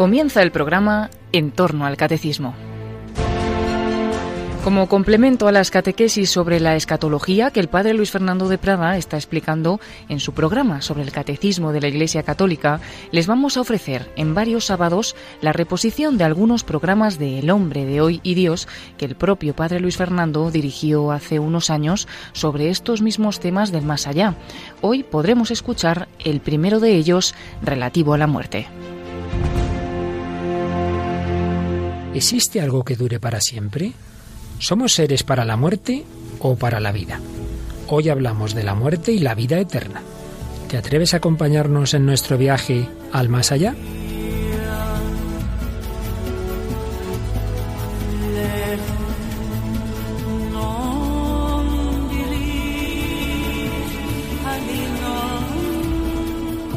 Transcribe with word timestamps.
Comienza 0.00 0.40
el 0.40 0.50
programa 0.50 1.10
En 1.30 1.50
torno 1.50 1.84
al 1.84 1.98
catecismo. 1.98 2.54
Como 4.64 4.88
complemento 4.88 5.46
a 5.46 5.52
las 5.52 5.70
catequesis 5.70 6.30
sobre 6.30 6.58
la 6.58 6.74
escatología 6.74 7.50
que 7.50 7.60
el 7.60 7.68
padre 7.68 7.92
Luis 7.92 8.10
Fernando 8.10 8.48
de 8.48 8.56
Prada 8.56 8.96
está 8.96 9.18
explicando 9.18 9.78
en 10.08 10.18
su 10.18 10.32
programa 10.32 10.80
sobre 10.80 11.02
el 11.02 11.12
catecismo 11.12 11.72
de 11.72 11.82
la 11.82 11.88
Iglesia 11.88 12.22
Católica, 12.22 12.80
les 13.12 13.26
vamos 13.26 13.58
a 13.58 13.60
ofrecer 13.60 14.10
en 14.16 14.34
varios 14.34 14.64
sábados 14.64 15.16
la 15.42 15.52
reposición 15.52 16.16
de 16.16 16.24
algunos 16.24 16.64
programas 16.64 17.18
de 17.18 17.38
El 17.38 17.50
hombre 17.50 17.84
de 17.84 18.00
hoy 18.00 18.20
y 18.22 18.32
Dios 18.32 18.68
que 18.96 19.04
el 19.04 19.16
propio 19.16 19.54
padre 19.54 19.80
Luis 19.80 19.98
Fernando 19.98 20.50
dirigió 20.50 21.12
hace 21.12 21.38
unos 21.38 21.68
años 21.68 22.08
sobre 22.32 22.70
estos 22.70 23.02
mismos 23.02 23.38
temas 23.38 23.70
del 23.70 23.84
más 23.84 24.06
allá. 24.06 24.34
Hoy 24.80 25.02
podremos 25.02 25.50
escuchar 25.50 26.08
el 26.20 26.40
primero 26.40 26.80
de 26.80 26.96
ellos 26.96 27.34
relativo 27.60 28.14
a 28.14 28.18
la 28.18 28.26
muerte. 28.26 28.66
¿Existe 32.14 32.60
algo 32.60 32.84
que 32.84 32.96
dure 32.96 33.20
para 33.20 33.40
siempre? 33.40 33.92
¿Somos 34.58 34.94
seres 34.94 35.22
para 35.22 35.44
la 35.44 35.56
muerte 35.56 36.04
o 36.40 36.56
para 36.56 36.80
la 36.80 36.90
vida? 36.90 37.20
Hoy 37.86 38.08
hablamos 38.08 38.54
de 38.54 38.64
la 38.64 38.74
muerte 38.74 39.12
y 39.12 39.20
la 39.20 39.34
vida 39.34 39.60
eterna. 39.60 40.02
¿Te 40.68 40.76
atreves 40.76 41.14
a 41.14 41.18
acompañarnos 41.18 41.94
en 41.94 42.06
nuestro 42.06 42.36
viaje 42.36 42.88
al 43.12 43.28
más 43.28 43.52
allá? 43.52 43.74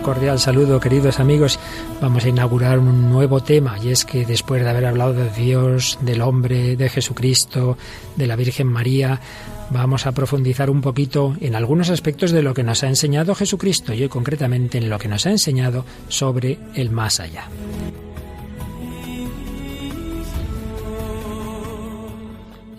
Cordial 0.04 0.38
saludo, 0.38 0.80
queridos 0.80 1.20
amigos. 1.20 1.58
Vamos 2.02 2.26
a 2.26 2.30
inaugurar 2.30 2.78
un 2.78 3.10
nuevo 3.10 3.42
tema 3.42 3.80
y 3.82 3.90
es 3.90 4.06
que 4.06 4.26
después 4.26 4.62
de 4.62 4.70
haber 4.70 4.86
hablado 4.86 5.14
de 5.14 5.30
Dios, 5.30 5.98
del 6.02 6.22
hombre, 6.22 6.76
de 6.76 6.90
Jesucristo, 6.90 7.78
de 8.18 8.28
la 8.28 8.36
Virgen 8.36 8.68
María, 8.68 9.22
vamos 9.70 10.06
a 10.06 10.12
profundizar 10.12 10.70
un 10.70 10.82
poquito 10.82 11.36
en 11.40 11.56
algunos 11.56 11.90
aspectos 11.90 12.32
de 12.32 12.44
lo 12.44 12.54
que 12.54 12.64
nos 12.64 12.84
ha 12.84 12.88
enseñado 12.88 13.34
Jesucristo 13.34 13.94
y 13.94 14.04
hoy 14.04 14.10
concretamente 14.10 14.78
en 14.78 14.90
lo 14.90 15.00
que 15.00 15.08
nos 15.08 15.26
ha 15.26 15.32
enseñado 15.32 15.86
sobre 16.10 16.60
el 16.76 16.92
más 16.92 17.20
allá. 17.22 17.48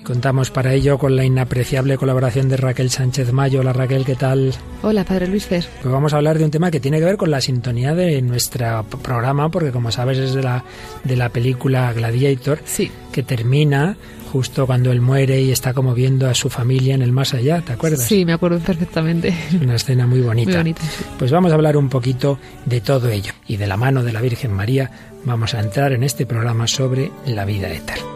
Contamos 0.05 0.51
para 0.51 0.75
ello 0.75 0.99
con 0.99 1.17
la 1.17 1.25
inapreciable 1.25 1.97
colaboración 1.97 2.51
de 2.51 2.59
Raquel 2.59 2.91
Sánchez 2.91 3.33
Mayo. 3.33 3.61
Hola 3.61 3.73
Raquel, 3.73 4.05
¿qué 4.05 4.15
tal? 4.15 4.53
Hola, 4.83 5.03
Padre 5.03 5.27
Luis 5.29 5.47
Fer. 5.47 5.65
Pues 5.81 5.91
vamos 5.91 6.13
a 6.13 6.19
hablar 6.19 6.39
de 6.39 6.45
un 6.45 6.51
tema 6.51 6.71
que 6.71 6.79
tiene 6.79 6.99
que 6.99 7.07
ver 7.07 7.17
con 7.17 7.31
la 7.31 7.41
sintonía 7.41 7.95
de 7.95 8.21
nuestro 8.21 8.85
programa, 9.03 9.49
porque 9.49 9.73
como 9.73 9.91
sabes 9.91 10.19
es 10.19 10.35
de 10.35 10.43
la, 10.43 10.63
de 11.05 11.17
la 11.17 11.31
película 11.31 11.91
Gladiator, 11.95 12.61
sí. 12.67 12.91
que 13.13 13.23
termina 13.23 13.97
justo 14.31 14.67
cuando 14.67 14.93
él 14.93 15.01
muere 15.01 15.41
y 15.41 15.51
está 15.51 15.73
como 15.73 15.95
viendo 15.95 16.29
a 16.29 16.35
su 16.35 16.51
familia 16.51 16.95
en 16.95 17.01
el 17.01 17.13
más 17.13 17.33
allá, 17.33 17.63
¿te 17.63 17.73
acuerdas? 17.73 18.05
Sí, 18.05 18.27
me 18.27 18.35
acuerdo 18.35 18.59
perfectamente. 18.59 19.29
Es 19.29 19.55
una 19.55 19.77
escena 19.77 20.07
muy 20.07 20.21
bonita. 20.21 20.51
Muy 20.51 20.59
bonita. 20.59 20.83
Pues 21.19 21.31
vamos 21.31 21.51
a 21.51 21.55
hablar 21.55 21.79
un 21.79 21.89
poquito 21.89 22.39
de 22.67 22.83
todo 22.83 23.09
ello 23.09 23.33
y 23.49 23.57
de 23.57 23.67
la 23.67 23.79
mano 23.79 24.03
de 24.03 24.13
la 24.13 24.21
Virgen 24.21 24.53
María 24.53 24.91
vamos 25.25 25.55
a 25.55 25.61
entrar 25.61 25.93
en 25.93 26.03
este 26.03 26.27
programa 26.27 26.67
sobre 26.67 27.11
la 27.27 27.47
vida 27.47 27.73
eterna. 27.73 28.14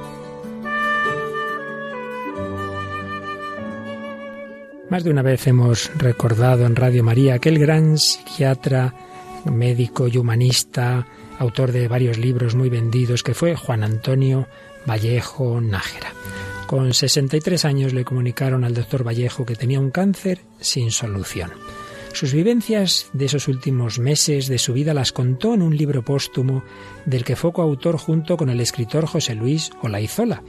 Más 4.90 5.04
de 5.04 5.10
una 5.10 5.20
vez 5.20 5.46
hemos 5.46 5.90
recordado 5.98 6.64
en 6.64 6.74
Radio 6.74 7.04
María 7.04 7.34
aquel 7.34 7.58
gran 7.58 7.98
psiquiatra, 7.98 8.94
médico 9.44 10.08
y 10.08 10.16
humanista, 10.16 11.06
autor 11.38 11.72
de 11.72 11.88
varios 11.88 12.16
libros 12.16 12.54
muy 12.54 12.70
vendidos, 12.70 13.22
que 13.22 13.34
fue 13.34 13.54
Juan 13.54 13.84
Antonio 13.84 14.46
Vallejo 14.88 15.60
Nájera. 15.60 16.14
Con 16.66 16.94
63 16.94 17.66
años 17.66 17.92
le 17.92 18.06
comunicaron 18.06 18.64
al 18.64 18.72
doctor 18.72 19.06
Vallejo 19.06 19.44
que 19.44 19.56
tenía 19.56 19.78
un 19.78 19.90
cáncer 19.90 20.40
sin 20.58 20.90
solución. 20.90 21.50
Sus 22.14 22.32
vivencias 22.32 23.10
de 23.12 23.26
esos 23.26 23.46
últimos 23.46 23.98
meses 23.98 24.48
de 24.48 24.58
su 24.58 24.72
vida 24.72 24.94
las 24.94 25.12
contó 25.12 25.52
en 25.52 25.60
un 25.60 25.76
libro 25.76 26.02
póstumo 26.02 26.64
del 27.04 27.24
que 27.24 27.36
fue 27.36 27.52
coautor 27.52 27.98
junto 27.98 28.38
con 28.38 28.48
el 28.48 28.60
escritor 28.60 29.04
José 29.04 29.34
Luis 29.34 29.70
Olaizola 29.82 30.42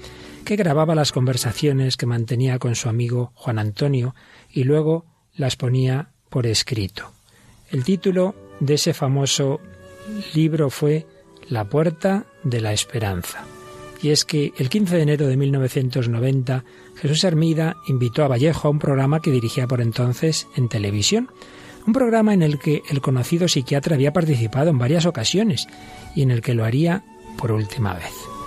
que 0.44 0.56
grababa 0.56 0.96
las 0.96 1.12
conversaciones 1.12 1.98
que 1.98 2.06
mantenía 2.06 2.60
con 2.60 2.76
su 2.76 2.90
amigo 2.90 3.32
Juan 3.36 3.60
Antonio 3.60 4.16
y 4.52 4.64
luego 4.64 5.06
las 5.36 5.56
ponía 5.56 6.10
por 6.30 6.48
escrito. 6.48 7.12
El 7.72 7.84
título 7.84 8.36
de 8.60 8.76
ese 8.76 8.94
famoso 8.94 9.60
libro 10.34 10.70
fue 10.70 11.06
La 11.50 11.66
puerta 11.66 12.26
de 12.44 12.62
la 12.62 12.74
esperanza. 12.74 13.46
Y 14.02 14.10
es 14.10 14.24
que 14.24 14.54
el 14.58 14.70
15 14.70 14.96
de 14.96 15.02
enero 15.02 15.28
de 15.28 15.38
1990 15.38 16.64
Jesús 16.96 17.24
Hermida 17.24 17.76
invitó 17.88 18.24
a 18.24 18.28
Vallejo 18.28 18.68
a 18.68 18.72
un 18.72 18.80
programa 18.80 19.22
que 19.22 19.32
dirigía 19.32 19.68
por 19.68 19.82
entonces 19.82 20.48
en 20.56 20.70
televisión. 20.70 21.30
Un 21.86 21.94
programa 21.94 22.34
en 22.34 22.44
el 22.44 22.60
que 22.60 22.82
el 22.90 23.02
conocido 23.02 23.48
psiquiatra 23.48 23.96
había 23.96 24.14
participado 24.14 24.70
en 24.70 24.78
varias 24.78 25.06
ocasiones 25.06 25.68
y 26.16 26.22
en 26.22 26.32
el 26.32 26.42
que 26.42 26.54
lo 26.54 26.66
haría 26.66 27.04
por 27.38 27.52
última 27.52 27.94
vez. 27.94 28.39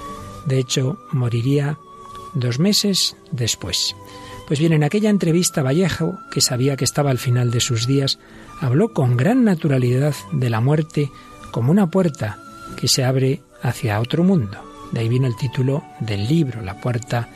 De 0.47 0.59
hecho, 0.59 0.99
moriría 1.13 1.79
dos 2.35 2.59
meses 2.59 3.17
después. 3.31 3.95
Pues 4.47 4.59
bien, 4.59 4.73
en 4.73 4.85
aquella 4.85 5.11
entrevista 5.11 5.63
Vallejo, 5.63 6.19
que 6.31 6.41
sabía 6.41 6.77
que 6.77 6.85
estaba 6.85 7.11
al 7.11 7.19
final 7.19 7.51
de 7.51 7.61
sus 7.61 7.87
días, 7.87 8.19
habló 8.61 8.93
con 8.93 9.17
gran 9.17 9.45
naturalidad 9.45 10.15
de 10.33 10.51
la 10.51 10.61
muerte 10.61 11.11
como 11.51 11.71
una 11.71 11.91
puerta 11.91 12.39
que 12.77 12.89
se 12.89 13.05
abre 13.05 13.41
hacia 13.63 14.01
otro 14.01 14.25
mundo. 14.25 14.59
De 14.91 15.01
ahí 15.01 15.09
vino 15.09 15.27
el 15.27 15.37
título 15.37 15.83
del 16.01 16.29
libro, 16.29 16.61
La 16.61 16.81
puerta 16.81 17.29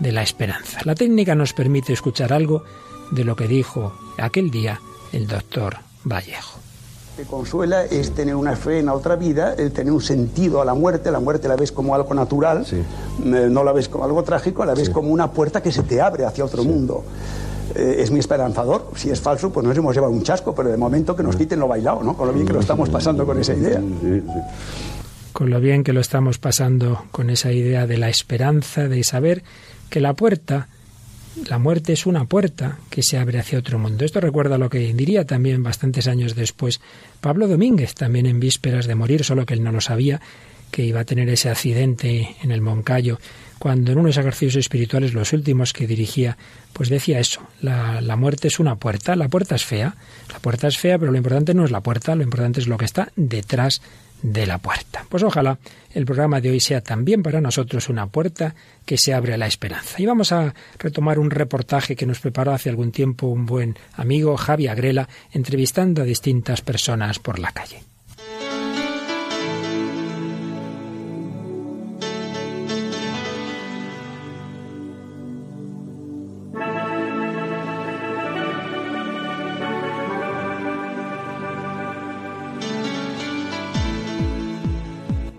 de 0.00 0.12
la 0.12 0.22
esperanza. 0.22 0.80
La 0.84 0.94
técnica 0.94 1.34
nos 1.34 1.52
permite 1.52 1.92
escuchar 1.92 2.32
algo 2.32 2.64
de 3.10 3.24
lo 3.24 3.36
que 3.36 3.48
dijo 3.48 3.92
aquel 4.18 4.50
día 4.50 4.80
el 5.12 5.26
doctor 5.26 5.76
Vallejo 6.04 6.61
te 7.16 7.24
consuela 7.24 7.84
es 7.84 8.12
tener 8.12 8.34
una 8.34 8.56
fe 8.56 8.78
en 8.78 8.86
la 8.86 8.94
otra 8.94 9.16
vida, 9.16 9.54
el 9.58 9.72
tener 9.72 9.92
un 9.92 10.00
sentido 10.00 10.62
a 10.62 10.64
la 10.64 10.74
muerte, 10.74 11.10
la 11.10 11.20
muerte 11.20 11.46
la 11.46 11.56
ves 11.56 11.70
como 11.70 11.94
algo 11.94 12.14
natural, 12.14 12.64
eh, 12.70 13.48
no 13.50 13.64
la 13.64 13.72
ves 13.72 13.88
como 13.88 14.04
algo 14.04 14.22
trágico, 14.22 14.64
la 14.64 14.74
ves 14.74 14.88
como 14.88 15.10
una 15.10 15.30
puerta 15.30 15.62
que 15.62 15.70
se 15.70 15.82
te 15.82 16.00
abre 16.00 16.24
hacia 16.24 16.44
otro 16.44 16.64
mundo. 16.64 17.04
Eh, 17.74 17.96
es 17.98 18.10
mi 18.10 18.18
esperanzador, 18.18 18.90
si 18.96 19.10
es 19.10 19.20
falso, 19.20 19.52
pues 19.52 19.66
nos 19.66 19.76
hemos 19.76 19.94
llevado 19.94 20.12
un 20.12 20.22
chasco, 20.22 20.54
pero 20.54 20.70
de 20.70 20.76
momento 20.76 21.14
que 21.14 21.22
nos 21.22 21.36
quiten 21.36 21.60
lo 21.60 21.68
bailado, 21.68 22.02
¿no? 22.02 22.16
Con 22.16 22.28
lo 22.28 22.32
bien 22.32 22.46
que 22.46 22.52
lo 22.52 22.60
estamos 22.60 22.88
pasando 22.88 23.26
con 23.26 23.38
esa 23.38 23.54
idea. 23.54 23.80
Con 25.32 25.50
lo 25.50 25.60
bien 25.60 25.84
que 25.84 25.92
lo 25.92 26.00
estamos 26.00 26.38
pasando 26.38 27.04
con 27.10 27.30
esa 27.30 27.52
idea 27.52 27.86
de 27.86 27.98
la 27.98 28.08
esperanza, 28.08 28.88
de 28.88 29.04
saber 29.04 29.42
que 29.90 30.00
la 30.00 30.14
puerta 30.14 30.68
la 31.48 31.58
muerte 31.58 31.92
es 31.92 32.06
una 32.06 32.26
puerta 32.26 32.78
que 32.90 33.02
se 33.02 33.18
abre 33.18 33.38
hacia 33.38 33.58
otro 33.58 33.78
mundo. 33.78 34.04
Esto 34.04 34.20
recuerda 34.20 34.58
lo 34.58 34.68
que 34.68 34.92
diría 34.92 35.24
también 35.24 35.62
bastantes 35.62 36.06
años 36.06 36.34
después 36.34 36.80
Pablo 37.20 37.48
Domínguez, 37.48 37.94
también 37.94 38.26
en 38.26 38.40
vísperas 38.40 38.86
de 38.86 38.94
morir, 38.94 39.24
solo 39.24 39.46
que 39.46 39.54
él 39.54 39.62
no 39.62 39.72
lo 39.72 39.80
sabía, 39.80 40.20
que 40.70 40.84
iba 40.84 41.00
a 41.00 41.04
tener 41.04 41.28
ese 41.28 41.50
accidente 41.50 42.36
en 42.42 42.50
el 42.50 42.60
Moncayo, 42.60 43.18
cuando 43.58 43.92
en 43.92 43.98
unos 43.98 44.16
ejercicios 44.16 44.56
espirituales, 44.56 45.14
los 45.14 45.32
últimos 45.32 45.72
que 45.72 45.86
dirigía, 45.86 46.36
pues 46.72 46.88
decía 46.88 47.20
eso, 47.20 47.42
la, 47.60 48.00
la 48.00 48.16
muerte 48.16 48.48
es 48.48 48.58
una 48.58 48.76
puerta, 48.76 49.14
la 49.14 49.28
puerta 49.28 49.54
es 49.54 49.64
fea, 49.64 49.94
la 50.32 50.38
puerta 50.40 50.66
es 50.66 50.78
fea, 50.78 50.98
pero 50.98 51.12
lo 51.12 51.18
importante 51.18 51.54
no 51.54 51.64
es 51.64 51.70
la 51.70 51.80
puerta, 51.80 52.14
lo 52.14 52.24
importante 52.24 52.60
es 52.60 52.66
lo 52.66 52.76
que 52.76 52.86
está 52.86 53.12
detrás 53.14 53.80
de 54.22 54.46
la 54.46 54.58
puerta. 54.58 55.04
Pues 55.08 55.22
ojalá 55.22 55.58
el 55.92 56.06
programa 56.06 56.40
de 56.40 56.50
hoy 56.50 56.60
sea 56.60 56.80
también 56.80 57.22
para 57.22 57.40
nosotros 57.40 57.88
una 57.88 58.06
puerta 58.06 58.54
que 58.86 58.96
se 58.96 59.12
abre 59.12 59.34
a 59.34 59.38
la 59.38 59.46
esperanza. 59.46 60.00
Y 60.00 60.06
vamos 60.06 60.32
a 60.32 60.54
retomar 60.78 61.18
un 61.18 61.30
reportaje 61.30 61.96
que 61.96 62.06
nos 62.06 62.20
preparó 62.20 62.52
hace 62.52 62.70
algún 62.70 62.92
tiempo 62.92 63.26
un 63.26 63.46
buen 63.46 63.76
amigo, 63.94 64.36
Javi 64.36 64.68
Agrela, 64.68 65.08
entrevistando 65.32 66.02
a 66.02 66.06
distintas 66.06 66.62
personas 66.62 67.18
por 67.18 67.38
la 67.38 67.52
calle. 67.52 67.91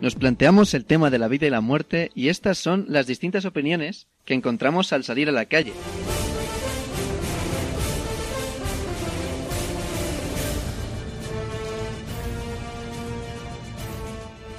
Nos 0.04 0.16
planteamos 0.16 0.74
el 0.74 0.84
tema 0.84 1.10
de 1.10 1.18
la 1.18 1.30
vida 1.30 1.48
y 1.48 1.50
la 1.50 1.62
muerte 1.62 2.12
y 2.14 2.28
estas 2.28 2.58
son 2.58 2.84
las 2.90 3.08
distintas 3.08 3.46
opiniones 3.46 4.08
que 4.26 4.34
encontramos 4.34 4.92
al 4.92 5.06
salir 5.06 5.30
a 5.30 5.32
la 5.32 5.46
calle. 5.46 5.72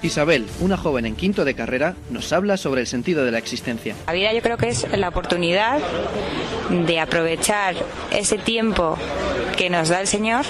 Isabel, 0.01 0.47
una 0.61 0.79
joven 0.79 1.05
en 1.05 1.15
quinto 1.15 1.45
de 1.45 1.53
carrera, 1.53 1.95
nos 2.09 2.33
habla 2.33 2.57
sobre 2.57 2.81
el 2.81 2.87
sentido 2.87 3.27
de 3.27 3.31
la 3.31 3.37
existencia. 3.37 3.95
La 4.07 4.15
vida 4.15 4.33
yo 4.33 4.41
creo 4.41 4.57
que 4.57 4.69
es 4.69 4.91
la 4.97 5.11
oportunidad 5.11 5.79
de 6.71 7.01
aprovechar 7.01 7.75
ese 8.11 8.39
tiempo 8.39 8.97
que 9.59 9.69
nos 9.69 9.91
da 9.91 10.01
el 10.01 10.07
Señor 10.07 10.47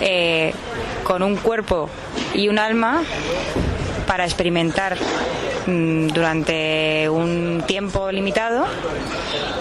eh, 0.00 0.52
con 1.02 1.24
un 1.24 1.34
cuerpo 1.34 1.90
y 2.34 2.48
un 2.48 2.60
alma 2.60 3.02
para 4.10 4.24
experimentar 4.24 4.98
mm, 5.68 6.08
durante 6.08 7.08
un 7.08 7.62
tiempo 7.64 8.10
limitado 8.10 8.66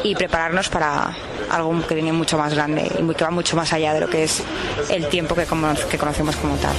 y 0.04 0.16
prepararnos 0.16 0.69
para 0.69 1.16
algo 1.51 1.86
que 1.86 1.94
viene 1.94 2.12
mucho 2.13 2.36
más 2.36 2.56
grande 2.56 2.81
y 2.81 3.13
que 3.13 3.24
va 3.24 3.30
mucho 3.30 3.56
más 3.56 3.72
allá 3.74 3.94
de 3.94 4.00
lo 4.00 4.10
que 4.10 4.24
es 4.24 4.42
el 4.90 5.07
tiempo 5.07 5.36
que, 5.36 5.46
que 5.92 5.98
conocemos 6.00 6.36
como 6.38 6.56
tal. 6.56 6.74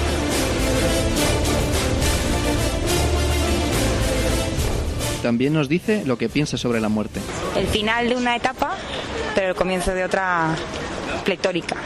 También 5.23 5.52
nos 5.52 5.69
dice 5.69 6.02
lo 6.05 6.19
que 6.19 6.28
piensa 6.28 6.56
sobre 6.56 6.81
la 6.81 6.88
muerte. 6.88 7.20
El 7.55 7.69
final 7.69 8.08
de 8.08 8.16
una 8.16 8.34
etapa, 8.34 8.75
pero 9.37 9.50
el 9.50 9.55
comienzo 9.55 9.94
de 9.94 10.02
otra 10.02 10.56
pletórica. 11.25 11.76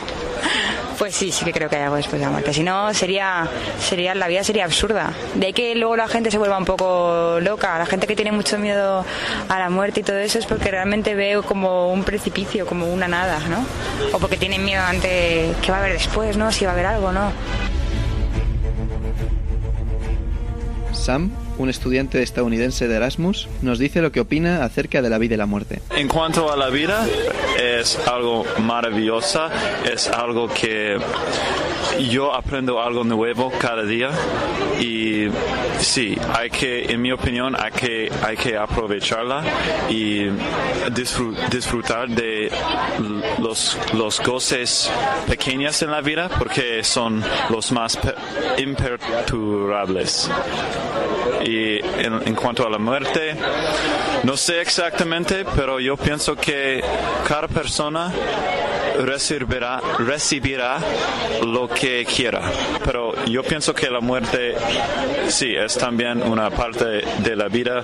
Pues 0.98 1.14
sí, 1.14 1.32
sí 1.32 1.44
que 1.44 1.52
creo 1.52 1.68
que 1.68 1.76
hay 1.76 1.82
algo 1.82 1.96
después 1.96 2.20
de 2.20 2.26
la 2.26 2.30
muerte. 2.30 2.52
Si 2.52 2.62
no, 2.62 2.92
sería, 2.94 3.48
sería, 3.80 4.14
la 4.14 4.28
vida 4.28 4.44
sería 4.44 4.64
absurda. 4.64 5.12
De 5.34 5.46
ahí 5.46 5.52
que 5.52 5.74
luego 5.74 5.96
la 5.96 6.08
gente 6.08 6.30
se 6.30 6.38
vuelva 6.38 6.56
un 6.56 6.64
poco 6.64 7.38
loca. 7.40 7.78
La 7.78 7.86
gente 7.86 8.06
que 8.06 8.14
tiene 8.14 8.32
mucho 8.32 8.58
miedo 8.58 9.04
a 9.48 9.58
la 9.58 9.70
muerte 9.70 10.00
y 10.00 10.02
todo 10.02 10.18
eso 10.18 10.38
es 10.38 10.46
porque 10.46 10.70
realmente 10.70 11.14
veo 11.14 11.42
como 11.42 11.92
un 11.92 12.04
precipicio, 12.04 12.66
como 12.66 12.92
una 12.92 13.08
nada, 13.08 13.38
¿no? 13.48 13.64
O 14.12 14.18
porque 14.18 14.36
tienen 14.36 14.64
miedo 14.64 14.82
ante 14.82 15.52
qué 15.62 15.70
va 15.70 15.78
a 15.78 15.80
haber 15.80 15.92
después, 15.94 16.36
¿no? 16.36 16.52
Si 16.52 16.64
va 16.64 16.70
a 16.70 16.74
haber 16.74 16.86
algo, 16.86 17.12
¿no? 17.12 17.32
Sam 20.92 21.43
un 21.58 21.68
estudiante 21.68 22.22
estadounidense 22.22 22.88
de 22.88 22.96
Erasmus, 22.96 23.48
nos 23.62 23.78
dice 23.78 24.02
lo 24.02 24.12
que 24.12 24.20
opina 24.20 24.64
acerca 24.64 25.02
de 25.02 25.10
la 25.10 25.18
vida 25.18 25.34
y 25.34 25.38
la 25.38 25.46
muerte. 25.46 25.80
En 25.96 26.08
cuanto 26.08 26.52
a 26.52 26.56
la 26.56 26.68
vida, 26.70 27.06
es 27.58 27.98
algo 28.06 28.44
maravillosa, 28.60 29.50
es 29.84 30.08
algo 30.08 30.48
que 30.48 30.98
yo 32.10 32.34
aprendo 32.34 32.80
algo 32.82 33.04
nuevo 33.04 33.52
cada 33.58 33.84
día 33.84 34.10
y 34.80 35.28
sí, 35.78 36.16
hay 36.32 36.50
que, 36.50 36.84
en 36.92 37.00
mi 37.00 37.12
opinión, 37.12 37.54
hay 37.58 37.70
que, 37.70 38.10
hay 38.22 38.36
que 38.36 38.56
aprovecharla 38.56 39.44
y 39.88 40.26
disfrutar 41.50 42.08
de 42.08 42.50
los, 43.40 43.78
los 43.94 44.20
goces 44.20 44.90
pequeños 45.28 45.80
en 45.82 45.90
la 45.90 46.00
vida 46.00 46.28
porque 46.28 46.82
son 46.82 47.22
los 47.50 47.70
más 47.72 47.98
imperturbables. 48.58 50.30
Y 51.44 51.78
en, 51.82 52.34
cuanto 52.34 52.66
a 52.66 52.70
la 52.70 52.78
muerte, 52.78 53.34
no 54.22 54.36
sé 54.36 54.60
exactamente, 54.60 55.44
pero 55.56 55.78
yo 55.78 55.96
pienso 55.96 56.34
que 56.36 56.82
cada 57.26 57.48
persona 57.48 58.12
recibirá, 58.98 59.80
recibirá 59.98 60.78
lo 61.44 61.68
que 61.68 62.04
quiera. 62.04 62.40
Pero 62.84 63.12
yo 63.26 63.42
pienso 63.42 63.74
que 63.74 63.90
la 63.90 64.00
muerte 64.00 64.54
sí 65.28 65.54
es 65.54 65.76
también 65.76 66.22
una 66.22 66.50
parte 66.50 67.02
de 67.18 67.36
la 67.36 67.48
vida 67.48 67.82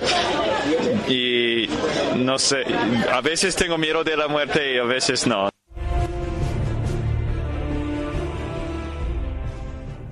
y 1.07 1.67
no 2.15 2.39
sé, 2.39 2.65
a 3.11 3.21
veces 3.21 3.55
tengo 3.55 3.77
miedo 3.77 4.03
de 4.03 4.17
la 4.17 4.27
muerte 4.27 4.73
y 4.73 4.77
a 4.77 4.83
veces 4.83 5.27
no. 5.27 5.49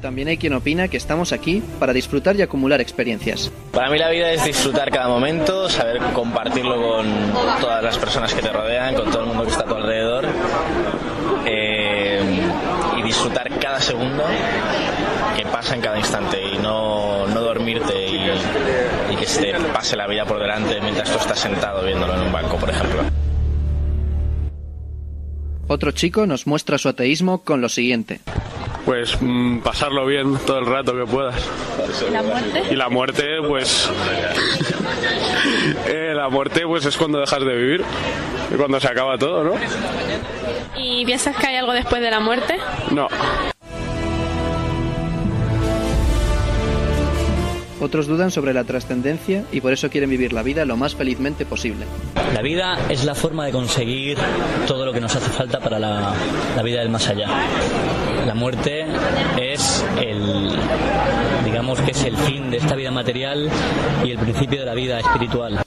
También 0.01 0.29
hay 0.29 0.37
quien 0.37 0.53
opina 0.53 0.87
que 0.87 0.95
estamos 0.95 1.33
aquí 1.33 1.61
para 1.77 1.91
disfrutar 1.91 2.35
y 2.37 2.41
acumular 2.41 2.79
experiencias. 2.79 3.51
Para 3.73 3.89
mí 3.89 3.97
la 3.97 4.09
vida 4.09 4.31
es 4.31 4.45
disfrutar 4.45 4.89
cada 4.91 5.09
momento, 5.09 5.67
saber 5.69 5.99
compartirlo 6.13 6.81
con 6.81 7.05
todas 7.59 7.83
las 7.83 7.97
personas 7.97 8.33
que 8.33 8.41
te 8.41 8.51
rodean, 8.51 8.95
con 8.95 9.11
todo 9.11 9.23
el 9.23 9.27
mundo 9.27 9.43
que 9.43 9.51
está 9.51 9.63
a 9.63 9.67
tu 9.67 9.75
alrededor 9.75 10.25
eh, 11.45 12.21
y 12.97 13.01
disfrutar 13.03 13.49
cada 13.59 13.81
segundo 13.81 14.23
que 15.35 15.45
pasa 15.45 15.75
en 15.75 15.81
cada 15.81 15.97
instante 15.97 16.41
y 16.41 16.57
no, 16.57 17.27
no 17.27 17.41
dormirte 17.41 18.07
y, 18.07 18.31
y 19.11 19.15
que 19.17 19.25
se 19.25 19.41
te 19.41 19.53
pase 19.73 19.97
la 19.97 20.07
vida 20.07 20.25
por 20.25 20.39
delante 20.39 20.79
mientras 20.81 21.11
tú 21.11 21.17
estás 21.17 21.39
sentado 21.39 21.83
viéndolo 21.83 22.15
en 22.15 22.21
un 22.21 22.31
banco, 22.31 22.55
por 22.55 22.69
ejemplo. 22.69 23.03
Otro 25.69 25.91
chico 25.91 26.25
nos 26.25 26.45
muestra 26.45 26.77
su 26.77 26.89
ateísmo 26.89 27.43
con 27.43 27.61
lo 27.61 27.69
siguiente 27.69 28.19
pues 28.89 29.21
mm, 29.21 29.59
pasarlo 29.59 30.03
bien 30.07 30.35
todo 30.47 30.57
el 30.57 30.65
rato 30.65 30.95
que 30.95 31.05
puedas. 31.05 31.35
¿Y 32.07 32.11
la 32.11 32.23
muerte? 32.23 32.63
Y 32.71 32.75
la 32.75 32.89
muerte, 32.89 33.23
pues. 33.47 33.89
Eh, 35.87 36.13
la 36.15 36.29
muerte, 36.29 36.65
pues 36.65 36.85
es 36.85 36.97
cuando 36.97 37.19
dejas 37.19 37.39
de 37.39 37.55
vivir. 37.55 37.83
Y 38.51 38.55
cuando 38.55 38.79
se 38.79 38.87
acaba 38.87 39.17
todo, 39.17 39.43
¿no? 39.43 39.53
¿Y 40.75 41.05
piensas 41.05 41.35
que 41.37 41.47
hay 41.47 41.55
algo 41.55 41.71
después 41.71 42.01
de 42.01 42.11
la 42.11 42.19
muerte? 42.19 42.57
No. 42.91 43.07
Otros 47.81 48.07
dudan 48.07 48.29
sobre 48.29 48.53
la 48.53 48.65
trascendencia 48.65 49.45
y 49.51 49.61
por 49.61 49.71
eso 49.71 49.89
quieren 49.89 50.09
vivir 50.09 50.33
la 50.33 50.43
vida 50.43 50.65
lo 50.65 50.75
más 50.75 50.95
felizmente 50.95 51.45
posible. 51.45 51.85
La 52.33 52.41
vida 52.41 52.77
es 52.89 53.05
la 53.05 53.15
forma 53.15 53.45
de 53.45 53.51
conseguir 53.51 54.17
todo 54.67 54.85
lo 54.85 54.91
que 54.91 54.99
nos 54.99 55.15
hace 55.15 55.29
falta 55.29 55.59
para 55.59 55.79
la, 55.79 56.13
la 56.55 56.63
vida 56.63 56.79
del 56.79 56.89
más 56.89 57.07
allá. 57.07 57.27
La 58.25 58.35
muerte 58.35 58.85
es 59.41 59.85
el, 59.99 60.49
digamos 61.45 61.79
que 61.81 61.91
es 61.91 62.03
el 62.03 62.17
fin 62.17 62.51
de 62.51 62.57
esta 62.57 62.75
vida 62.75 62.91
material 62.91 63.49
y 64.03 64.11
el 64.11 64.19
principio 64.19 64.59
de 64.59 64.65
la 64.65 64.73
vida 64.73 64.99
espiritual. 64.99 65.63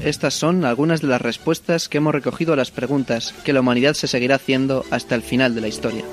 Estas 0.00 0.34
son 0.34 0.66
algunas 0.66 1.00
de 1.00 1.08
las 1.08 1.20
respuestas 1.20 1.88
que 1.88 1.96
hemos 1.96 2.14
recogido 2.14 2.52
a 2.52 2.56
las 2.56 2.70
preguntas 2.70 3.34
que 3.42 3.54
la 3.54 3.60
humanidad 3.60 3.94
se 3.94 4.06
seguirá 4.06 4.36
haciendo 4.36 4.84
hasta 4.90 5.14
el 5.14 5.22
final 5.22 5.54
de 5.54 5.60
la 5.62 5.68
historia. 5.68 6.04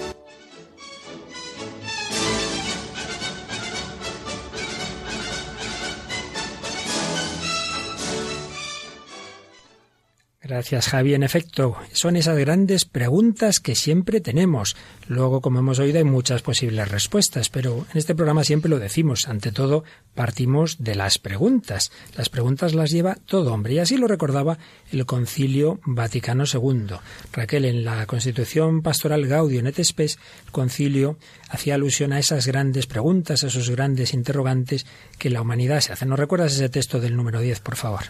Gracias, 10.51 10.89
Javi. 10.89 11.13
En 11.13 11.23
efecto, 11.23 11.77
son 11.93 12.17
esas 12.17 12.37
grandes 12.37 12.83
preguntas 12.83 13.61
que 13.61 13.73
siempre 13.73 14.19
tenemos. 14.19 14.75
Luego, 15.07 15.39
como 15.39 15.59
hemos 15.59 15.79
oído, 15.79 15.99
hay 15.99 16.03
muchas 16.03 16.41
posibles 16.41 16.91
respuestas, 16.91 17.47
pero 17.47 17.85
en 17.89 17.97
este 17.97 18.15
programa 18.15 18.43
siempre 18.43 18.69
lo 18.69 18.77
decimos. 18.77 19.29
Ante 19.29 19.53
todo, 19.53 19.85
partimos 20.13 20.83
de 20.83 20.95
las 20.95 21.19
preguntas. 21.19 21.93
Las 22.17 22.27
preguntas 22.27 22.73
las 22.73 22.91
lleva 22.91 23.15
todo 23.15 23.53
hombre, 23.53 23.75
y 23.75 23.79
así 23.79 23.95
lo 23.95 24.09
recordaba 24.09 24.57
el 24.91 25.05
Concilio 25.05 25.79
Vaticano 25.85 26.43
II. 26.43 26.97
Raquel, 27.31 27.63
en 27.63 27.85
la 27.85 28.05
Constitución 28.05 28.81
Pastoral 28.81 29.27
Gaudium 29.27 29.67
et 29.67 29.81
Spes, 29.81 30.19
el 30.47 30.51
Concilio 30.51 31.17
hacía 31.47 31.75
alusión 31.75 32.11
a 32.11 32.19
esas 32.19 32.45
grandes 32.45 32.87
preguntas, 32.87 33.45
a 33.45 33.47
esos 33.47 33.69
grandes 33.69 34.13
interrogantes 34.13 34.85
que 35.17 35.29
la 35.29 35.41
humanidad 35.41 35.79
se 35.79 35.93
hace. 35.93 36.05
¿Nos 36.05 36.19
recuerdas 36.19 36.55
ese 36.55 36.67
texto 36.67 36.99
del 36.99 37.15
número 37.15 37.39
10, 37.39 37.61
por 37.61 37.77
favor? 37.77 38.01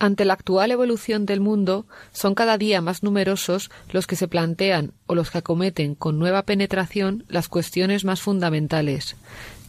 Ante 0.00 0.24
la 0.24 0.34
actual 0.34 0.70
evolución 0.70 1.26
del 1.26 1.40
mundo, 1.40 1.86
son 2.12 2.36
cada 2.36 2.56
día 2.56 2.80
más 2.80 3.02
numerosos 3.02 3.70
los 3.90 4.06
que 4.06 4.14
se 4.14 4.28
plantean 4.28 4.92
o 5.06 5.16
los 5.16 5.30
que 5.30 5.38
acometen 5.38 5.96
con 5.96 6.18
nueva 6.18 6.44
penetración 6.44 7.24
las 7.28 7.48
cuestiones 7.48 8.04
más 8.04 8.20
fundamentales. 8.20 9.16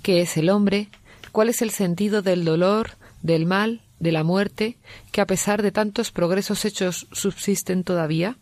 ¿Qué 0.04 0.22
es 0.22 0.38
el 0.38 0.50
hombre? 0.50 0.90
¿Cuál 1.32 1.50
es 1.50 1.64
el 1.64 1.72
sentido 1.72 2.22
del 2.22 2.46
dolor, 2.46 2.92
del 3.24 3.48
mal, 3.48 3.82
de 4.00 4.12
la 4.12 4.24
muerte, 4.24 4.78
que 5.12 5.22
a 5.22 5.26
pesar 5.26 5.64
de 5.64 5.72
tantos 5.72 6.12
progresos 6.12 6.64
hechos 6.64 7.08
subsisten 7.12 7.84
todavía? 7.84 8.38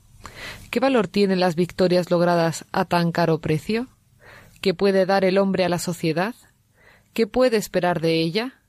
¿Qué 0.70 0.82
valor 0.82 1.08
tienen 1.08 1.40
las 1.40 1.56
victorias 1.56 2.12
logradas 2.12 2.66
a 2.74 2.84
tan 2.84 3.14
caro 3.14 3.40
precio? 3.40 3.88
¿Qué 4.60 4.74
puede 4.74 5.06
dar 5.06 5.24
el 5.24 5.38
hombre 5.38 5.64
a 5.64 5.70
la 5.70 5.80
sociedad? 5.80 6.36
¿Qué 7.14 7.28
puede 7.28 7.56
esperar 7.56 8.02
de 8.02 8.20
ella? 8.20 8.60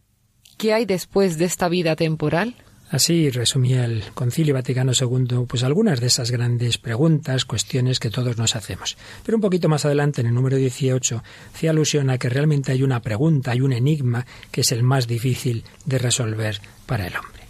¿Qué 0.56 0.72
hay 0.72 0.86
después 0.86 1.36
de 1.36 1.46
esta 1.46 1.68
vida 1.68 1.96
temporal? 1.96 2.54
Así 2.90 3.28
resumía 3.28 3.84
el 3.84 4.02
Concilio 4.14 4.54
Vaticano 4.54 4.92
II 4.98 5.44
pues 5.46 5.62
algunas 5.62 6.00
de 6.00 6.06
esas 6.06 6.30
grandes 6.30 6.78
preguntas, 6.78 7.44
cuestiones 7.44 8.00
que 8.00 8.08
todos 8.08 8.38
nos 8.38 8.56
hacemos. 8.56 8.96
Pero 9.24 9.36
un 9.36 9.42
poquito 9.42 9.68
más 9.68 9.84
adelante, 9.84 10.22
en 10.22 10.28
el 10.28 10.34
número 10.34 10.56
18, 10.56 11.22
hacía 11.54 11.70
alusión 11.70 12.08
a 12.08 12.16
que 12.16 12.30
realmente 12.30 12.72
hay 12.72 12.82
una 12.82 13.00
pregunta, 13.00 13.50
hay 13.50 13.60
un 13.60 13.74
enigma 13.74 14.24
que 14.50 14.62
es 14.62 14.72
el 14.72 14.82
más 14.82 15.06
difícil 15.06 15.64
de 15.84 15.98
resolver 15.98 16.60
para 16.86 17.06
el 17.06 17.16
hombre. 17.16 17.42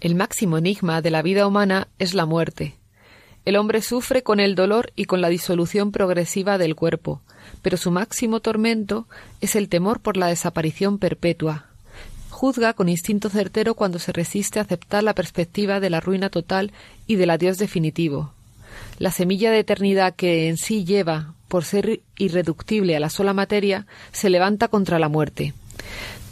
El 0.00 0.14
máximo 0.14 0.56
enigma 0.56 1.02
de 1.02 1.10
la 1.10 1.20
vida 1.20 1.46
humana 1.46 1.88
es 1.98 2.14
la 2.14 2.24
muerte. 2.24 2.76
El 3.44 3.56
hombre 3.56 3.82
sufre 3.82 4.22
con 4.22 4.40
el 4.40 4.54
dolor 4.54 4.92
y 4.96 5.04
con 5.04 5.20
la 5.20 5.28
disolución 5.28 5.92
progresiva 5.92 6.56
del 6.56 6.74
cuerpo, 6.74 7.20
pero 7.60 7.76
su 7.76 7.90
máximo 7.90 8.40
tormento 8.40 9.06
es 9.42 9.56
el 9.56 9.68
temor 9.68 10.00
por 10.00 10.16
la 10.16 10.28
desaparición 10.28 10.98
perpetua, 10.98 11.69
juzga 12.40 12.72
con 12.72 12.88
instinto 12.88 13.28
certero 13.28 13.74
cuando 13.74 13.98
se 13.98 14.12
resiste 14.12 14.58
a 14.58 14.62
aceptar 14.62 15.04
la 15.04 15.14
perspectiva 15.14 15.78
de 15.78 15.90
la 15.90 16.00
ruina 16.00 16.30
total 16.30 16.72
y 17.06 17.16
del 17.16 17.28
adiós 17.28 17.58
definitivo. 17.58 18.32
La 18.98 19.10
semilla 19.10 19.50
de 19.50 19.58
eternidad 19.58 20.14
que 20.14 20.48
en 20.48 20.56
sí 20.56 20.86
lleva, 20.86 21.34
por 21.48 21.66
ser 21.66 22.00
irreductible 22.16 22.96
a 22.96 23.00
la 23.00 23.10
sola 23.10 23.34
materia, 23.34 23.86
se 24.12 24.30
levanta 24.30 24.68
contra 24.68 24.98
la 24.98 25.10
muerte. 25.10 25.52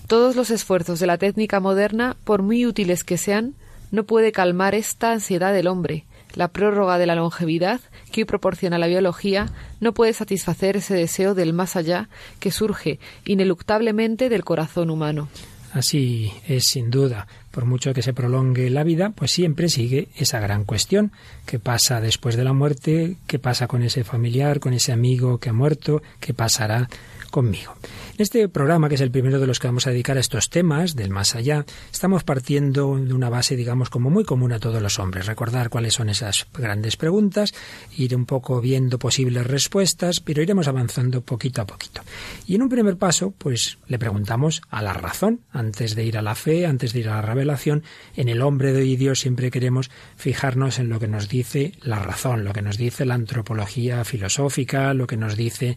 Todos 0.06 0.34
los 0.34 0.50
esfuerzos 0.50 0.98
de 0.98 1.06
la 1.06 1.18
técnica 1.18 1.60
moderna, 1.60 2.16
por 2.24 2.40
muy 2.40 2.64
útiles 2.64 3.04
que 3.04 3.18
sean, 3.18 3.52
no 3.90 4.04
puede 4.04 4.32
calmar 4.32 4.74
esta 4.74 5.12
ansiedad 5.12 5.52
del 5.52 5.66
hombre, 5.66 6.06
la 6.34 6.48
prórroga 6.48 6.96
de 6.96 7.04
la 7.04 7.16
longevidad 7.16 7.82
que 8.12 8.22
hoy 8.22 8.24
proporciona 8.24 8.78
la 8.78 8.86
biología 8.86 9.50
no 9.78 9.92
puede 9.92 10.14
satisfacer 10.14 10.78
ese 10.78 10.94
deseo 10.94 11.34
del 11.34 11.52
más 11.52 11.76
allá 11.76 12.08
que 12.40 12.50
surge 12.50 12.98
ineluctablemente 13.26 14.30
del 14.30 14.44
corazón 14.44 14.88
humano. 14.88 15.28
Así 15.72 16.32
es 16.46 16.64
sin 16.64 16.90
duda. 16.90 17.26
Por 17.50 17.64
mucho 17.64 17.92
que 17.92 18.02
se 18.02 18.12
prolongue 18.12 18.70
la 18.70 18.84
vida, 18.84 19.10
pues 19.10 19.32
siempre 19.32 19.68
sigue 19.68 20.08
esa 20.16 20.40
gran 20.40 20.64
cuestión. 20.64 21.12
¿Qué 21.46 21.58
pasa 21.58 22.00
después 22.00 22.36
de 22.36 22.44
la 22.44 22.52
muerte? 22.52 23.16
¿Qué 23.26 23.38
pasa 23.38 23.66
con 23.66 23.82
ese 23.82 24.04
familiar, 24.04 24.60
con 24.60 24.72
ese 24.72 24.92
amigo 24.92 25.38
que 25.38 25.50
ha 25.50 25.52
muerto? 25.52 26.02
¿Qué 26.20 26.34
pasará 26.34 26.88
conmigo? 27.30 27.74
Este 28.22 28.48
programa, 28.48 28.88
que 28.88 28.96
es 28.96 29.00
el 29.00 29.10
primero 29.10 29.38
de 29.38 29.46
los 29.46 29.60
que 29.60 29.68
vamos 29.68 29.86
a 29.86 29.90
dedicar 29.90 30.16
a 30.16 30.20
estos 30.20 30.50
temas 30.50 30.96
del 30.96 31.10
más 31.10 31.34
allá, 31.36 31.64
estamos 31.92 32.24
partiendo 32.24 32.96
de 32.96 33.14
una 33.14 33.30
base, 33.30 33.54
digamos, 33.54 33.90
como 33.90 34.10
muy 34.10 34.24
común 34.24 34.52
a 34.52 34.58
todos 34.58 34.82
los 34.82 34.98
hombres. 34.98 35.26
Recordar 35.26 35.70
cuáles 35.70 35.94
son 35.94 36.08
esas 36.08 36.46
grandes 36.52 36.96
preguntas, 36.96 37.54
ir 37.96 38.16
un 38.16 38.26
poco 38.26 38.60
viendo 38.60 38.98
posibles 38.98 39.46
respuestas, 39.46 40.20
pero 40.20 40.42
iremos 40.42 40.66
avanzando 40.66 41.20
poquito 41.20 41.62
a 41.62 41.66
poquito. 41.66 42.02
Y 42.46 42.56
en 42.56 42.62
un 42.62 42.68
primer 42.68 42.96
paso, 42.96 43.32
pues 43.36 43.78
le 43.86 43.98
preguntamos 43.98 44.62
a 44.68 44.82
la 44.82 44.92
razón, 44.92 45.40
antes 45.52 45.94
de 45.94 46.04
ir 46.04 46.18
a 46.18 46.22
la 46.22 46.34
fe, 46.34 46.66
antes 46.66 46.92
de 46.92 47.00
ir 47.00 47.08
a 47.08 47.16
la 47.16 47.22
revelación, 47.22 47.84
en 48.16 48.28
el 48.28 48.42
hombre 48.42 48.72
de 48.72 48.82
hoy 48.82 48.96
Dios 48.96 49.20
siempre 49.20 49.50
queremos 49.50 49.90
fijarnos 50.16 50.78
en 50.78 50.88
lo 50.88 50.98
que 50.98 51.08
nos 51.08 51.28
dice 51.28 51.72
la 51.82 52.00
razón, 52.00 52.44
lo 52.44 52.52
que 52.52 52.62
nos 52.62 52.78
dice 52.78 53.06
la 53.06 53.14
antropología 53.14 54.04
filosófica, 54.04 54.92
lo 54.94 55.06
que 55.06 55.16
nos 55.16 55.36
dice 55.36 55.76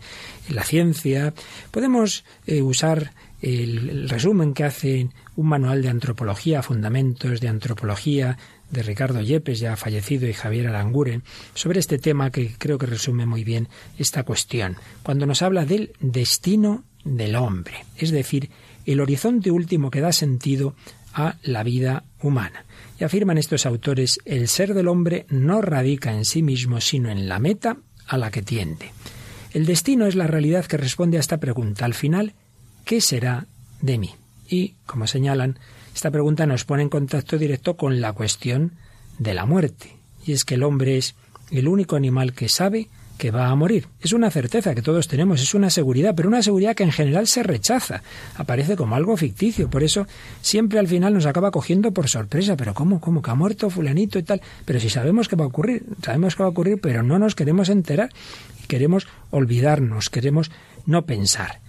la 0.49 0.63
ciencia. 0.63 1.33
Podemos 1.69 2.23
eh, 2.45 2.61
usar 2.61 3.13
el, 3.41 4.09
resumen 4.09 4.53
que 4.53 4.63
hace 4.63 5.09
un 5.35 5.47
manual 5.47 5.81
de 5.81 5.89
antropología, 5.89 6.61
fundamentos 6.61 7.39
de 7.39 7.47
antropología, 7.47 8.37
de 8.69 8.83
Ricardo 8.83 9.21
Yepes, 9.21 9.59
ya 9.59 9.75
fallecido, 9.75 10.27
y 10.27 10.33
Javier 10.33 10.67
Aranguren, 10.67 11.23
sobre 11.53 11.79
este 11.79 11.97
tema 11.97 12.31
que 12.31 12.53
creo 12.57 12.77
que 12.77 12.85
resume 12.85 13.25
muy 13.25 13.43
bien 13.43 13.67
esta 13.97 14.23
cuestión, 14.23 14.77
cuando 15.03 15.25
nos 15.25 15.41
habla 15.41 15.65
del 15.65 15.93
destino 15.99 16.83
del 17.03 17.35
hombre, 17.35 17.85
es 17.97 18.11
decir, 18.11 18.49
el 18.85 19.01
horizonte 19.01 19.51
último 19.51 19.91
que 19.91 20.01
da 20.01 20.11
sentido 20.11 20.75
a 21.13 21.35
la 21.43 21.63
vida 21.63 22.03
humana. 22.21 22.65
Y 22.99 23.03
afirman 23.03 23.37
estos 23.37 23.65
autores, 23.65 24.19
el 24.25 24.47
ser 24.47 24.73
del 24.73 24.87
hombre 24.87 25.25
no 25.29 25.61
radica 25.61 26.13
en 26.13 26.25
sí 26.25 26.41
mismo, 26.43 26.79
sino 26.81 27.09
en 27.09 27.27
la 27.27 27.39
meta 27.39 27.77
a 28.07 28.17
la 28.17 28.31
que 28.31 28.41
tiende. 28.41 28.91
El 29.53 29.65
destino 29.65 30.05
es 30.05 30.15
la 30.15 30.27
realidad 30.27 30.65
que 30.65 30.77
responde 30.77 31.17
a 31.17 31.19
esta 31.19 31.37
pregunta. 31.37 31.83
Al 31.85 31.93
final, 31.93 32.33
¿qué 32.85 33.01
será 33.01 33.47
de 33.81 33.97
mí? 33.97 34.11
Y, 34.47 34.75
como 34.85 35.07
señalan, 35.07 35.59
esta 35.93 36.09
pregunta 36.09 36.45
nos 36.45 36.63
pone 36.63 36.83
en 36.83 36.89
contacto 36.89 37.37
directo 37.37 37.75
con 37.75 37.99
la 37.99 38.13
cuestión 38.13 38.71
de 39.19 39.33
la 39.33 39.45
muerte. 39.45 39.97
Y 40.25 40.31
es 40.31 40.45
que 40.45 40.55
el 40.55 40.63
hombre 40.63 40.97
es 40.97 41.15
el 41.51 41.67
único 41.67 41.97
animal 41.97 42.33
que 42.33 42.47
sabe 42.47 42.87
que 43.21 43.29
va 43.29 43.49
a 43.49 43.55
morir. 43.55 43.87
Es 44.01 44.13
una 44.13 44.31
certeza 44.31 44.73
que 44.73 44.81
todos 44.81 45.07
tenemos, 45.07 45.43
es 45.43 45.53
una 45.53 45.69
seguridad, 45.69 46.15
pero 46.15 46.27
una 46.27 46.41
seguridad 46.41 46.75
que 46.75 46.81
en 46.81 46.91
general 46.91 47.27
se 47.27 47.43
rechaza, 47.43 48.01
aparece 48.35 48.75
como 48.75 48.95
algo 48.95 49.15
ficticio, 49.15 49.69
por 49.69 49.83
eso 49.83 50.07
siempre 50.41 50.79
al 50.79 50.87
final 50.87 51.13
nos 51.13 51.27
acaba 51.27 51.51
cogiendo 51.51 51.91
por 51.91 52.09
sorpresa, 52.09 52.57
pero 52.57 52.73
¿cómo? 52.73 52.99
¿Cómo 52.99 53.21
que 53.21 53.29
ha 53.29 53.35
muerto 53.35 53.69
fulanito 53.69 54.17
y 54.17 54.23
tal? 54.23 54.41
Pero 54.65 54.79
si 54.79 54.89
sabemos 54.89 55.27
que 55.27 55.35
va 55.35 55.43
a 55.43 55.49
ocurrir, 55.49 55.83
sabemos 56.03 56.35
que 56.35 56.41
va 56.41 56.47
a 56.47 56.51
ocurrir, 56.51 56.79
pero 56.81 57.03
no 57.03 57.19
nos 57.19 57.35
queremos 57.35 57.69
enterar 57.69 58.09
queremos 58.71 59.05
olvidarnos, 59.31 60.09
queremos 60.09 60.49
no 60.85 61.05
pensar. 61.05 61.59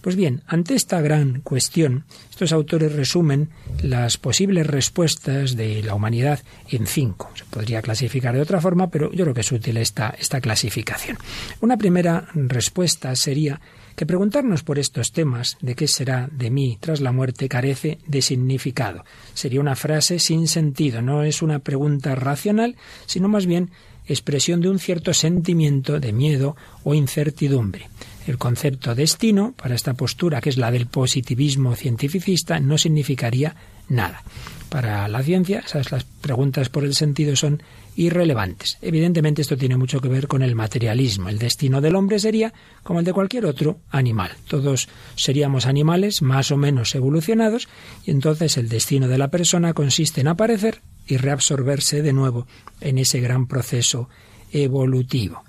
Pues 0.00 0.14
bien, 0.14 0.42
ante 0.46 0.76
esta 0.76 1.00
gran 1.00 1.40
cuestión, 1.40 2.04
estos 2.30 2.52
autores 2.52 2.92
resumen 2.92 3.50
las 3.82 4.16
posibles 4.16 4.68
respuestas 4.68 5.56
de 5.56 5.82
la 5.82 5.96
humanidad 5.96 6.38
en 6.70 6.86
cinco. 6.86 7.32
Se 7.34 7.44
podría 7.46 7.82
clasificar 7.82 8.32
de 8.34 8.40
otra 8.40 8.60
forma, 8.60 8.90
pero 8.90 9.10
yo 9.10 9.24
creo 9.24 9.34
que 9.34 9.40
es 9.40 9.50
útil 9.50 9.76
esta, 9.76 10.14
esta 10.16 10.40
clasificación. 10.40 11.18
Una 11.60 11.76
primera 11.76 12.28
respuesta 12.34 13.16
sería 13.16 13.60
que 13.96 14.06
preguntarnos 14.06 14.62
por 14.62 14.78
estos 14.78 15.10
temas 15.10 15.56
de 15.60 15.74
qué 15.74 15.88
será 15.88 16.28
de 16.30 16.50
mí 16.50 16.78
tras 16.80 17.00
la 17.00 17.10
muerte 17.10 17.48
carece 17.48 17.98
de 18.06 18.22
significado. 18.22 19.04
Sería 19.34 19.60
una 19.60 19.74
frase 19.74 20.20
sin 20.20 20.46
sentido, 20.46 21.02
no 21.02 21.24
es 21.24 21.42
una 21.42 21.58
pregunta 21.58 22.14
racional, 22.14 22.76
sino 23.06 23.28
más 23.28 23.46
bien 23.46 23.70
expresión 24.12 24.60
de 24.60 24.68
un 24.68 24.78
cierto 24.78 25.14
sentimiento 25.14 26.00
de 26.00 26.12
miedo 26.12 26.56
o 26.84 26.94
incertidumbre. 26.94 27.88
El 28.26 28.38
concepto 28.38 28.94
destino, 28.94 29.52
para 29.56 29.74
esta 29.74 29.94
postura, 29.94 30.40
que 30.40 30.50
es 30.50 30.56
la 30.56 30.70
del 30.70 30.86
positivismo 30.86 31.74
cientificista, 31.74 32.60
no 32.60 32.78
significaría 32.78 33.56
nada. 33.88 34.22
Para 34.68 35.06
la 35.08 35.22
ciencia, 35.22 35.62
esas 35.66 35.92
las 35.92 36.04
preguntas 36.04 36.68
por 36.68 36.84
el 36.84 36.94
sentido 36.94 37.36
son 37.36 37.62
irrelevantes. 37.94 38.78
Evidentemente 38.80 39.42
esto 39.42 39.56
tiene 39.56 39.76
mucho 39.76 40.00
que 40.00 40.08
ver 40.08 40.28
con 40.28 40.42
el 40.42 40.54
materialismo. 40.54 41.28
El 41.28 41.38
destino 41.38 41.80
del 41.80 41.96
hombre 41.96 42.18
sería 42.18 42.54
como 42.82 43.00
el 43.00 43.04
de 43.04 43.12
cualquier 43.12 43.44
otro 43.44 43.80
animal. 43.90 44.30
Todos 44.48 44.88
seríamos 45.14 45.66
animales 45.66 46.22
más 46.22 46.50
o 46.50 46.56
menos 46.56 46.94
evolucionados 46.94 47.68
y 48.06 48.12
entonces 48.12 48.56
el 48.56 48.68
destino 48.68 49.08
de 49.08 49.18
la 49.18 49.28
persona 49.28 49.74
consiste 49.74 50.22
en 50.22 50.28
aparecer 50.28 50.80
y 51.06 51.16
reabsorberse 51.16 52.02
de 52.02 52.12
nuevo 52.12 52.46
en 52.80 52.98
ese 52.98 53.20
gran 53.20 53.46
proceso 53.46 54.08
evolutivo. 54.52 55.42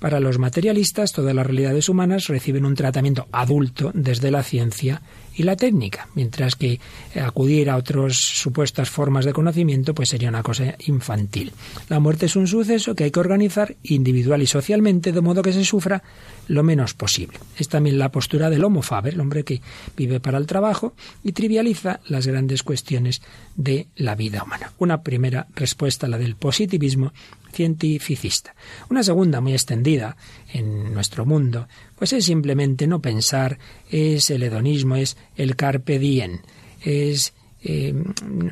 Para 0.00 0.18
los 0.18 0.38
materialistas, 0.38 1.12
todas 1.12 1.34
las 1.34 1.46
realidades 1.46 1.90
humanas 1.90 2.28
reciben 2.28 2.64
un 2.64 2.74
tratamiento 2.74 3.28
adulto 3.32 3.90
desde 3.94 4.30
la 4.30 4.42
ciencia 4.42 5.02
y 5.34 5.42
la 5.42 5.56
técnica, 5.56 6.08
mientras 6.14 6.56
que 6.56 6.80
acudir 7.20 7.70
a 7.70 7.76
otras 7.76 8.16
supuestas 8.16 8.90
formas 8.90 9.24
de 9.24 9.32
conocimiento 9.32 9.94
pues 9.94 10.08
sería 10.08 10.28
una 10.28 10.42
cosa 10.42 10.74
infantil. 10.86 11.52
La 11.88 12.00
muerte 12.00 12.26
es 12.26 12.36
un 12.36 12.46
suceso 12.46 12.94
que 12.94 13.04
hay 13.04 13.10
que 13.10 13.20
organizar 13.20 13.76
individual 13.82 14.42
y 14.42 14.46
socialmente 14.46 15.12
de 15.12 15.20
modo 15.20 15.42
que 15.42 15.52
se 15.52 15.64
sufra 15.64 16.02
lo 16.48 16.62
menos 16.62 16.94
posible. 16.94 17.38
Es 17.56 17.68
también 17.68 17.98
la 17.98 18.10
postura 18.10 18.50
del 18.50 18.64
homo 18.64 18.82
faber, 18.82 19.14
el 19.14 19.20
hombre 19.20 19.44
que 19.44 19.60
vive 19.96 20.18
para 20.18 20.38
el 20.38 20.46
trabajo 20.46 20.94
y 21.22 21.32
trivializa 21.32 22.00
las 22.06 22.26
grandes 22.26 22.62
cuestiones 22.62 23.22
de 23.56 23.86
la 23.96 24.14
vida 24.14 24.42
humana. 24.42 24.72
Una 24.78 25.02
primera 25.02 25.46
respuesta, 25.54 26.08
la 26.08 26.18
del 26.18 26.36
positivismo, 26.36 27.12
cientificista. 27.52 28.54
Una 28.88 29.02
segunda 29.02 29.40
muy 29.40 29.52
extendida 29.52 30.16
en 30.52 30.92
nuestro 30.92 31.26
mundo, 31.26 31.68
pues 31.96 32.12
es 32.12 32.24
simplemente 32.24 32.86
no 32.86 33.00
pensar, 33.00 33.58
es 33.90 34.30
el 34.30 34.42
hedonismo, 34.42 34.96
es 34.96 35.16
el 35.36 35.56
carpe 35.56 35.98
diem, 35.98 36.40
es 36.82 37.32
eh, 37.62 37.92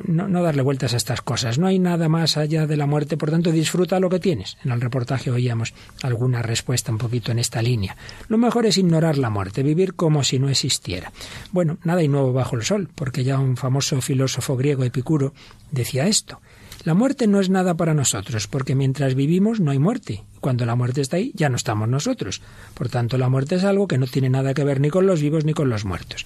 no, 0.07 0.43
darle 0.43 0.61
vueltas 0.61 0.93
a 0.93 0.97
estas 0.97 1.21
cosas. 1.21 1.57
No 1.57 1.67
hay 1.67 1.79
nada 1.79 2.09
más 2.09 2.37
allá 2.37 2.67
de 2.67 2.77
la 2.77 2.85
muerte, 2.85 3.17
por 3.17 3.31
tanto 3.31 3.51
disfruta 3.51 3.99
lo 3.99 4.09
que 4.09 4.19
tienes. 4.19 4.57
En 4.63 4.71
el 4.71 4.81
reportaje 4.81 5.31
oíamos 5.31 5.73
alguna 6.03 6.41
respuesta 6.41 6.91
un 6.91 6.99
poquito 6.99 7.31
en 7.31 7.39
esta 7.39 7.61
línea. 7.61 7.97
Lo 8.27 8.37
mejor 8.37 8.65
es 8.65 8.77
ignorar 8.77 9.17
la 9.17 9.29
muerte, 9.29 9.63
vivir 9.63 9.95
como 9.95 10.23
si 10.23 10.37
no 10.37 10.49
existiera. 10.49 11.11
Bueno, 11.51 11.79
nada 11.83 12.01
hay 12.01 12.07
nuevo 12.07 12.33
bajo 12.33 12.55
el 12.55 12.63
sol, 12.63 12.89
porque 12.93 13.23
ya 13.23 13.39
un 13.39 13.57
famoso 13.57 13.99
filósofo 14.01 14.55
griego 14.55 14.83
Epicuro 14.83 15.33
decía 15.71 16.07
esto. 16.07 16.39
La 16.85 16.93
muerte 16.93 17.27
no 17.27 17.41
es 17.41 17.49
nada 17.49 17.75
para 17.75 17.93
nosotros, 17.93 18.47
porque 18.47 18.73
mientras 18.73 19.13
vivimos 19.13 19.59
no 19.59 19.71
hay 19.71 19.79
muerte. 19.79 20.23
Cuando 20.39 20.65
la 20.65 20.75
muerte 20.75 21.01
está 21.01 21.17
ahí, 21.17 21.31
ya 21.35 21.49
no 21.49 21.57
estamos 21.57 21.89
nosotros. 21.89 22.41
Por 22.73 22.87
tanto, 22.87 23.17
la 23.17 23.27
muerte 23.27 23.55
es 23.55 23.65
algo 23.65 23.87
que 23.87 23.97
no 23.97 24.07
tiene 24.07 24.29
nada 24.29 24.53
que 24.53 24.63
ver 24.63 24.79
ni 24.79 24.89
con 24.89 25.05
los 25.05 25.21
vivos 25.21 25.43
ni 25.43 25.53
con 25.53 25.69
los 25.69 25.83
muertos. 25.83 26.25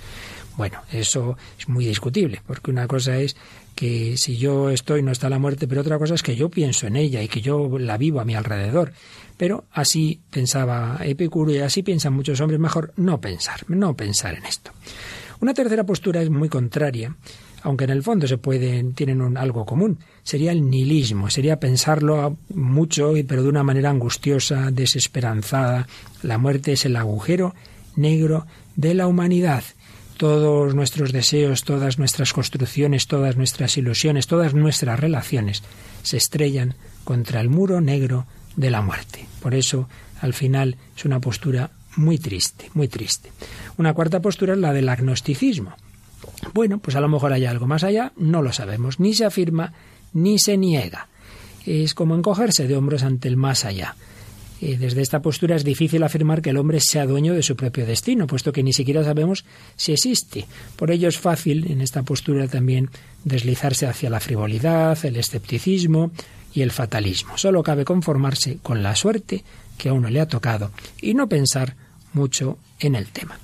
Bueno, 0.55 0.81
eso 0.91 1.37
es 1.57 1.67
muy 1.67 1.85
discutible, 1.85 2.41
porque 2.45 2.69
una 2.69 2.87
cosa 2.87 3.17
es 3.17 3.35
que 3.73 4.17
si 4.17 4.37
yo 4.37 4.69
estoy 4.69 5.01
no 5.01 5.11
está 5.11 5.27
la 5.27 5.39
muerte, 5.39 5.67
pero 5.67 5.81
otra 5.81 5.97
cosa 5.97 6.13
es 6.13 6.21
que 6.21 6.35
yo 6.35 6.49
pienso 6.49 6.85
en 6.85 6.97
ella 6.97 7.23
y 7.23 7.27
que 7.27 7.41
yo 7.41 7.79
la 7.79 7.97
vivo 7.97 8.19
a 8.19 8.25
mi 8.25 8.35
alrededor. 8.35 8.93
Pero 9.37 9.65
así 9.71 10.21
pensaba 10.29 10.99
Epicuro 11.01 11.51
y 11.51 11.57
así 11.57 11.81
piensan 11.81 12.13
muchos 12.13 12.39
hombres, 12.39 12.59
mejor 12.59 12.93
no 12.95 13.19
pensar, 13.19 13.61
no 13.67 13.95
pensar 13.95 14.35
en 14.35 14.45
esto. 14.45 14.71
Una 15.39 15.55
tercera 15.55 15.83
postura 15.83 16.21
es 16.21 16.29
muy 16.29 16.49
contraria 16.49 17.15
aunque 17.63 17.85
en 17.85 17.91
el 17.91 18.03
fondo 18.03 18.27
se 18.27 18.37
pueden, 18.37 18.93
tienen 18.93 19.21
un, 19.21 19.37
algo 19.37 19.65
común, 19.65 19.97
sería 20.21 20.51
el 20.51 20.69
nihilismo, 20.69 21.29
sería 21.29 21.59
pensarlo 21.59 22.37
mucho, 22.53 23.13
pero 23.27 23.41
de 23.41 23.49
una 23.49 23.63
manera 23.63 23.89
angustiosa, 23.89 24.69
desesperanzada. 24.69 25.87
La 26.21 26.37
muerte 26.37 26.73
es 26.73 26.85
el 26.85 26.97
agujero 26.97 27.55
negro 27.95 28.45
de 28.75 28.93
la 28.93 29.07
humanidad. 29.07 29.63
Todos 30.17 30.75
nuestros 30.75 31.13
deseos, 31.13 31.63
todas 31.63 31.97
nuestras 31.97 32.33
construcciones, 32.33 33.07
todas 33.07 33.37
nuestras 33.37 33.77
ilusiones, 33.77 34.27
todas 34.27 34.53
nuestras 34.53 34.99
relaciones 34.99 35.63
se 36.03 36.17
estrellan 36.17 36.75
contra 37.05 37.39
el 37.39 37.49
muro 37.49 37.79
negro 37.79 38.25
de 38.57 38.69
la 38.71 38.81
muerte. 38.81 39.25
Por 39.41 39.55
eso, 39.55 39.87
al 40.21 40.33
final, 40.33 40.75
es 40.95 41.05
una 41.05 41.19
postura 41.19 41.71
muy 41.95 42.17
triste, 42.17 42.69
muy 42.73 42.89
triste. 42.89 43.31
Una 43.77 43.93
cuarta 43.93 44.21
postura 44.21 44.53
es 44.53 44.59
la 44.59 44.73
del 44.73 44.89
agnosticismo. 44.89 45.75
Bueno, 46.53 46.79
pues 46.79 46.95
a 46.95 47.01
lo 47.01 47.07
mejor 47.07 47.33
hay 47.33 47.45
algo 47.45 47.67
más 47.67 47.83
allá, 47.83 48.11
no 48.17 48.41
lo 48.41 48.51
sabemos, 48.51 48.99
ni 48.99 49.13
se 49.13 49.25
afirma 49.25 49.73
ni 50.13 50.39
se 50.39 50.57
niega. 50.57 51.07
Es 51.65 51.93
como 51.93 52.15
encogerse 52.15 52.67
de 52.67 52.75
hombros 52.75 53.03
ante 53.03 53.27
el 53.27 53.37
más 53.37 53.65
allá. 53.65 53.95
Y 54.61 54.77
desde 54.77 55.01
esta 55.01 55.21
postura 55.21 55.57
es 55.57 55.65
difícil 55.65 56.03
afirmar 56.03 56.41
que 56.41 56.51
el 56.51 56.57
hombre 56.57 56.79
sea 56.79 57.05
dueño 57.05 57.33
de 57.33 57.43
su 57.43 57.55
propio 57.57 57.85
destino, 57.85 58.27
puesto 58.27 58.53
que 58.53 58.63
ni 58.63 58.71
siquiera 58.71 59.03
sabemos 59.03 59.43
si 59.75 59.91
existe. 59.91 60.45
Por 60.77 60.89
ello 60.91 61.09
es 61.09 61.17
fácil 61.17 61.69
en 61.69 61.81
esta 61.81 62.03
postura 62.03 62.47
también 62.47 62.89
deslizarse 63.25 63.87
hacia 63.87 64.09
la 64.09 64.21
frivolidad, 64.21 64.97
el 65.03 65.17
escepticismo 65.17 66.11
y 66.53 66.61
el 66.61 66.71
fatalismo. 66.71 67.37
Solo 67.37 67.61
cabe 67.61 67.83
conformarse 67.83 68.59
con 68.61 68.83
la 68.83 68.95
suerte 68.95 69.43
que 69.77 69.89
a 69.89 69.93
uno 69.93 70.09
le 70.09 70.21
ha 70.21 70.27
tocado 70.27 70.71
y 71.01 71.13
no 71.13 71.27
pensar 71.27 71.75
mucho 72.13 72.57
en 72.79 72.95
el 72.95 73.07
tema. 73.07 73.37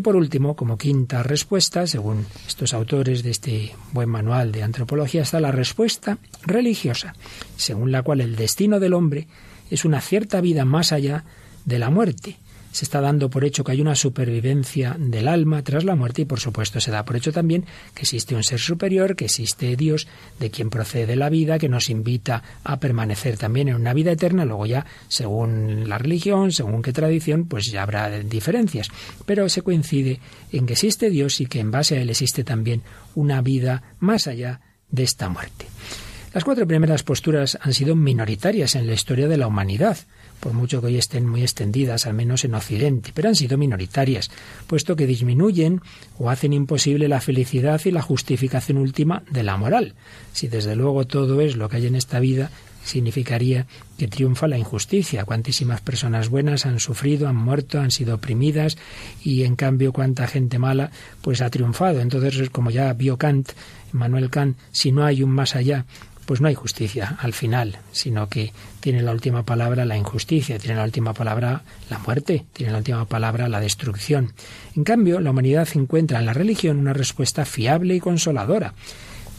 Y 0.00 0.02
por 0.02 0.16
último, 0.16 0.56
como 0.56 0.78
quinta 0.78 1.22
respuesta, 1.22 1.86
según 1.86 2.24
estos 2.48 2.72
autores 2.72 3.22
de 3.22 3.32
este 3.32 3.74
buen 3.92 4.08
manual 4.08 4.50
de 4.50 4.62
antropología, 4.62 5.20
está 5.20 5.40
la 5.40 5.52
respuesta 5.52 6.16
religiosa, 6.46 7.14
según 7.58 7.92
la 7.92 8.02
cual 8.02 8.22
el 8.22 8.34
destino 8.34 8.80
del 8.80 8.94
hombre 8.94 9.28
es 9.70 9.84
una 9.84 10.00
cierta 10.00 10.40
vida 10.40 10.64
más 10.64 10.92
allá 10.92 11.26
de 11.66 11.78
la 11.78 11.90
muerte, 11.90 12.38
se 12.72 12.84
está 12.84 13.00
dando 13.00 13.30
por 13.30 13.44
hecho 13.44 13.64
que 13.64 13.72
hay 13.72 13.80
una 13.80 13.94
supervivencia 13.94 14.96
del 14.98 15.28
alma 15.28 15.62
tras 15.62 15.84
la 15.84 15.96
muerte 15.96 16.22
y 16.22 16.24
por 16.24 16.40
supuesto 16.40 16.80
se 16.80 16.90
da 16.90 17.04
por 17.04 17.16
hecho 17.16 17.32
también 17.32 17.64
que 17.94 18.02
existe 18.02 18.34
un 18.34 18.44
ser 18.44 18.60
superior, 18.60 19.16
que 19.16 19.26
existe 19.26 19.76
Dios, 19.76 20.06
de 20.38 20.50
quien 20.50 20.70
procede 20.70 21.16
la 21.16 21.28
vida, 21.28 21.58
que 21.58 21.68
nos 21.68 21.90
invita 21.90 22.42
a 22.64 22.78
permanecer 22.78 23.36
también 23.36 23.68
en 23.68 23.74
una 23.74 23.94
vida 23.94 24.12
eterna, 24.12 24.44
luego 24.44 24.66
ya 24.66 24.86
según 25.08 25.88
la 25.88 25.98
religión, 25.98 26.52
según 26.52 26.82
qué 26.82 26.92
tradición, 26.92 27.46
pues 27.46 27.66
ya 27.66 27.82
habrá 27.82 28.10
diferencias, 28.20 28.88
pero 29.26 29.48
se 29.48 29.62
coincide 29.62 30.20
en 30.52 30.66
que 30.66 30.74
existe 30.74 31.10
Dios 31.10 31.40
y 31.40 31.46
que 31.46 31.60
en 31.60 31.70
base 31.70 31.96
a 31.96 32.00
él 32.00 32.10
existe 32.10 32.44
también 32.44 32.82
una 33.14 33.42
vida 33.42 33.94
más 33.98 34.26
allá 34.26 34.60
de 34.90 35.02
esta 35.02 35.28
muerte. 35.28 35.66
Las 36.32 36.44
cuatro 36.44 36.66
primeras 36.66 37.02
posturas 37.02 37.58
han 37.60 37.74
sido 37.74 37.96
minoritarias 37.96 38.76
en 38.76 38.86
la 38.86 38.92
historia 38.92 39.26
de 39.26 39.36
la 39.36 39.48
humanidad 39.48 39.98
por 40.40 40.54
mucho 40.54 40.80
que 40.80 40.88
hoy 40.88 40.96
estén 40.96 41.28
muy 41.28 41.42
extendidas, 41.42 42.06
al 42.06 42.14
menos 42.14 42.44
en 42.44 42.54
Occidente, 42.54 43.12
pero 43.14 43.28
han 43.28 43.36
sido 43.36 43.58
minoritarias, 43.58 44.30
puesto 44.66 44.96
que 44.96 45.06
disminuyen 45.06 45.80
o 46.18 46.30
hacen 46.30 46.52
imposible 46.52 47.08
la 47.08 47.20
felicidad 47.20 47.80
y 47.84 47.90
la 47.90 48.02
justificación 48.02 48.78
última 48.78 49.22
de 49.30 49.42
la 49.42 49.56
moral. 49.56 49.94
Si 50.32 50.48
desde 50.48 50.76
luego 50.76 51.06
todo 51.06 51.40
es 51.40 51.56
lo 51.56 51.68
que 51.68 51.76
hay 51.76 51.86
en 51.86 51.94
esta 51.94 52.20
vida, 52.20 52.50
significaría 52.84 53.66
que 53.98 54.08
triunfa 54.08 54.48
la 54.48 54.58
injusticia. 54.58 55.24
Cuantísimas 55.24 55.80
personas 55.80 56.28
buenas 56.28 56.66
han 56.66 56.80
sufrido, 56.80 57.28
han 57.28 57.36
muerto, 57.36 57.80
han 57.80 57.90
sido 57.90 58.14
oprimidas 58.14 58.78
y 59.22 59.44
en 59.44 59.56
cambio 59.56 59.92
cuánta 59.92 60.26
gente 60.26 60.58
mala 60.58 60.90
pues 61.20 61.42
ha 61.42 61.50
triunfado. 61.50 62.00
Entonces, 62.00 62.50
como 62.50 62.70
ya 62.70 62.92
vio 62.94 63.16
Kant, 63.16 63.50
Manuel 63.92 64.30
Kant, 64.30 64.56
si 64.72 64.92
no 64.92 65.04
hay 65.04 65.22
un 65.22 65.30
más 65.30 65.56
allá 65.56 65.84
pues 66.30 66.40
no 66.40 66.46
hay 66.46 66.54
justicia 66.54 67.16
al 67.18 67.32
final, 67.32 67.80
sino 67.90 68.28
que 68.28 68.52
tiene 68.78 69.02
la 69.02 69.10
última 69.10 69.44
palabra 69.44 69.84
la 69.84 69.96
injusticia, 69.96 70.60
tiene 70.60 70.76
la 70.76 70.84
última 70.84 71.12
palabra 71.12 71.64
la 71.90 71.98
muerte, 71.98 72.44
tiene 72.52 72.70
la 72.70 72.78
última 72.78 73.04
palabra 73.04 73.48
la 73.48 73.58
destrucción. 73.58 74.32
En 74.76 74.84
cambio, 74.84 75.18
la 75.18 75.32
humanidad 75.32 75.66
encuentra 75.74 76.20
en 76.20 76.26
la 76.26 76.32
religión 76.32 76.78
una 76.78 76.92
respuesta 76.92 77.44
fiable 77.44 77.96
y 77.96 78.00
consoladora. 78.00 78.74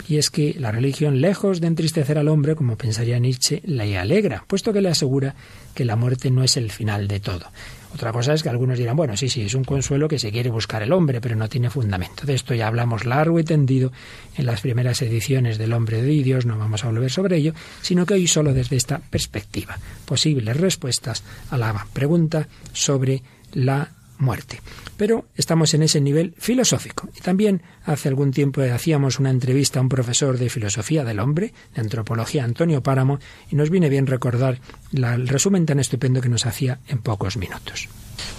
Y 0.10 0.18
es 0.18 0.30
que 0.30 0.54
la 0.60 0.74
religión, 0.74 1.22
lejos 1.22 1.62
de 1.62 1.68
entristecer 1.68 2.18
al 2.18 2.28
hombre, 2.28 2.58
como 2.58 2.76
pensaría 2.76 3.20
Nietzsche, 3.20 3.62
le 3.64 3.98
alegra, 3.98 4.44
puesto 4.46 4.74
que 4.74 4.82
le 4.82 4.90
asegura 4.90 5.36
que 5.74 5.86
la 5.86 5.96
muerte 5.96 6.30
no 6.30 6.44
es 6.44 6.58
el 6.58 6.72
final 6.72 7.08
de 7.08 7.22
todo. 7.22 7.46
Otra 7.94 8.12
cosa 8.12 8.34
es 8.34 8.44
que 8.44 8.50
algunos 8.50 8.78
dirán, 8.78 8.96
bueno, 8.96 9.18
sí, 9.18 9.30
sí, 9.30 9.42
es 9.42 9.54
un 9.54 9.64
consuelo 9.64 10.08
que 10.08 10.18
se 10.18 10.32
quiere 10.32 10.50
buscar 10.50 10.82
el 10.82 10.94
hombre, 10.94 11.20
pero 11.22 11.36
no 11.36 11.50
tiene 11.50 11.70
fundamento. 11.70 12.26
De 12.26 12.34
esto 12.34 12.54
ya 12.54 12.68
hablamos 12.68 13.06
largo 13.06 13.40
y 13.40 13.44
tendido 13.44 13.92
en 14.38 14.46
las 14.46 14.62
primeras 14.62 15.02
ediciones 15.02 15.58
del 15.58 15.74
Hombre 15.74 16.02
de 16.02 16.08
Dios, 16.24 16.46
no 16.46 16.58
vamos 16.58 16.84
a 16.84 16.88
volver 16.88 17.12
sobre 17.12 17.38
ello, 17.38 17.54
sino 17.82 18.06
que 18.06 18.14
hoy 18.14 18.28
solo 18.28 18.54
desde 18.54 18.78
esta 18.78 19.00
perspectiva, 19.00 19.78
posibles 20.06 20.58
respuestas 20.58 21.24
a 21.50 21.58
la 21.58 21.86
pregunta 21.94 22.48
sobre 22.72 23.24
la 23.54 23.90
muerte. 24.20 24.62
Pero 25.02 25.26
estamos 25.36 25.74
en 25.74 25.82
ese 25.82 26.00
nivel 26.00 26.36
filosófico. 26.38 27.10
Y 27.18 27.22
también 27.22 27.64
hace 27.86 28.08
algún 28.08 28.30
tiempo 28.30 28.62
hacíamos 28.62 29.18
una 29.18 29.32
entrevista 29.32 29.80
a 29.80 29.82
un 29.82 29.90
profesor 29.90 30.38
de 30.38 30.48
filosofía 30.48 31.04
del 31.04 31.20
hombre, 31.20 31.56
de 31.74 31.82
antropología, 31.82 32.44
Antonio 32.44 32.84
Páramo, 32.84 33.18
y 33.50 33.56
nos 33.56 33.72
viene 33.72 33.90
bien 33.90 34.06
recordar 34.06 34.60
el 34.94 35.28
resumen 35.28 35.66
tan 35.66 35.80
estupendo 35.80 36.22
que 36.22 36.30
nos 36.30 36.46
hacía 36.46 36.82
en 36.88 37.00
pocos 37.00 37.36
minutos. 37.36 37.90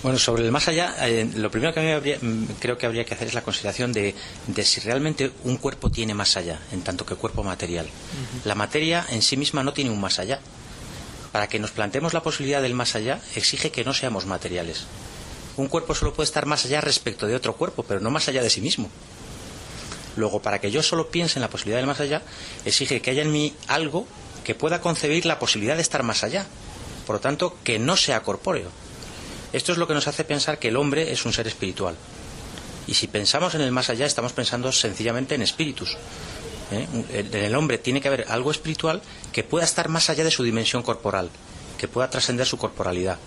Bueno, 0.04 0.20
sobre 0.20 0.44
el 0.44 0.52
más 0.52 0.68
allá, 0.68 0.94
eh, 1.04 1.28
lo 1.34 1.50
primero 1.50 1.74
que 1.74 1.80
a 1.80 2.00
mí 2.00 2.12
mm, 2.12 2.44
creo 2.60 2.78
que 2.78 2.86
habría 2.86 3.04
que 3.04 3.14
hacer 3.14 3.26
es 3.26 3.34
la 3.34 3.42
consideración 3.42 3.92
de, 3.92 4.14
si 4.62 4.80
realmente 4.82 5.32
un 5.42 5.56
cuerpo 5.56 5.90
tiene 5.90 6.14
más 6.14 6.36
allá, 6.36 6.60
en 6.70 6.82
tanto 6.82 7.04
que 7.04 7.16
cuerpo 7.16 7.42
material. 7.42 7.88
La 8.44 8.54
materia 8.54 9.04
en 9.10 9.22
sí 9.22 9.36
misma 9.36 9.64
no 9.64 9.72
tiene 9.72 9.90
un 9.90 10.00
más 10.00 10.20
allá. 10.20 10.38
Para 11.32 11.48
que 11.48 11.58
nos 11.58 11.72
planteemos 11.72 12.14
la 12.14 12.22
posibilidad 12.22 12.62
del 12.62 12.74
más 12.74 12.94
allá, 12.94 13.20
exige 13.34 13.72
que 13.72 13.82
no 13.82 13.94
seamos 13.94 14.26
materiales 14.26 14.86
un 15.56 15.68
cuerpo 15.68 15.94
solo 15.94 16.14
puede 16.14 16.26
estar 16.26 16.46
más 16.46 16.64
allá 16.64 16.80
respecto 16.80 17.26
de 17.26 17.34
otro 17.34 17.54
cuerpo, 17.56 17.82
pero 17.82 18.00
no 18.00 18.10
más 18.10 18.28
allá 18.28 18.42
de 18.42 18.50
sí 18.50 18.60
mismo. 18.60 18.88
Luego, 20.16 20.42
para 20.42 20.60
que 20.60 20.70
yo 20.70 20.82
solo 20.82 21.10
piense 21.10 21.38
en 21.38 21.42
la 21.42 21.50
posibilidad 21.50 21.78
del 21.78 21.86
más 21.86 22.00
allá, 22.00 22.22
exige 22.64 23.00
que 23.00 23.10
haya 23.10 23.22
en 23.22 23.32
mí 23.32 23.54
algo 23.66 24.06
que 24.44 24.54
pueda 24.54 24.80
concebir 24.80 25.26
la 25.26 25.38
posibilidad 25.38 25.76
de 25.76 25.82
estar 25.82 26.02
más 26.02 26.24
allá. 26.24 26.46
Por 27.06 27.16
lo 27.16 27.20
tanto, 27.20 27.56
que 27.64 27.78
no 27.78 27.96
sea 27.96 28.22
corpóreo. 28.22 28.70
Esto 29.52 29.72
es 29.72 29.78
lo 29.78 29.86
que 29.86 29.94
nos 29.94 30.08
hace 30.08 30.24
pensar 30.24 30.58
que 30.58 30.68
el 30.68 30.76
hombre 30.76 31.12
es 31.12 31.24
un 31.24 31.32
ser 31.32 31.46
espiritual. 31.46 31.96
Y 32.86 32.94
si 32.94 33.06
pensamos 33.06 33.54
en 33.54 33.60
el 33.60 33.72
más 33.72 33.90
allá, 33.90 34.06
estamos 34.06 34.32
pensando 34.32 34.72
sencillamente 34.72 35.34
en 35.34 35.42
espíritus. 35.42 35.96
¿eh? 36.70 36.86
En 37.10 37.34
el 37.34 37.54
hombre 37.54 37.78
tiene 37.78 38.00
que 38.00 38.08
haber 38.08 38.26
algo 38.28 38.50
espiritual 38.50 39.02
que 39.32 39.44
pueda 39.44 39.64
estar 39.64 39.88
más 39.88 40.10
allá 40.10 40.24
de 40.24 40.30
su 40.30 40.42
dimensión 40.42 40.82
corporal, 40.82 41.30
que 41.78 41.88
pueda 41.88 42.10
trascender 42.10 42.46
su 42.46 42.58
corporalidad 42.58 43.18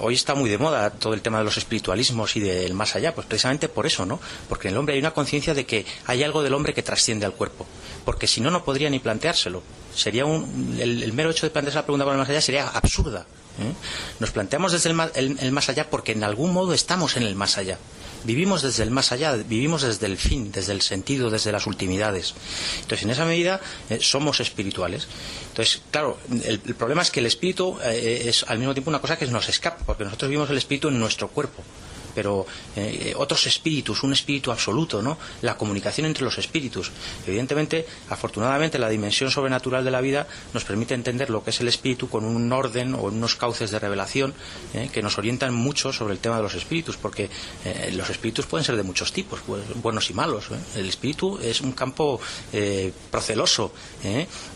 hoy 0.00 0.14
está 0.14 0.34
muy 0.34 0.50
de 0.50 0.58
moda 0.58 0.90
todo 0.90 1.14
el 1.14 1.22
tema 1.22 1.38
de 1.38 1.44
los 1.44 1.56
espiritualismos 1.56 2.36
y 2.36 2.40
del 2.40 2.74
más 2.74 2.96
allá, 2.96 3.14
pues 3.14 3.26
precisamente 3.26 3.68
por 3.68 3.86
eso, 3.86 4.06
¿no? 4.06 4.20
Porque 4.48 4.68
en 4.68 4.74
el 4.74 4.78
hombre 4.78 4.94
hay 4.94 5.00
una 5.00 5.12
conciencia 5.12 5.54
de 5.54 5.66
que 5.66 5.84
hay 6.06 6.22
algo 6.22 6.42
del 6.42 6.54
hombre 6.54 6.74
que 6.74 6.82
trasciende 6.82 7.26
al 7.26 7.32
cuerpo, 7.32 7.66
porque 8.04 8.26
si 8.26 8.40
no, 8.40 8.50
no 8.50 8.64
podría 8.64 8.90
ni 8.90 8.98
planteárselo. 8.98 9.62
Sería 9.94 10.26
un, 10.26 10.76
el, 10.80 11.12
mero 11.12 11.30
hecho 11.30 11.46
de 11.46 11.50
plantearse 11.50 11.78
la 11.78 11.84
pregunta 11.84 12.04
por 12.04 12.12
el 12.12 12.18
más 12.18 12.28
allá 12.28 12.40
sería 12.40 12.68
absurda. 12.68 13.26
¿Eh? 13.58 13.72
Nos 14.20 14.30
planteamos 14.30 14.72
desde 14.72 14.90
el 14.90 15.52
más 15.52 15.68
allá 15.68 15.90
porque 15.90 16.12
en 16.12 16.24
algún 16.24 16.52
modo 16.52 16.74
estamos 16.74 17.16
en 17.16 17.22
el 17.22 17.34
más 17.34 17.58
allá. 17.58 17.78
Vivimos 18.24 18.62
desde 18.62 18.82
el 18.82 18.90
más 18.90 19.12
allá, 19.12 19.36
vivimos 19.36 19.82
desde 19.82 20.06
el 20.06 20.16
fin, 20.16 20.50
desde 20.50 20.72
el 20.72 20.82
sentido, 20.82 21.30
desde 21.30 21.52
las 21.52 21.66
ultimidades. 21.66 22.34
Entonces, 22.80 23.04
en 23.04 23.10
esa 23.10 23.24
medida, 23.24 23.60
eh, 23.88 23.98
somos 24.00 24.40
espirituales. 24.40 25.06
Entonces, 25.50 25.80
claro, 25.92 26.18
el, 26.44 26.58
problema 26.58 27.02
es 27.02 27.12
que 27.12 27.20
el 27.20 27.26
espíritu 27.26 27.78
eh, 27.84 28.24
es 28.26 28.44
al 28.48 28.58
mismo 28.58 28.74
tiempo 28.74 28.90
una 28.90 29.00
cosa 29.00 29.16
que 29.16 29.26
nos 29.26 29.48
escapa, 29.48 29.84
porque 29.86 30.04
nosotros 30.04 30.28
vivimos 30.28 30.50
el 30.50 30.58
espíritu 30.58 30.88
en 30.88 30.98
nuestro 30.98 31.28
cuerpo 31.28 31.62
pero 32.16 32.46
eh, 32.74 33.12
otros 33.14 33.46
espíritus, 33.46 34.02
un 34.02 34.14
espíritu 34.14 34.50
absoluto, 34.50 35.02
¿no? 35.02 35.18
La 35.42 35.58
comunicación 35.58 36.06
entre 36.06 36.24
los 36.24 36.38
espíritus. 36.38 36.90
Evidentemente, 37.26 37.86
afortunadamente, 38.08 38.78
la 38.78 38.88
dimensión 38.88 39.30
sobrenatural 39.30 39.84
de 39.84 39.90
la 39.90 40.00
vida 40.00 40.26
nos 40.54 40.64
permite 40.64 40.94
entender 40.94 41.28
lo 41.28 41.44
que 41.44 41.50
es 41.50 41.60
el 41.60 41.68
espíritu 41.68 42.08
con 42.08 42.24
un 42.24 42.50
orden 42.50 42.94
o 42.94 43.02
unos 43.02 43.36
cauces 43.36 43.70
de 43.70 43.78
revelación 43.78 44.32
¿eh? 44.72 44.88
que 44.90 45.02
nos 45.02 45.18
orientan 45.18 45.52
mucho 45.52 45.92
sobre 45.92 46.14
el 46.14 46.18
tema 46.18 46.38
de 46.38 46.42
los 46.44 46.54
espíritus, 46.54 46.96
porque 46.96 47.28
eh, 47.66 47.92
los 47.92 48.08
espíritus 48.08 48.46
pueden 48.46 48.64
ser 48.64 48.76
de 48.76 48.82
muchos 48.82 49.12
tipos, 49.12 49.40
pues, 49.46 49.62
buenos 49.82 50.08
y 50.08 50.14
malos. 50.14 50.46
El 50.74 50.88
espíritu 50.88 51.38
es 51.38 51.60
un 51.60 51.72
campo 51.72 52.18
proceloso 53.10 53.72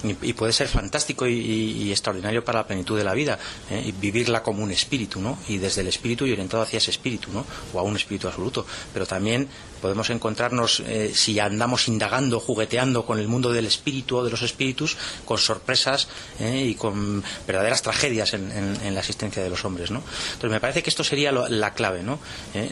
y, 0.03 0.33
puede 0.33 0.55
ser 0.55 0.69
fantástico 0.69 1.27
y, 1.27 1.91
extraordinario 1.91 2.43
para 2.43 2.61
la 2.61 2.67
plenitud 2.67 2.97
de 2.97 3.05
la 3.05 3.13
vida, 3.13 3.39
y 3.85 3.93
vivirla 3.93 4.43
como 4.43 4.63
un 4.63 4.71
espíritu, 4.71 5.21
¿no? 5.21 5.39
Y 5.49 5.59
desde 5.59 5.83
el 5.83 5.89
espíritu 5.89 6.25
y 6.25 6.33
orientado 6.33 6.63
hacia 6.63 6.79
ese 6.79 6.91
espíritu, 6.91 7.31
¿no? 7.33 7.45
O 7.73 7.79
a 7.79 7.83
un 7.83 7.97
espíritu 7.97 8.29
absoluto, 8.29 8.67
pero 8.93 9.07
también 9.07 9.49
podemos 9.81 10.11
encontrarnos, 10.11 10.81
eh, 10.81 11.13
si 11.15 11.41
andamos 11.41 11.89
indagando, 11.89 12.39
jugueteando 12.39 13.05
con 13.05 13.19
el 13.19 13.27
mundo 13.27 13.51
del 13.51 13.67
espíritu 13.67 14.19
o 14.19 14.25
de 14.25 14.31
los 14.31 14.43
espíritus, 14.43 14.97
con 15.25 15.39
sorpresas 15.39 16.09
eh, 16.39 16.67
y 16.69 16.75
con 16.75 17.25
verdaderas 17.47 17.83
tragedias 17.83 18.35
en, 18.35 18.95
la 18.95 19.01
existencia 19.01 19.43
de 19.43 19.51
los 19.51 19.65
hombres. 19.65 19.91
¿no? 19.91 20.03
Entonces 20.33 20.51
me 20.51 20.61
parece 20.61 20.83
que 20.83 20.91
esto 20.91 21.03
sería 21.03 21.33
la 21.33 21.75
clave. 21.75 22.03
¿no? 22.03 22.21
Eh, 22.55 22.71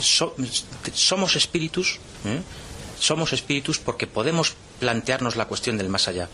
somos 0.00 1.36
espíritus, 1.36 1.98
somos 2.98 3.32
espíritus 3.32 3.78
porque 3.78 4.06
podemos 4.06 4.54
plantearnos 4.80 5.36
la 5.36 5.46
cuestión 5.46 5.76
del 5.76 5.88
más 5.88 6.08
allá. 6.08 6.28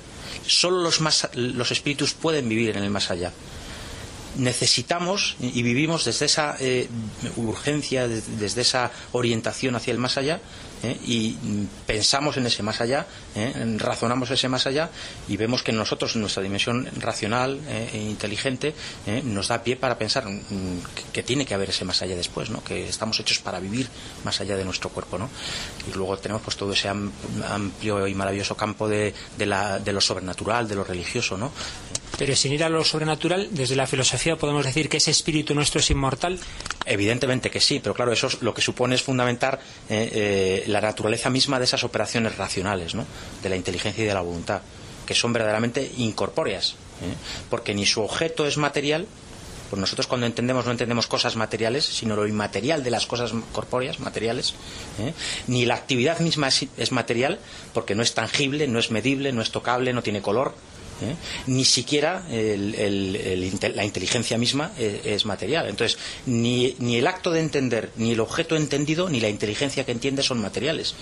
Solo 0.47 0.83
los, 0.83 1.01
los 1.35 1.71
espíritus 1.73 2.15
pueden 2.15 2.49
vivir 2.49 2.77
en 2.77 2.83
el 2.83 2.91
más 2.91 3.11
allá 3.11 3.33
necesitamos 4.39 5.37
y 5.41 5.63
vivimos 5.63 6.05
desde 6.05 6.27
esa 6.27 6.57
eh, 6.61 6.89
urgencia, 7.37 8.09
desde 8.09 8.61
esa 8.61 8.91
orientación 9.13 9.77
hacia 9.77 9.93
el 9.93 9.99
más 9.99 10.17
allá, 10.17 10.41
¿eh? 10.83 10.97
y 11.05 11.37
pensamos 11.87 12.37
en 12.37 12.47
ese 12.47 12.63
más 12.63 12.81
allá, 12.81 13.07
¿eh? 13.35 13.53
razonamos 13.79 14.31
ese 14.31 14.49
más 14.49 14.67
allá 14.67 14.91
y 15.29 15.37
vemos 15.37 15.63
que 15.63 15.73
nosotros, 15.73 16.17
nuestra 16.17 16.43
dimensión 16.43 16.89
racional 16.99 17.61
e 17.69 17.99
inteligente, 17.99 18.75
nos 19.25 19.49
da 19.49 19.63
pie 19.63 19.77
para 19.77 19.99
pensar 19.99 20.27
mm, 20.27 21.13
que, 21.13 21.23
tiene 21.23 21.47
que 21.47 21.55
haber 21.55 21.71
ese 21.71 21.85
más 21.85 22.03
allá 22.03 22.17
después, 22.17 22.51
¿no? 22.51 22.63
que 22.63 22.89
estamos 22.89 23.19
hechos 23.21 23.39
para 23.39 23.61
vivir 23.61 23.89
más 24.25 24.41
allá 24.41 24.57
de 24.57 24.65
nuestro 24.65 24.91
cuerpo. 24.91 25.19
¿no? 25.19 25.31
Y 25.91 25.95
luego 25.97 26.17
tenemos 26.19 26.43
pues 26.43 26.57
todo 26.57 26.73
ese 26.73 26.89
amplio 26.89 28.07
y 28.07 28.15
maravilloso 28.15 28.57
campo 28.57 28.89
de, 28.89 29.15
de 29.37 29.93
lo 29.93 30.01
sobrenatural, 30.01 30.69
de 30.69 30.75
lo 30.75 30.85
religioso, 30.85 31.37
¿no? 31.37 31.53
Pero 32.19 32.35
sin 32.35 32.53
ir 32.53 32.65
a 32.65 32.69
lo 32.69 32.83
sobrenatural, 32.83 33.49
desde 33.51 33.77
la 33.77 33.87
filosofía 33.87 34.37
podemos 34.37 34.65
decir 34.65 34.89
que 34.89 34.97
ese 34.97 35.11
espíritu 35.11 35.55
nuestro 35.55 35.81
es 35.81 35.91
inmortal. 35.91 36.39
Evidentemente 36.87 37.51
que 37.51 37.61
sí, 37.61 37.81
pero 37.81 37.95
claro, 37.95 38.13
eso 38.13 38.29
lo 38.41 38.55
que 38.55 38.63
supone 38.63 38.95
es 38.95 39.03
fundamentar 39.03 39.59
eh, 39.89 40.11
eh, 40.13 40.65
la 40.69 40.81
naturaleza 40.81 41.31
misma 41.31 41.59
de 41.59 41.65
esas 41.65 41.83
operaciones 41.83 42.37
racionales, 42.37 42.95
¿no? 42.95 43.05
de 43.43 43.49
la 43.49 43.57
inteligencia 43.57 44.05
y 44.05 44.07
de 44.07 44.15
la 44.15 44.21
voluntad. 44.21 44.63
que 45.05 45.15
son 45.15 45.33
verdaderamente 45.33 45.89
incorpóreas, 45.99 46.73
¿eh? 46.73 47.15
porque 47.49 47.75
ni 47.75 47.87
su 47.87 48.03
objeto 48.03 48.47
es 48.47 48.57
material, 48.57 49.07
pues 49.71 49.81
nosotros 49.81 50.07
cuando 50.07 50.27
entendemos 50.27 50.65
no 50.65 50.71
entendemos 50.71 51.07
cosas 51.07 51.37
materiales, 51.37 51.85
sino 51.85 52.17
lo 52.17 52.27
inmaterial 52.27 52.85
de 52.85 52.91
las 52.91 53.07
cosas 53.07 53.33
corpóreas, 53.53 54.01
materiales. 54.01 54.55
¿eh? 55.01 55.13
Ni 55.49 55.67
la 55.67 55.75
actividad 55.75 56.21
misma 56.21 56.49
es, 56.49 56.67
es, 56.77 56.93
material, 56.93 57.41
porque 57.75 57.95
no 57.95 58.03
es 58.03 58.15
tangible, 58.15 58.69
no 58.69 58.79
es 58.79 58.91
medible, 58.91 59.33
no 59.33 59.43
es 59.43 59.51
tocable, 59.51 59.93
no 59.93 60.03
tiene 60.03 60.23
color. 60.23 60.55
¿Eh? 61.03 61.15
Ni 61.47 61.65
siquiera 61.65 62.25
el, 62.31 63.43
la 63.75 63.85
inteligencia 63.85 64.39
misma 64.39 64.73
es, 64.79 65.05
es, 65.05 65.27
material. 65.27 65.69
Entonces, 65.69 65.99
ni, 66.27 66.75
el 66.97 67.07
acto 67.07 67.31
de 67.31 67.41
entender, 67.41 67.91
ni 67.97 68.13
el 68.13 68.21
objeto 68.21 68.57
entendido, 68.57 69.09
ni 69.09 69.21
la 69.21 69.29
inteligencia 69.29 69.85
que 69.85 69.93
entiende 69.93 70.23
son 70.23 70.41
materiales. 70.41 70.95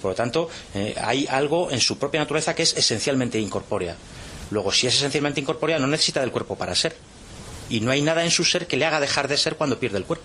Por 0.00 0.12
lo 0.12 0.14
tanto, 0.14 0.48
eh, 0.74 0.94
hay 1.00 1.26
algo 1.28 1.70
en 1.70 1.80
su 1.80 1.98
propia 1.98 2.20
naturaleza 2.20 2.54
que 2.54 2.62
es 2.62 2.76
esencialmente 2.76 3.38
incorpórea. 3.38 3.96
Luego, 4.50 4.72
si 4.72 4.86
es 4.86 4.94
esencialmente 4.94 5.40
incorpórea, 5.40 5.78
no 5.78 5.86
necesita 5.86 6.20
del 6.20 6.30
cuerpo 6.30 6.56
para 6.56 6.74
ser 6.74 6.94
y 7.70 7.80
no 7.80 7.90
hay 7.90 8.02
nada 8.02 8.24
en 8.24 8.30
su 8.30 8.44
ser 8.44 8.66
que 8.66 8.76
le 8.76 8.84
haga 8.84 9.00
dejar 9.00 9.28
de 9.28 9.36
ser 9.36 9.56
cuando 9.56 9.78
pierde 9.78 9.98
el 9.98 10.04
cuerpo. 10.04 10.24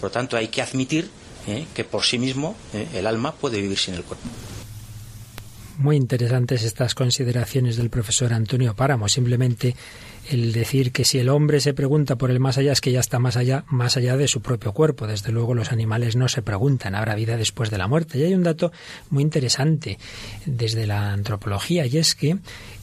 Por 0.00 0.10
lo 0.10 0.12
tanto, 0.12 0.36
hay 0.36 0.48
que 0.48 0.62
admitir 0.62 1.10
eh, 1.48 1.66
que 1.74 1.84
por 1.84 2.04
sí 2.04 2.18
mismo 2.18 2.56
eh, 2.72 2.86
el 2.94 3.06
alma 3.06 3.34
puede 3.34 3.60
vivir 3.60 3.78
sin 3.78 3.94
el 3.94 4.04
cuerpo. 4.04 4.28
Muy 5.78 5.94
interesantes 5.94 6.64
estas 6.64 6.96
consideraciones 6.96 7.76
del 7.76 7.88
profesor 7.88 8.32
Antonio 8.32 8.74
Páramo. 8.74 9.08
Simplemente 9.08 9.76
el 10.28 10.52
decir 10.52 10.90
que 10.90 11.04
si 11.04 11.20
el 11.20 11.28
hombre 11.28 11.60
se 11.60 11.72
pregunta 11.72 12.16
por 12.16 12.32
el 12.32 12.40
más 12.40 12.58
allá 12.58 12.72
es 12.72 12.80
que 12.80 12.90
ya 12.90 12.98
está 12.98 13.20
más 13.20 13.36
allá, 13.36 13.64
más 13.68 13.96
allá 13.96 14.16
de 14.16 14.26
su 14.26 14.42
propio 14.42 14.72
cuerpo. 14.72 15.06
Desde 15.06 15.30
luego 15.30 15.54
los 15.54 15.70
animales 15.70 16.16
no 16.16 16.26
se 16.26 16.42
preguntan, 16.42 16.96
¿habrá 16.96 17.14
vida 17.14 17.36
después 17.36 17.70
de 17.70 17.78
la 17.78 17.86
muerte? 17.86 18.18
Y 18.18 18.24
hay 18.24 18.34
un 18.34 18.42
dato 18.42 18.72
muy 19.10 19.22
interesante 19.22 19.98
desde 20.46 20.86
la 20.88 21.12
antropología 21.12 21.86
y 21.86 21.96
es 21.96 22.16
que 22.16 22.38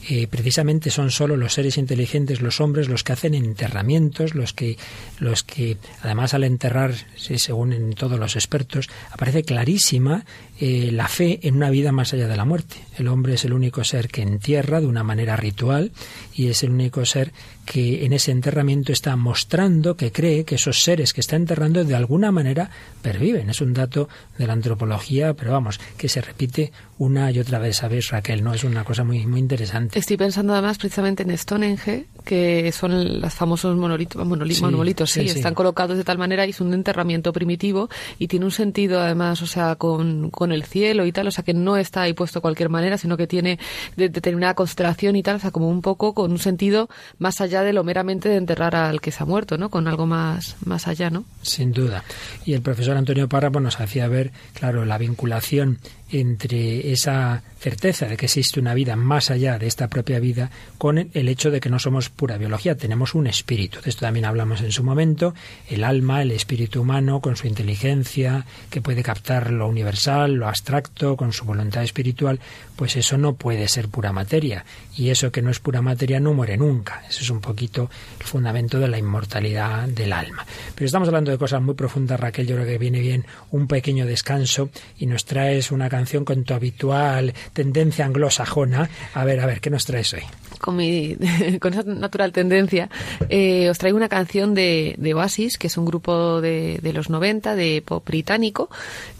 eh, 0.08 0.26
precisamente 0.28 0.90
son 0.90 1.10
solo 1.10 1.36
los 1.36 1.52
seres 1.52 1.76
inteligentes, 1.76 2.40
los 2.40 2.60
hombres, 2.60 2.88
los 2.88 3.04
que 3.04 3.12
hacen 3.12 3.34
enterramientos, 3.34 4.34
los 4.34 4.52
que, 4.52 4.78
los 5.18 5.42
que 5.42 5.76
además 6.02 6.32
al 6.32 6.44
enterrar, 6.44 6.94
según 7.16 7.92
todos 7.94 8.18
los 8.18 8.36
expertos, 8.36 8.88
aparece 9.10 9.42
clarísima 9.42 10.24
eh, 10.58 10.90
la 10.92 11.08
fe 11.08 11.40
en 11.42 11.56
una 11.56 11.70
vida 11.70 11.92
más 11.92 12.12
allá 12.12 12.28
de 12.28 12.36
la 12.36 12.44
muerte. 12.44 12.76
El 12.96 13.08
hombre 13.08 13.34
es 13.34 13.44
el 13.44 13.52
único 13.52 13.84
ser 13.84 14.08
que 14.08 14.22
entierra 14.22 14.80
de 14.80 14.86
una 14.86 15.02
manera 15.02 15.36
ritual 15.36 15.92
y 16.34 16.48
es 16.48 16.62
el 16.62 16.70
único 16.70 17.04
ser 17.04 17.32
que 17.66 18.06
en 18.06 18.12
ese 18.12 18.30
enterramiento 18.30 18.92
está 18.92 19.16
mostrando 19.16 19.96
que 19.96 20.12
cree 20.12 20.44
que 20.44 20.54
esos 20.54 20.82
seres 20.82 21.12
que 21.12 21.20
está 21.20 21.36
enterrando 21.36 21.84
de 21.84 21.96
alguna 21.96 22.30
manera 22.30 22.70
perviven. 23.02 23.50
Es 23.50 23.60
un 23.60 23.74
dato 23.74 24.08
de 24.38 24.46
la 24.46 24.52
antropología, 24.52 25.34
pero 25.34 25.52
vamos, 25.52 25.80
que 25.98 26.08
se 26.08 26.20
repite 26.20 26.72
una 26.98 27.30
y 27.30 27.40
otra 27.40 27.58
vez, 27.58 27.76
¿sabes, 27.76 28.08
Raquel? 28.08 28.42
No 28.42 28.54
es 28.54 28.64
una 28.64 28.84
cosa 28.84 29.04
muy, 29.04 29.26
muy 29.26 29.40
interesante. 29.40 29.98
Estoy 29.98 30.16
pensando 30.16 30.52
además 30.52 30.78
precisamente 30.78 31.24
en 31.24 31.36
Stonehenge, 31.36 32.06
que 32.24 32.70
son 32.72 33.20
los 33.20 33.34
famosos 33.34 33.76
monolitos, 33.76 34.24
monolitos, 34.24 34.56
sí, 34.56 34.64
monolitos, 34.64 35.10
sí, 35.10 35.28
sí, 35.28 35.36
están 35.36 35.54
colocados 35.54 35.96
de 35.96 36.04
tal 36.04 36.18
manera 36.18 36.46
y 36.46 36.50
es 36.50 36.60
un 36.60 36.72
enterramiento 36.72 37.32
primitivo 37.32 37.90
y 38.18 38.28
tiene 38.28 38.44
un 38.44 38.52
sentido 38.52 39.00
además, 39.00 39.42
o 39.42 39.46
sea, 39.46 39.74
con, 39.74 40.30
con 40.30 40.52
el 40.52 40.64
cielo 40.64 41.04
y 41.04 41.12
tal, 41.12 41.26
o 41.26 41.30
sea, 41.30 41.44
que 41.44 41.52
no 41.52 41.76
está 41.76 42.02
ahí 42.02 42.12
puesto 42.12 42.38
de 42.38 42.42
cualquier 42.42 42.68
manera, 42.68 42.96
sino 42.96 43.16
que 43.16 43.26
tiene 43.26 43.58
determinada 43.96 44.54
constelación 44.54 45.16
y 45.16 45.22
tal, 45.22 45.36
o 45.36 45.38
sea, 45.40 45.50
como 45.50 45.68
un 45.68 45.82
poco 45.82 46.14
con 46.14 46.30
un 46.30 46.38
sentido 46.38 46.88
más 47.18 47.40
allá 47.40 47.55
de 47.62 47.72
lo 47.72 47.84
meramente 47.84 48.28
de 48.28 48.36
enterrar 48.36 48.74
al 48.74 49.00
que 49.00 49.10
se 49.10 49.22
ha 49.22 49.26
muerto, 49.26 49.58
¿no? 49.58 49.70
Con 49.70 49.88
algo 49.88 50.06
más, 50.06 50.56
más 50.64 50.86
allá, 50.86 51.10
¿no? 51.10 51.24
Sin 51.42 51.72
duda. 51.72 52.04
Y 52.44 52.54
el 52.54 52.62
profesor 52.62 52.96
Antonio 52.96 53.28
Páramo 53.28 53.60
nos 53.60 53.80
hacía 53.80 54.08
ver, 54.08 54.32
claro, 54.54 54.84
la 54.84 54.98
vinculación 54.98 55.78
entre 56.10 56.92
esa 56.92 57.42
certeza 57.58 58.06
de 58.06 58.16
que 58.16 58.26
existe 58.26 58.60
una 58.60 58.74
vida 58.74 58.94
más 58.96 59.30
allá 59.30 59.58
de 59.58 59.66
esta 59.66 59.88
propia 59.88 60.20
vida 60.20 60.50
con 60.78 60.98
el 60.98 61.28
hecho 61.28 61.50
de 61.50 61.60
que 61.60 61.70
no 61.70 61.78
somos 61.78 62.10
pura 62.10 62.38
biología, 62.38 62.76
tenemos 62.76 63.14
un 63.14 63.26
espíritu. 63.26 63.80
De 63.82 63.90
esto 63.90 64.02
también 64.02 64.24
hablamos 64.26 64.60
en 64.60 64.70
su 64.70 64.84
momento, 64.84 65.34
el 65.68 65.82
alma, 65.82 66.22
el 66.22 66.30
espíritu 66.30 66.82
humano 66.82 67.20
con 67.20 67.36
su 67.36 67.46
inteligencia, 67.46 68.46
que 68.70 68.80
puede 68.80 69.02
captar 69.02 69.50
lo 69.50 69.68
universal, 69.68 70.34
lo 70.34 70.48
abstracto, 70.48 71.16
con 71.16 71.32
su 71.32 71.44
voluntad 71.44 71.82
espiritual, 71.82 72.38
pues 72.76 72.96
eso 72.96 73.18
no 73.18 73.34
puede 73.34 73.66
ser 73.68 73.88
pura 73.88 74.12
materia. 74.12 74.64
Y 74.96 75.10
eso 75.10 75.32
que 75.32 75.42
no 75.42 75.50
es 75.50 75.58
pura 75.58 75.82
materia 75.82 76.20
no 76.20 76.34
muere 76.34 76.56
nunca. 76.56 77.02
Eso 77.08 77.22
es 77.22 77.30
un 77.30 77.40
poquito 77.40 77.90
el 78.20 78.26
fundamento 78.26 78.78
de 78.78 78.88
la 78.88 78.98
inmortalidad 78.98 79.88
del 79.88 80.12
alma. 80.12 80.46
Pero 80.74 80.86
estamos 80.86 81.08
hablando 81.08 81.30
de 81.30 81.38
cosas 81.38 81.62
muy 81.62 81.74
profundas, 81.74 82.20
Raquel, 82.20 82.46
yo 82.46 82.54
creo 82.54 82.66
que 82.66 82.78
viene 82.78 83.00
bien 83.00 83.26
un 83.50 83.66
pequeño 83.66 84.06
descanso 84.06 84.70
y 84.98 85.06
nos 85.06 85.24
traes 85.24 85.70
una 85.70 85.88
canción 85.96 86.24
con 86.26 86.44
tu 86.44 86.52
habitual 86.52 87.32
tendencia 87.52 88.04
anglosajona. 88.04 88.88
A 89.14 89.24
ver, 89.24 89.40
a 89.40 89.46
ver, 89.46 89.60
¿qué 89.60 89.70
nos 89.70 89.86
traes 89.86 90.12
hoy? 90.12 90.22
Con, 90.60 90.76
mi, 90.76 91.16
con 91.60 91.72
esa 91.72 91.82
natural 91.84 92.32
tendencia, 92.32 92.90
eh, 93.28 93.68
os 93.70 93.78
traigo 93.78 93.96
una 93.96 94.08
canción 94.08 94.54
de, 94.54 94.94
de, 94.98 95.14
Oasis, 95.14 95.56
que 95.58 95.68
es 95.68 95.76
un 95.76 95.84
grupo 95.86 96.40
de, 96.40 96.78
de 96.82 96.92
los 96.92 97.08
90, 97.08 97.56
de 97.56 97.82
pop 97.84 98.06
británico, 98.06 98.68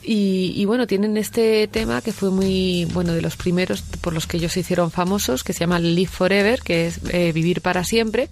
y, 0.09 0.65
bueno, 0.67 0.87
tienen 0.87 1.17
este 1.17 1.67
tema 1.67 2.01
que 2.01 2.13
fue 2.13 2.31
muy, 2.31 2.85
bueno, 2.93 3.13
de 3.13 3.23
los 3.23 3.37
primeros 3.37 3.83
por 3.83 4.13
los 4.13 4.29
que 4.29 4.37
ellos 4.37 4.53
se 4.53 4.61
hicieron 4.61 4.93
famosos, 4.93 5.43
que 5.43 5.53
se 5.53 5.61
llama 5.61 5.81
Live 5.81 6.13
Forever, 6.13 6.61
que 6.63 6.87
es 6.87 7.01
eh, 7.11 7.33
Vivir 7.33 7.61
para 7.61 7.83
siempre 7.83 8.29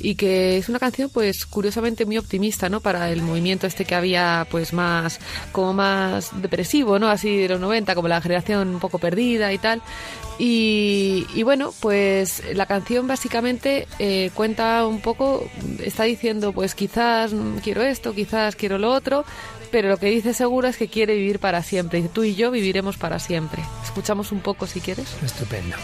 y 0.00 0.14
que 0.14 0.58
es 0.58 0.68
una 0.68 0.78
canción 0.78 1.10
pues 1.10 1.46
curiosamente 1.46 2.04
muy 2.04 2.18
optimista 2.18 2.68
no 2.68 2.80
para 2.80 3.10
el 3.10 3.22
movimiento 3.22 3.66
este 3.66 3.84
que 3.84 3.94
había 3.94 4.46
pues 4.50 4.72
más 4.72 5.18
como 5.52 5.72
más 5.72 6.30
depresivo 6.40 6.98
no 6.98 7.08
así 7.08 7.36
de 7.36 7.48
los 7.48 7.60
90 7.60 7.94
como 7.94 8.08
la 8.08 8.20
generación 8.20 8.68
un 8.68 8.80
poco 8.80 8.98
perdida 8.98 9.52
y 9.52 9.58
tal. 9.58 9.82
Y, 10.38 11.42
bueno 11.44 11.72
pues 11.80 12.42
la 12.52 12.66
canción 12.66 13.06
básicamente 13.06 13.86
eh, 13.98 14.30
cuenta 14.34 14.86
un 14.86 15.00
poco 15.00 15.48
está 15.82 16.04
diciendo 16.04 16.52
pues 16.52 16.74
quizás 16.74 17.32
quiero 17.62 17.82
esto 17.82 18.14
quizás 18.14 18.54
quiero 18.56 18.76
lo 18.76 18.92
otro 18.92 19.24
pero 19.70 19.88
lo 19.88 19.96
que 19.96 20.06
dice 20.06 20.34
seguro 20.34 20.68
es 20.68 20.76
que 20.76 20.88
quiere 20.88 21.14
vivir 21.14 21.38
para 21.38 21.62
siempre. 21.62 22.02
Tú 22.02 22.24
y 22.24 22.34
yo 22.34 22.50
viviremos 22.50 22.96
para 22.96 23.18
siempre. 23.18 23.62
Escuchamos 23.84 24.32
un 24.32 24.40
poco 24.40 24.66
si 24.66 24.80
quieres. 24.80 25.06
Estupendo 25.22 25.76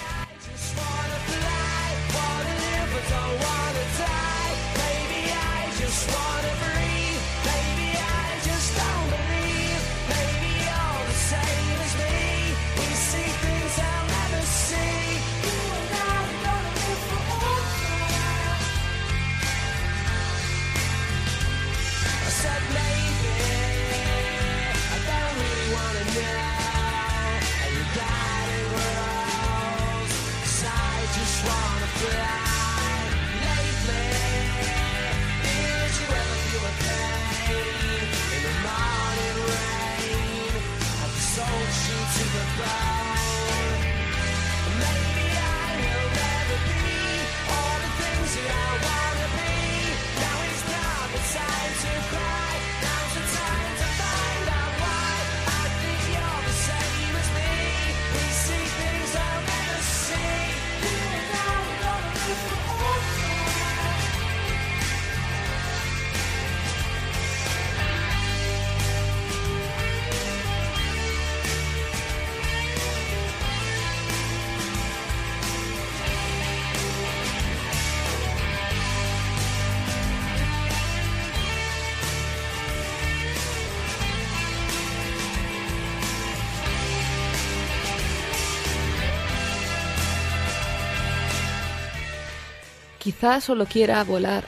Quizás 93.03 93.45
solo 93.45 93.67
quiera 93.67 94.03
volar. 94.05 94.45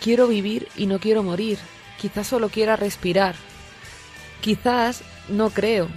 Quiero 0.00 0.26
vivir 0.26 0.68
y 0.76 0.86
no 0.86 0.98
quiero 0.98 1.22
morir. 1.22 1.58
Quizás 2.00 2.26
solo 2.26 2.48
quiera 2.48 2.74
respirar. 2.74 3.34
Quizás 4.40 5.02
no 5.28 5.50
creo. 5.50 5.88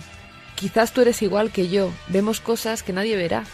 Quizás 0.55 0.91
tú 0.91 1.01
eres 1.01 1.21
igual 1.21 1.51
que 1.51 1.69
yo. 1.69 1.91
Vemos 2.07 2.41
cosas 2.41 2.83
que 2.83 2.93
nadie 2.93 3.15
verá. 3.15 3.45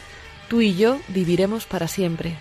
tú 0.49 0.61
y 0.61 0.75
yo 0.75 0.99
viviremos 1.07 1.65
para 1.65 1.87
siempre. 1.87 2.35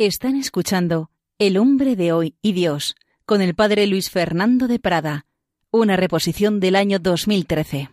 Están 0.00 0.36
escuchando 0.36 1.10
El 1.38 1.58
hombre 1.58 1.94
de 1.94 2.12
hoy 2.12 2.34
y 2.40 2.54
Dios 2.54 2.94
con 3.26 3.42
el 3.42 3.54
padre 3.54 3.86
Luis 3.86 4.08
Fernando 4.08 4.66
de 4.66 4.78
Prada, 4.78 5.26
una 5.70 5.94
reposición 5.94 6.58
del 6.58 6.76
año 6.76 6.98
2013. 6.98 7.90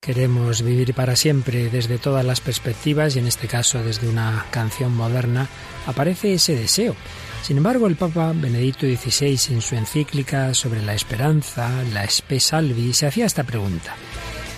Queremos 0.00 0.62
vivir 0.62 0.94
para 0.94 1.16
siempre 1.16 1.68
desde 1.68 1.98
todas 1.98 2.24
las 2.24 2.40
perspectivas 2.40 3.16
y 3.16 3.18
en 3.18 3.26
este 3.26 3.48
caso 3.48 3.82
desde 3.82 4.08
una 4.08 4.46
canción 4.52 4.94
moderna 4.94 5.48
aparece 5.84 6.34
ese 6.34 6.54
deseo. 6.54 6.94
Sin 7.42 7.56
embargo, 7.56 7.88
el 7.88 7.96
Papa 7.96 8.32
Benedicto 8.32 8.86
XVI 8.86 9.52
en 9.52 9.62
su 9.62 9.74
encíclica 9.74 10.54
sobre 10.54 10.80
la 10.80 10.94
esperanza, 10.94 11.82
la 11.92 12.04
Spe 12.04 12.38
Salvi, 12.38 12.92
se 12.92 13.08
hacía 13.08 13.26
esta 13.26 13.42
pregunta. 13.42 13.96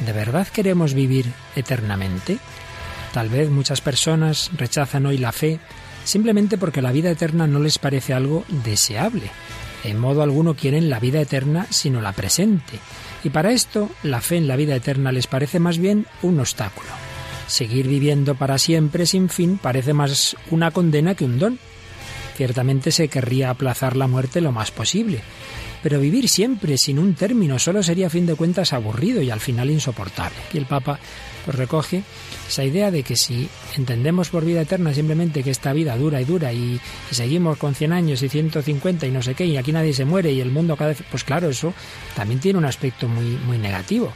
¿De 0.05 0.13
verdad 0.13 0.47
queremos 0.49 0.93
vivir 0.93 1.33
eternamente? 1.57 2.37
Tal 3.15 3.31
vez 3.31 3.49
muchas 3.49 3.81
personas 3.81 4.51
rechazan 4.55 5.07
hoy 5.07 5.17
la 5.17 5.33
fe 5.33 5.59
simplemente 6.05 6.59
porque 6.59 6.83
la 6.83 6.93
vida 6.93 7.11
eterna 7.11 7.47
no 7.47 7.59
les 7.59 7.79
parece 7.79 8.15
algo 8.15 8.45
deseable. 8.65 9.31
En 9.85 9.99
modo 9.99 10.23
alguno 10.23 10.55
quieren 10.55 10.91
la 10.91 11.01
vida 11.01 11.21
eterna 11.21 11.67
sino 11.71 12.01
la 12.01 12.13
presente. 12.13 12.79
Y 13.25 13.31
para 13.31 13.53
esto 13.53 13.91
la 14.03 14.21
fe 14.21 14.37
en 14.37 14.49
la 14.49 14.57
vida 14.57 14.75
eterna 14.75 15.13
les 15.13 15.27
parece 15.27 15.59
más 15.59 15.79
bien 15.79 16.07
un 16.23 16.41
obstáculo. 16.41 16.89
Seguir 17.47 17.89
viviendo 17.89 18.35
para 18.35 18.59
siempre 18.59 19.07
sin 19.07 19.29
fin 19.29 19.59
parece 19.59 19.93
más 19.93 20.37
una 20.51 20.71
condena 20.71 21.15
que 21.15 21.25
un 21.25 21.39
don. 21.39 21.59
Ciertamente 22.37 22.93
se 22.93 23.09
querría 23.09 23.51
aplazar 23.51 23.97
la 23.97 24.07
muerte 24.07 24.41
lo 24.41 24.53
más 24.53 24.71
posible, 24.71 25.21
pero 25.83 26.01
vivir 26.01 26.29
siempre 26.29 26.79
sin 26.79 26.99
un 26.99 27.15
término 27.15 27.59
solo 27.59 27.83
sería 27.83 28.07
a 28.07 28.11
fin 28.11 28.25
de 28.27 28.37
cuentas 28.37 28.73
aburrido 28.73 29.21
y 29.21 29.31
al 29.31 29.41
final 29.41 29.71
insoportable. 29.71 30.39
Y 30.53 30.59
el 30.59 30.67
Papa 30.67 30.99
pues 31.45 31.57
recoge 31.57 32.03
esa 32.53 32.65
idea 32.65 32.91
de 32.91 33.03
que 33.03 33.17
si 33.17 33.49
entendemos 33.79 34.29
por 34.29 34.45
vida 34.45 34.61
eterna 34.61 34.93
simplemente 34.93 35.43
que 35.43 35.51
esta 35.51 35.73
vida 35.73 35.97
dura 35.97 36.21
y 36.21 36.27
dura 36.27 36.53
y, 36.53 36.79
seguimos 37.11 37.57
con 37.57 37.75
100 37.75 37.95
años 37.95 38.23
y 38.23 38.29
150 38.29 39.07
y 39.07 39.11
no 39.11 39.23
sé 39.23 39.35
qué 39.35 39.47
y 39.47 39.57
aquí 39.57 39.73
nadie 39.73 39.95
se 39.95 40.05
muere 40.05 40.33
y 40.33 40.41
el 40.43 40.51
mundo 40.51 40.77
cada 40.77 40.91
vez, 40.91 41.03
pues 41.11 41.25
claro, 41.25 41.49
eso 41.49 41.73
también 42.15 42.41
tiene 42.41 42.59
un 42.59 42.67
aspecto 42.67 43.09
muy, 43.09 43.25
muy 43.47 43.57
negativo. 43.57 44.13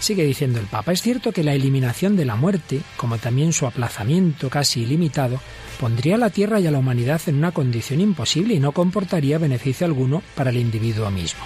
Sigue 0.00 0.24
diciendo 0.24 0.58
el 0.58 0.66
Papa, 0.66 0.90
es 0.90 1.02
cierto 1.02 1.30
que 1.30 1.44
la 1.44 1.54
eliminación 1.54 2.16
de 2.16 2.24
la 2.24 2.34
muerte, 2.34 2.80
como 2.96 3.18
también 3.18 3.52
su 3.52 3.64
aplazamiento 3.64 4.50
casi 4.50 4.82
ilimitado, 4.82 5.40
pondría 5.78 6.16
a 6.16 6.18
la 6.18 6.30
Tierra 6.30 6.58
y 6.58 6.66
a 6.66 6.72
la 6.72 6.78
humanidad 6.78 7.20
en 7.26 7.36
una 7.36 7.52
condición 7.52 8.00
imposible 8.00 8.54
y 8.54 8.60
no 8.60 8.72
comportaría 8.72 9.38
beneficio 9.38 9.86
alguno 9.86 10.22
para 10.34 10.50
el 10.50 10.56
individuo 10.56 11.12
mismo. 11.12 11.44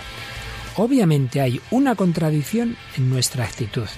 Obviamente 0.77 1.43
hay 1.43 1.61
una 1.71 1.95
contradicción 1.95 2.77
en 2.97 3.11
nuestra 3.11 3.45
actitud 3.45 3.89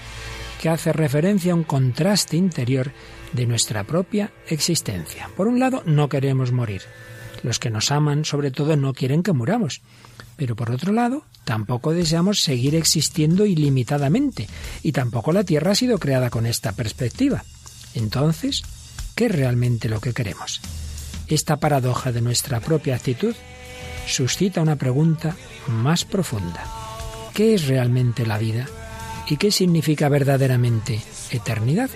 que 0.65 0.71
hace 0.71 0.95
referencia 0.95 1.53
a 1.53 1.57
un 1.57 1.65
contraste 1.65 2.39
interior 2.39 2.91
de 3.35 3.45
nuestra 3.45 3.85
propia 3.85 4.33
existencia. 4.49 5.29
Por 5.37 5.47
un 5.47 5.61
lado, 5.61 5.83
no 5.85 6.09
queremos 6.09 6.53
morir. 6.53 6.81
Los 7.43 7.59
que 7.59 7.69
nos 7.69 7.91
aman, 7.91 8.25
sobre 8.25 8.51
todo, 8.51 8.75
no 8.75 8.95
quieren 8.95 9.23
que 9.23 9.35
muramos. 9.35 9.83
Pero 10.39 10.57
por 10.57 10.71
otro 10.71 10.95
lado, 10.95 11.23
tampoco 11.45 11.93
deseamos 11.93 12.41
seguir 12.41 12.77
existiendo 12.77 13.45
ilimitadamente, 13.45 14.49
y 14.83 14.93
tampoco 14.93 15.33
la 15.35 15.45
Tierra 15.45 15.73
ha 15.73 15.75
sido 15.75 15.99
creada 15.99 16.31
con 16.31 16.47
esta 16.47 16.73
perspectiva. 16.73 17.45
Entonces, 17.93 18.63
¿qué 19.15 19.27
es 19.27 19.33
realmente 19.33 19.91
lo 19.91 20.01
que 20.01 20.15
queremos? 20.15 20.63
Esta 21.29 21.59
paradoja 21.59 22.11
de 22.11 22.23
nuestra 22.23 22.61
propia 22.61 22.97
actitud 22.97 23.35
suscita 24.07 24.63
una 24.63 24.77
pregunta 24.77 25.37
más 25.69 26.07
profunda. 26.07 26.65
¿Qué 27.35 27.53
es 27.53 27.67
realmente 27.67 28.27
la 28.27 28.39
vida? 28.39 28.67
¿Y 29.29 29.37
qué 29.37 29.51
significa 29.51 30.09
verdaderamente 30.09 31.01
eternidad? 31.31 31.91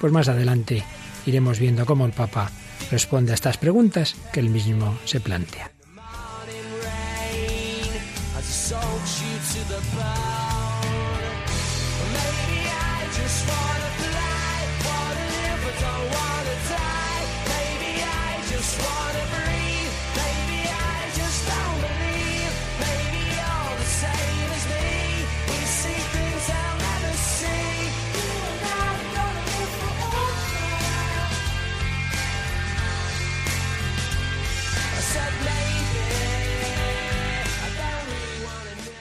Pues 0.00 0.12
más 0.12 0.28
adelante 0.28 0.84
iremos 1.26 1.58
viendo 1.58 1.86
cómo 1.86 2.06
el 2.06 2.12
Papa 2.12 2.50
responde 2.90 3.32
a 3.32 3.34
estas 3.34 3.56
preguntas 3.56 4.16
que 4.32 4.40
él 4.40 4.50
mismo 4.50 4.98
se 5.04 5.20
plantea. 5.20 5.70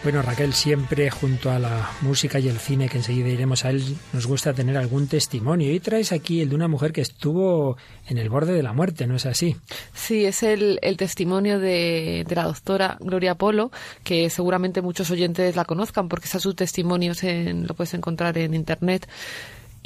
Bueno, 0.06 0.22
Raquel, 0.22 0.54
siempre 0.54 1.10
junto 1.10 1.50
a 1.50 1.58
la 1.58 1.89
música 2.02 2.38
y 2.38 2.48
el 2.48 2.60
cine, 2.60 2.88
que 2.88 2.98
enseguida 2.98 3.28
iremos 3.28 3.65
a 3.65 3.72
él, 3.72 3.98
nos 4.13 4.28
gusta 4.28 4.54
tener 4.54 4.78
algún 4.78 5.08
testimonio. 5.08 5.74
Y 5.74 5.80
traes 5.80 6.12
aquí 6.12 6.41
el 6.41 6.50
de 6.50 6.56
una 6.56 6.68
mujer 6.68 6.94
que 6.94 7.02
estuvo 7.02 7.76
en 8.08 8.20
el 8.20 8.30
borde 8.30 8.54
de 8.54 8.62
la 8.62 8.72
muerte, 8.72 9.08
¿no 9.08 9.15
es 9.15 9.26
así? 9.26 9.56
Sí, 9.96 10.26
es 10.26 10.44
el, 10.44 10.80
testimonio 10.96 11.58
de, 11.58 12.24
de, 12.28 12.36
la 12.36 12.44
doctora 12.44 12.98
Gloria 13.00 13.34
Polo, 13.34 13.72
que 14.04 14.30
seguramente 14.30 14.84
muchos 14.84 15.10
oyentes 15.10 15.56
la 15.56 15.65
conozcan 15.65 16.08
porque 16.08 16.26
está 16.26 16.38
su 16.38 16.54
testimonio, 16.54 17.13
en, 17.24 17.65
lo 17.65 17.74
puedes 17.74 17.96
encontrar 17.96 18.38
en 18.38 18.54
Internet. 18.54 19.08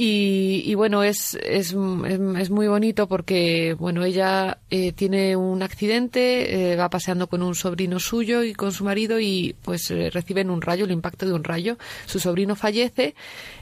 Y, 0.02 0.76
bueno, 0.76 1.04
es, 1.04 1.38
es, 1.44 1.76
es, 1.76 2.50
muy 2.50 2.70
bonito 2.70 3.10
porque, 3.10 3.76
bueno, 3.78 4.06
ella 4.06 4.60
eh, 4.70 4.94
tiene 4.94 5.36
un 5.36 5.62
accidente, 5.62 6.72
eh, 6.72 6.78
va 6.78 6.90
paseando 6.90 7.28
con 7.28 7.44
un 7.44 7.54
sobrino 7.54 8.00
suyo 8.00 8.42
y 8.44 8.54
con 8.54 8.72
su 8.72 8.86
marido 8.86 9.20
y 9.20 9.58
pues 9.62 9.92
eh, 9.92 10.10
reciben 10.10 10.52
un 10.52 10.62
rayo, 10.62 10.86
el 10.86 10.92
impacto 10.92 11.26
de 11.26 11.34
un 11.34 11.44
rayo. 11.44 11.78
Su 12.06 12.22
sobrino 12.22 12.56
fallece 12.56 13.14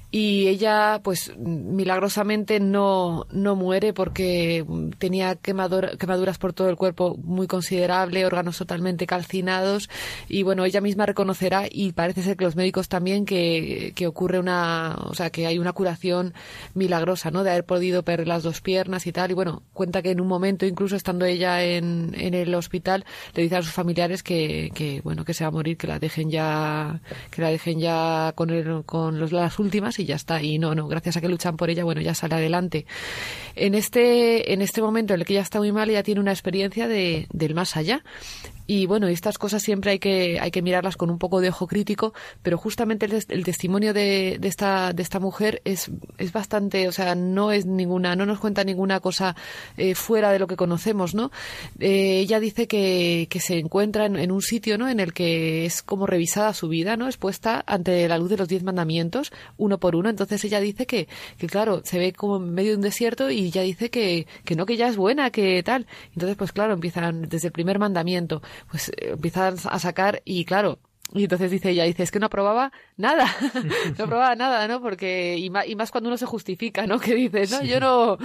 y 0.09 0.47
ella 0.47 1.01
pues 1.03 1.35
milagrosamente 1.37 2.61
no, 2.61 3.25
no 3.31 3.55
muere 3.57 3.93
porque 3.93 4.65
tenía 4.99 5.35
quemaduras 5.35 6.37
por 6.37 6.53
todo 6.53 6.69
el 6.69 6.77
cuerpo 6.77 7.17
muy 7.21 7.47
considerable, 7.47 8.25
órganos 8.25 8.57
totalmente 8.57 9.05
calcinados 9.05 9.89
y 10.29 10.43
bueno, 10.43 10.63
ella 10.63 10.79
misma 10.79 11.05
reconocerá 11.05 11.65
y 11.69 11.91
parece 11.91 12.23
ser 12.23 12.37
que 12.37 12.45
los 12.45 12.55
médicos 12.55 12.87
también 12.87 13.25
que, 13.25 13.91
que 13.95 14.07
ocurre 14.07 14.39
una, 14.39 14.95
o 15.09 15.13
sea, 15.13 15.29
que 15.29 15.45
hay 15.45 15.59
una 15.59 15.73
curación 15.73 16.33
milagrosa, 16.73 17.29
¿no? 17.29 17.43
De 17.43 17.51
haber 17.51 17.65
podido 17.65 18.03
perder 18.03 18.27
las 18.27 18.43
dos 18.43 18.61
piernas 18.61 19.07
y 19.07 19.11
tal 19.11 19.31
y 19.31 19.33
bueno, 19.33 19.63
cuenta 19.73 20.01
que 20.01 20.11
en 20.11 20.21
un 20.21 20.27
momento 20.27 20.65
incluso 20.65 20.95
estando 20.95 21.25
ella 21.25 21.63
en, 21.63 22.15
en 22.17 22.33
el 22.33 22.55
hospital 22.55 23.05
le 23.33 23.43
dice 23.43 23.57
a 23.57 23.61
sus 23.61 23.73
familiares 23.73 24.23
que, 24.23 24.71
que 24.73 25.01
bueno, 25.01 25.25
que 25.25 25.33
se 25.33 25.43
va 25.43 25.49
a 25.49 25.51
morir, 25.51 25.77
que 25.77 25.87
la 25.87 25.99
dejen 25.99 26.29
ya, 26.29 27.01
que 27.29 27.41
la 27.41 27.49
dejen 27.49 27.79
ya 27.79 28.31
con, 28.35 28.51
el, 28.51 28.85
con 28.85 29.19
los, 29.19 29.33
las 29.33 29.59
últimas 29.59 29.97
y 29.99 30.05
ya 30.07 30.15
está. 30.15 30.41
Y 30.41 30.57
no, 30.57 30.73
no, 30.73 30.87
gracias 30.87 31.17
a 31.17 31.21
que 31.21 31.29
luchan 31.29 31.57
por 31.57 31.69
ella, 31.69 31.83
bueno, 31.83 32.01
ya 32.01 32.15
sale 32.15 32.35
adelante. 32.35 32.85
En 33.55 33.75
este, 33.75 34.53
en 34.53 34.61
este 34.61 34.81
momento 34.81 35.13
en 35.13 35.19
el 35.19 35.25
que 35.25 35.33
ella 35.33 35.43
está 35.43 35.59
muy 35.59 35.71
mal, 35.71 35.89
ella 35.89 36.03
tiene 36.03 36.21
una 36.21 36.31
experiencia 36.31 36.87
de, 36.87 37.27
del 37.31 37.53
más 37.53 37.77
allá 37.77 38.03
Y 38.67 38.85
bueno, 38.85 39.07
estas 39.07 39.37
cosas 39.37 39.63
siempre 39.63 39.91
hay 39.91 39.99
que, 39.99 40.39
hay 40.39 40.51
que 40.51 40.61
mirarlas 40.61 40.97
con 40.97 41.09
un 41.09 41.17
poco 41.17 41.39
de 41.39 41.49
ojo 41.49 41.67
crítico, 41.67 42.13
pero 42.41 42.57
justamente 42.57 43.05
el, 43.05 43.43
testimonio 43.43 43.93
de, 43.93 44.37
de, 44.39 44.47
esta, 44.47 44.93
de 44.93 45.01
esta 45.01 45.19
mujer 45.19 45.61
es, 45.63 45.89
es 46.17 46.33
bastante, 46.33 46.87
o 46.87 46.91
sea, 46.91 47.15
no 47.15 47.51
es 47.53 47.65
ninguna, 47.65 48.15
no 48.15 48.25
nos 48.25 48.39
cuenta 48.39 48.65
ninguna 48.65 48.99
cosa 48.99 49.35
eh, 49.77 49.95
fuera 49.95 50.31
de 50.31 50.39
lo 50.39 50.47
que 50.47 50.57
conocemos, 50.57 51.15
¿no? 51.15 51.31
Eh, 51.79 52.19
ella 52.19 52.39
dice 52.41 52.67
que, 52.67 53.27
que 53.29 53.39
se 53.39 53.57
encuentra 53.57 54.05
en, 54.05 54.17
en, 54.17 54.31
un 54.31 54.41
sitio, 54.41 54.77
¿no? 54.77 54.89
En 54.89 54.99
el 54.99 55.13
que 55.13 55.65
es 55.65 55.81
como 55.81 56.05
revisada 56.05 56.53
su 56.53 56.67
vida, 56.67 56.97
¿no? 56.97 57.07
Expuesta 57.07 57.63
ante 57.65 58.07
la 58.07 58.17
luz 58.17 58.29
de 58.29 58.37
los 58.37 58.49
diez 58.49 58.63
mandamientos, 58.63 59.31
uno 59.57 59.79
por 59.79 59.95
uno. 59.95 60.09
Entonces 60.09 60.43
ella 60.43 60.59
dice 60.59 60.85
que, 60.85 61.07
que 61.37 61.47
claro, 61.47 61.81
se 61.85 61.99
ve 61.99 62.11
como 62.11 62.37
en 62.37 62.53
medio 62.53 62.71
de 62.71 62.75
un 62.77 62.81
desierto 62.81 63.31
y 63.31 63.45
ella 63.45 63.61
dice 63.61 63.89
que, 63.89 64.27
que 64.43 64.55
no, 64.55 64.65
que 64.65 64.75
ya 64.75 64.89
es 64.89 64.97
buena, 64.97 65.31
que 65.31 65.63
tal. 65.63 65.87
Entonces, 66.13 66.35
pues 66.35 66.51
claro, 66.51 66.73
empiezan 66.73 67.29
desde 67.29 67.47
el 67.47 67.53
primer 67.53 67.79
mandamiento, 67.79 68.41
pues 68.69 68.89
eh, 68.89 69.11
empiezan 69.13 69.55
a 69.63 69.79
sacar 69.79 70.21
y 70.25 70.45
claro, 70.45 70.79
y 71.13 71.23
entonces 71.23 71.51
dice 71.51 71.69
ella, 71.69 71.85
dice, 71.85 72.03
es 72.03 72.11
que 72.11 72.19
no 72.19 72.25
aprobaba 72.25 72.71
nada, 72.97 73.25
no 73.97 74.03
aprobaba 74.03 74.35
nada, 74.35 74.67
¿no? 74.67 74.81
Porque, 74.81 75.37
y 75.37 75.49
más, 75.49 75.67
y 75.67 75.75
más, 75.75 75.91
cuando 75.91 76.09
uno 76.09 76.17
se 76.17 76.25
justifica, 76.25 76.85
¿no? 76.85 76.99
Que 77.07 77.15
dice, 77.15 77.47
no, 77.47 77.59
sí. 77.59 77.67
yo 77.67 77.79
no, 77.79 78.17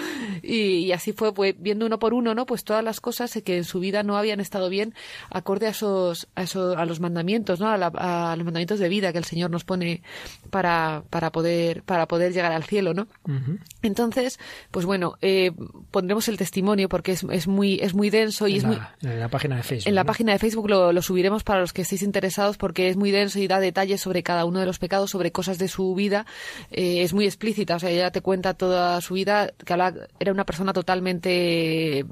y, 0.42 0.86
y, 0.86 0.92
así 0.92 1.12
fue, 1.12 1.32
pues, 1.32 1.54
viendo 1.58 1.86
uno 1.86 1.98
por 1.98 2.14
uno, 2.14 2.34
¿no? 2.34 2.46
Pues 2.46 2.64
todas 2.64 2.82
las 2.82 3.00
cosas 3.00 3.32
que 3.44 3.56
en 3.56 3.64
su 3.64 3.78
vida 3.78 4.02
no 4.02 4.16
habían 4.16 4.40
estado 4.40 4.68
bien 4.68 4.94
acorde 5.30 5.66
a 5.66 5.70
esos, 5.70 6.28
a 6.34 6.42
esos, 6.42 6.76
a 6.76 6.84
los 6.84 6.98
mandamientos, 7.00 7.60
¿no? 7.60 7.68
A, 7.68 7.76
la, 7.76 7.86
a 7.86 8.34
los 8.36 8.44
mandamientos 8.44 8.80
de 8.80 8.88
vida 8.88 9.12
que 9.12 9.18
el 9.18 9.24
Señor 9.24 9.50
nos 9.50 9.64
pone 9.64 10.02
para, 10.50 11.04
para 11.10 11.30
poder, 11.30 11.82
para 11.84 12.06
poder 12.06 12.32
llegar 12.32 12.52
al 12.52 12.64
cielo, 12.64 12.94
¿no? 12.94 13.06
Uh 13.24 13.30
-huh. 13.30 13.58
Entonces, 13.82 14.40
pues 14.70 14.86
bueno, 14.86 15.16
eh, 15.22 15.52
pondremos 15.90 16.26
el 16.28 16.36
testimonio 16.36 16.88
porque 16.88 17.12
es, 17.12 17.24
es 17.30 17.46
muy, 17.46 17.78
es 17.80 17.94
muy 17.94 18.10
denso 18.10 18.48
y 18.48 18.52
en 18.52 18.56
es 18.56 18.62
la, 18.64 18.68
muy, 18.68 19.10
en 19.12 19.20
la 19.20 19.28
página 19.28 19.56
de 19.56 19.62
Facebook. 19.62 19.88
En 19.88 19.94
la 19.94 20.04
página 20.04 20.32
de 20.32 20.38
Facebook 20.38 20.68
lo, 20.68 20.92
lo 20.92 21.02
subiremos 21.02 21.44
para 21.44 21.60
los 21.60 21.72
que 21.72 21.82
estéis 21.82 22.02
interesados 22.02 22.56
porque 22.72 22.88
es 22.88 22.96
muy 22.96 23.10
denso 23.10 23.38
y 23.38 23.46
da 23.48 23.60
detalles 23.60 24.00
sobre 24.00 24.22
cada 24.22 24.46
uno 24.46 24.58
de 24.58 24.64
los 24.64 24.78
pecados, 24.78 25.10
sobre 25.10 25.30
cosas 25.30 25.58
de 25.58 25.68
su 25.68 25.94
vida. 25.94 26.24
Eh, 26.70 27.02
es 27.02 27.12
muy 27.12 27.26
explícita, 27.26 27.76
o 27.76 27.78
sea, 27.78 27.90
ella 27.90 28.10
te 28.10 28.22
cuenta 28.22 28.54
toda 28.54 28.98
su 29.02 29.12
vida, 29.12 29.52
que 29.62 29.74
era 30.18 30.32
una 30.32 30.46
persona 30.46 30.72
totalmente, 30.72 32.06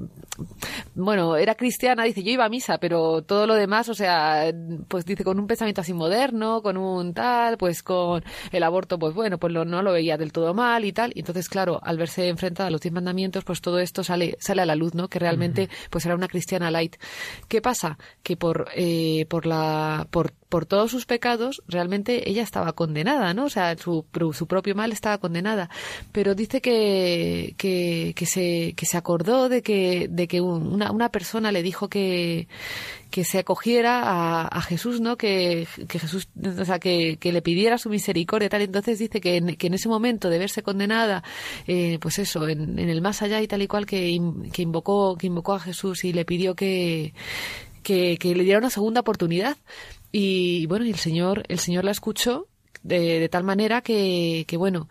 bueno, 0.93 1.35
era 1.35 1.55
cristiana, 1.55 2.03
dice, 2.03 2.21
yo 2.21 2.31
iba 2.31 2.45
a 2.45 2.49
misa, 2.49 2.77
pero 2.77 3.23
todo 3.23 3.47
lo 3.47 3.55
demás, 3.55 3.89
o 3.89 3.95
sea, 3.95 4.53
pues 4.87 5.03
dice, 5.03 5.23
con 5.23 5.39
un 5.39 5.47
pensamiento 5.47 5.81
así 5.81 5.93
moderno, 5.93 6.61
con 6.61 6.77
un 6.77 7.15
tal, 7.15 7.57
pues 7.57 7.81
con 7.81 8.23
el 8.51 8.61
aborto, 8.61 8.99
pues 8.99 9.15
bueno, 9.15 9.39
pues 9.39 9.51
lo, 9.51 9.65
no 9.65 9.81
lo 9.81 9.93
veía 9.93 10.15
del 10.15 10.31
todo 10.31 10.53
mal 10.53 10.85
y 10.85 10.91
tal. 10.91 11.11
Y 11.15 11.21
entonces, 11.21 11.49
claro, 11.49 11.79
al 11.81 11.97
verse 11.97 12.27
enfrentada 12.27 12.67
a 12.67 12.71
los 12.71 12.81
diez 12.81 12.93
mandamientos, 12.93 13.43
pues 13.45 13.61
todo 13.61 13.79
esto 13.79 14.03
sale, 14.03 14.37
sale 14.39 14.61
a 14.61 14.67
la 14.67 14.75
luz, 14.75 14.93
¿no? 14.93 15.07
Que 15.07 15.17
realmente, 15.17 15.69
pues 15.89 16.05
era 16.05 16.13
una 16.13 16.27
cristiana 16.27 16.69
light. 16.69 16.97
¿Qué 17.47 17.63
pasa? 17.63 17.97
Que 18.21 18.37
por, 18.37 18.67
eh, 18.75 19.25
por 19.27 19.47
la, 19.47 20.05
por 20.11 20.33
por 20.51 20.65
todos 20.65 20.91
sus 20.91 21.05
pecados, 21.05 21.63
realmente 21.65 22.29
ella 22.29 22.43
estaba 22.43 22.73
condenada, 22.73 23.33
¿no? 23.33 23.45
O 23.45 23.49
sea, 23.49 23.77
su, 23.77 24.05
su 24.33 24.47
propio 24.47 24.75
mal 24.75 24.91
estaba 24.91 25.17
condenada. 25.17 25.69
Pero 26.11 26.35
dice 26.35 26.59
que, 26.59 27.55
que, 27.57 28.11
que, 28.17 28.25
se, 28.25 28.73
que 28.75 28.85
se 28.85 28.97
acordó 28.97 29.47
de 29.47 29.61
que, 29.61 30.09
de 30.09 30.27
que 30.27 30.41
una, 30.41 30.91
una 30.91 31.07
persona 31.07 31.53
le 31.53 31.63
dijo 31.63 31.87
que, 31.87 32.49
que 33.11 33.23
se 33.23 33.39
acogiera 33.39 34.45
a, 34.45 34.61
Jesús, 34.61 34.99
¿no? 34.99 35.15
Que, 35.15 35.65
que 35.87 35.99
Jesús, 35.99 36.27
o 36.59 36.65
sea, 36.65 36.79
que, 36.79 37.15
que, 37.17 37.31
le 37.31 37.41
pidiera 37.41 37.77
su 37.77 37.89
misericordia, 37.89 38.49
tal. 38.49 38.63
Entonces 38.63 38.99
dice 38.99 39.21
que 39.21 39.37
en, 39.37 39.55
que 39.55 39.67
en 39.67 39.75
ese 39.75 39.87
momento 39.87 40.29
de 40.29 40.37
verse 40.37 40.63
condenada, 40.63 41.23
eh, 41.65 41.97
pues 42.01 42.19
eso, 42.19 42.45
en, 42.49 42.77
en, 42.77 42.89
el 42.89 43.01
más 43.01 43.21
allá 43.21 43.41
y 43.41 43.47
tal 43.47 43.61
y 43.61 43.67
cual, 43.67 43.85
que, 43.85 44.19
que 44.51 44.61
invocó, 44.61 45.15
que 45.15 45.27
invocó 45.27 45.53
a 45.53 45.61
Jesús 45.61 46.03
y 46.03 46.11
le 46.11 46.25
pidió 46.25 46.55
que, 46.55 47.13
que, 47.83 48.17
que 48.17 48.35
le 48.35 48.43
diera 48.43 48.59
una 48.59 48.69
segunda 48.69 49.01
oportunidad. 49.01 49.57
Y 50.11 50.65
bueno, 50.65 50.85
y 50.85 50.89
el 50.89 50.97
Señor, 50.97 51.43
el 51.47 51.59
Señor 51.59 51.85
la 51.85 51.91
escuchó 51.91 52.47
de, 52.83 53.19
de 53.19 53.29
tal 53.29 53.43
manera 53.43 53.81
que, 53.81 54.45
que 54.47 54.57
bueno, 54.57 54.87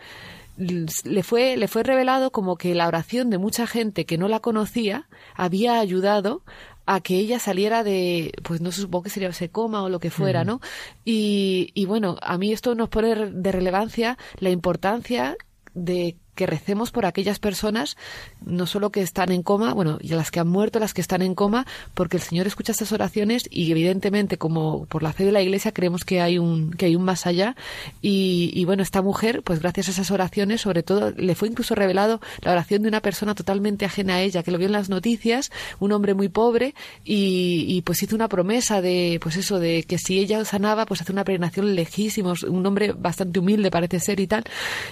le 0.56 1.22
fue, 1.22 1.56
le 1.56 1.68
fue 1.68 1.82
revelado 1.82 2.30
como 2.30 2.56
que 2.56 2.74
la 2.74 2.86
oración 2.86 3.30
de 3.30 3.38
mucha 3.38 3.66
gente 3.66 4.04
que 4.04 4.18
no 4.18 4.28
la 4.28 4.40
conocía 4.40 5.08
había 5.34 5.80
ayudado 5.80 6.42
a 6.86 7.00
que 7.00 7.16
ella 7.16 7.38
saliera 7.38 7.84
de, 7.84 8.32
pues 8.42 8.60
no 8.60 8.72
supongo 8.72 9.04
que 9.04 9.10
sería 9.10 9.28
ese 9.28 9.48
coma 9.48 9.82
o 9.82 9.88
lo 9.88 10.00
que 10.00 10.10
fuera, 10.10 10.44
¿no? 10.44 10.60
Y, 11.04 11.70
y 11.74 11.86
bueno, 11.86 12.16
a 12.20 12.36
mí 12.36 12.52
esto 12.52 12.74
nos 12.74 12.88
pone 12.88 13.14
de 13.30 13.52
relevancia 13.52 14.18
la 14.38 14.50
importancia 14.50 15.36
de 15.72 16.16
que 16.40 16.46
recemos 16.46 16.90
por 16.90 17.04
aquellas 17.04 17.38
personas, 17.38 17.98
no 18.46 18.66
solo 18.66 18.88
que 18.88 19.02
están 19.02 19.30
en 19.30 19.42
coma, 19.42 19.74
bueno, 19.74 19.98
y 20.00 20.08
las 20.08 20.30
que 20.30 20.40
han 20.40 20.48
muerto, 20.48 20.78
las 20.78 20.94
que 20.94 21.02
están 21.02 21.20
en 21.20 21.34
coma, 21.34 21.66
porque 21.92 22.16
el 22.16 22.22
Señor 22.22 22.46
escucha 22.46 22.72
estas 22.72 22.92
oraciones 22.92 23.42
y 23.50 23.70
evidentemente, 23.70 24.38
como 24.38 24.86
por 24.86 25.02
la 25.02 25.12
fe 25.12 25.26
de 25.26 25.32
la 25.32 25.42
Iglesia, 25.42 25.72
creemos 25.72 26.02
que 26.06 26.22
hay 26.22 26.38
un, 26.38 26.70
que 26.70 26.86
hay 26.86 26.96
un 26.96 27.02
más 27.02 27.26
allá. 27.26 27.56
Y, 28.00 28.52
y 28.54 28.64
bueno, 28.64 28.82
esta 28.82 29.02
mujer, 29.02 29.42
pues 29.42 29.60
gracias 29.60 29.88
a 29.88 29.90
esas 29.90 30.10
oraciones, 30.10 30.62
sobre 30.62 30.82
todo, 30.82 31.10
le 31.10 31.34
fue 31.34 31.48
incluso 31.48 31.74
revelado 31.74 32.22
la 32.40 32.52
oración 32.52 32.80
de 32.80 32.88
una 32.88 33.02
persona 33.02 33.34
totalmente 33.34 33.84
ajena 33.84 34.14
a 34.14 34.22
ella, 34.22 34.42
que 34.42 34.50
lo 34.50 34.56
vio 34.56 34.66
en 34.66 34.72
las 34.72 34.88
noticias, 34.88 35.52
un 35.78 35.92
hombre 35.92 36.14
muy 36.14 36.30
pobre, 36.30 36.74
y, 37.04 37.66
y 37.68 37.82
pues 37.82 38.02
hizo 38.02 38.16
una 38.16 38.28
promesa 38.28 38.80
de, 38.80 39.18
pues 39.22 39.36
eso, 39.36 39.58
de 39.58 39.82
que 39.82 39.98
si 39.98 40.18
ella 40.18 40.42
sanaba, 40.46 40.86
pues 40.86 41.02
hace 41.02 41.12
una 41.12 41.22
peregrinación 41.22 41.74
lejísima, 41.74 42.32
un 42.48 42.64
hombre 42.64 42.92
bastante 42.92 43.40
humilde 43.40 43.70
parece 43.70 44.00
ser 44.00 44.20
y 44.20 44.26
tal. 44.26 44.44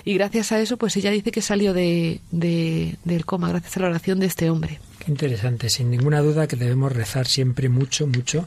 Y 0.05 0.13
gracias 0.13 0.53
a 0.53 0.61
eso, 0.61 0.77
pues 0.77 0.95
ella 0.99 1.11
dice 1.11 1.31
que 1.31 1.38
salió 1.41 1.73
de, 1.73 2.21
de, 2.31 2.97
del 3.05 3.25
coma 3.25 3.49
gracias 3.49 3.77
a 3.77 3.81
la 3.81 3.89
oración 3.89 4.21
de 4.21 4.27
este 4.27 4.51
hombre. 4.51 4.81
Interesante, 5.09 5.71
sin 5.71 5.91
ninguna 5.91 6.21
duda 6.21 6.47
que 6.47 6.57
debemos 6.57 6.93
rezar 6.93 7.27
siempre 7.27 7.71
mucho, 7.71 8.07
mucho, 8.07 8.47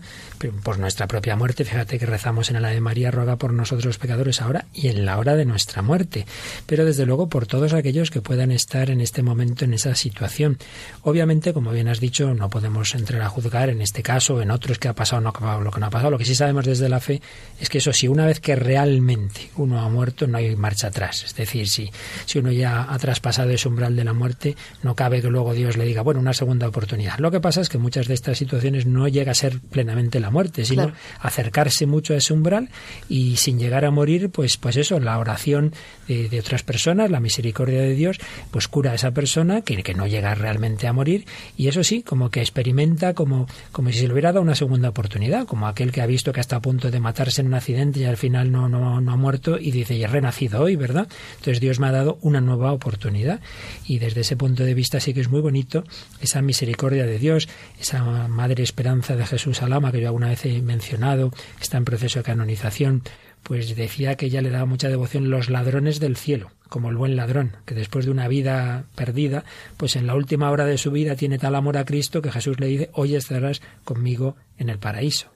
por 0.62 0.78
nuestra 0.78 1.08
propia 1.08 1.36
muerte. 1.36 1.66
Fíjate 1.66 1.98
que 1.98 2.06
rezamos 2.06 2.52
en 2.52 2.56
el 2.58 2.66
Ave 2.66 2.80
María, 2.80 3.10
ruega 3.10 3.36
por 3.38 3.52
nosotros 3.52 3.86
los 3.86 3.98
pecadores 3.98 4.44
ahora 4.44 4.66
y 4.72 4.90
en 4.90 5.04
la 5.04 5.18
hora 5.18 5.36
de 5.36 5.46
nuestra 5.46 5.82
muerte. 5.82 6.28
Pero 6.68 6.86
desde 6.86 7.08
luego 7.08 7.30
por 7.30 7.48
todos 7.48 7.74
aquellos 7.74 8.12
que 8.12 8.22
puedan 8.22 8.52
estar 8.52 8.92
en 8.92 9.02
este 9.02 9.24
momento 9.24 9.66
en 9.66 9.74
esa 9.74 9.96
situación. 9.96 10.60
Obviamente, 11.02 11.52
como 11.52 11.72
bien 11.72 11.88
has 11.88 12.00
dicho, 12.00 12.32
no 12.36 12.52
podemos 12.52 12.94
entrar 12.94 13.24
a 13.24 13.30
juzgar 13.30 13.72
en 13.72 13.82
este 13.82 14.04
caso 14.04 14.40
en 14.40 14.52
otros 14.52 14.78
que 14.78 14.88
ha 14.88 14.94
pasado 14.94 15.20
no, 15.20 15.34
lo 15.64 15.72
que 15.72 15.80
no 15.80 15.88
ha 15.88 15.90
pasado. 15.90 16.12
Lo 16.12 16.20
que 16.20 16.26
sí 16.26 16.36
sabemos 16.36 16.66
desde 16.66 16.90
la 16.90 17.00
fe 17.00 17.24
es 17.60 17.70
que 17.70 17.80
eso 17.80 17.92
sí, 17.92 18.08
una 18.08 18.28
vez 18.28 18.40
que 18.40 18.56
realmente 18.56 19.50
uno 19.56 19.82
ha 19.82 19.90
muerto, 19.90 20.28
no 20.28 20.38
hay 20.38 20.56
marcha 20.56 20.90
atrás. 20.90 21.24
Es 21.24 21.36
decir, 21.36 21.68
si, 21.68 21.90
si 22.28 22.38
uno 22.38 22.52
ya 22.52 22.86
ha 22.88 23.00
traspasado 23.00 23.50
ese 23.50 23.68
umbral 23.68 23.96
de 23.96 24.04
la 24.04 24.14
muerte, 24.14 24.56
no 24.84 24.96
cabe 24.96 25.24
que 25.24 25.30
luego 25.30 25.56
Dios 25.56 25.76
le 25.76 25.86
diga, 25.86 26.04
bueno, 26.04 26.20
una 26.20 26.34
segunda 26.34 26.51
oportunidad. 26.60 27.20
Lo 27.20 27.32
que 27.32 27.40
pasa 27.40 27.62
es 27.62 27.70
que 27.70 27.78
muchas 27.78 28.08
de 28.08 28.14
estas 28.14 28.38
situaciones 28.38 28.86
no 28.86 29.08
llega 29.08 29.32
a 29.32 29.36
ser 29.36 29.60
plenamente 29.60 30.20
la 30.20 30.30
muerte, 30.30 30.66
sino 30.66 30.84
claro. 30.84 30.98
acercarse 31.20 31.86
mucho 31.86 32.14
a 32.14 32.18
ese 32.18 32.34
umbral 32.34 32.70
y 33.10 33.38
sin 33.38 33.60
llegar 33.60 33.86
a 33.86 33.92
morir, 33.92 34.30
pues, 34.30 34.58
pues 34.58 34.78
eso, 34.78 35.00
la 35.00 35.18
oración 35.18 35.74
de, 36.08 36.30
de, 36.30 36.40
otras 36.40 36.64
personas, 36.64 37.12
la 37.12 37.20
misericordia 37.20 37.82
de 37.82 37.94
Dios, 37.94 38.18
pues 38.52 38.68
cura 38.68 38.92
a 38.92 38.96
esa 38.96 39.12
persona 39.12 39.62
que, 39.62 39.84
que, 39.84 39.94
no 39.94 40.08
llega 40.08 40.34
realmente 40.36 40.88
a 40.88 40.94
morir 40.94 41.26
y 41.58 41.68
eso 41.68 41.84
sí, 41.84 42.04
como 42.04 42.30
que 42.30 42.42
experimenta 42.42 43.14
como, 43.14 43.48
como 43.72 43.92
si 43.92 44.00
se 44.00 44.08
le 44.08 44.14
hubiera 44.14 44.32
dado 44.32 44.42
una 44.42 44.56
segunda 44.56 44.90
oportunidad, 44.90 45.46
como 45.46 45.68
aquel 45.68 45.92
que 45.92 46.02
ha 46.02 46.06
visto 46.06 46.34
que 46.34 46.40
está 46.40 46.58
a 46.58 46.62
punto 46.62 46.92
de 46.92 47.00
matarse 47.00 47.42
en 47.42 47.48
un 47.48 47.54
accidente 47.54 48.00
y 48.00 48.06
al 48.06 48.18
final 48.18 48.52
no, 48.52 48.70
no, 48.70 49.02
no 49.02 49.12
ha 49.12 49.16
muerto 49.16 49.58
y 49.60 49.72
dice, 49.72 49.96
y 49.96 50.04
he 50.04 50.08
renacido 50.08 50.62
hoy, 50.62 50.76
¿verdad? 50.76 51.08
Entonces 51.38 51.60
Dios 51.60 51.80
me 51.80 51.88
ha 51.88 51.92
dado 51.92 52.18
una 52.22 52.42
nueva 52.42 52.72
oportunidad 52.72 53.40
y 53.86 54.00
desde 54.00 54.22
ese 54.22 54.36
punto 54.36 54.64
de 54.64 54.74
vista 54.74 55.00
sí 55.00 55.14
que 55.14 55.22
es 55.22 55.30
muy 55.30 55.42
bonito 55.42 55.84
esa 56.32 56.42
misericordia 56.42 57.06
de 57.06 57.20
Dios, 57.20 57.50
esa 57.78 58.30
madre 58.30 58.64
esperanza 58.64 59.18
de 59.18 59.26
Jesús 59.26 59.62
Alama 59.62 59.92
que 59.92 60.00
yo 60.00 60.08
alguna 60.08 60.30
vez 60.30 60.46
he 60.46 60.62
mencionado, 60.62 61.34
está 61.60 61.78
en 61.78 61.84
proceso 61.84 62.20
de 62.20 62.24
canonización, 62.24 63.04
pues 63.44 63.76
decía 63.76 64.16
que 64.16 64.28
ella 64.28 64.42
le 64.42 64.50
daba 64.50 64.66
mucha 64.66 64.88
devoción 64.88 65.30
los 65.30 65.50
ladrones 65.50 66.00
del 66.00 66.16
cielo, 66.16 66.52
como 66.70 66.90
el 66.90 66.96
buen 66.96 67.18
ladrón, 67.18 67.58
que 67.66 67.76
después 67.76 68.06
de 68.06 68.12
una 68.12 68.30
vida 68.30 68.86
perdida, 68.96 69.44
pues 69.76 69.98
en 69.98 70.08
la 70.08 70.16
última 70.16 70.50
hora 70.52 70.66
de 70.66 70.78
su 70.78 70.92
vida 70.92 71.18
tiene 71.18 71.38
tal 71.38 71.54
amor 71.54 71.78
a 71.78 71.84
Cristo 71.84 72.22
que 72.22 72.32
Jesús 72.32 72.62
le 72.62 72.68
dice, 72.68 72.90
hoy 72.94 73.16
estarás 73.16 73.62
conmigo 73.84 74.38
en 74.58 74.70
el 74.70 74.80
paraíso. 74.80 75.28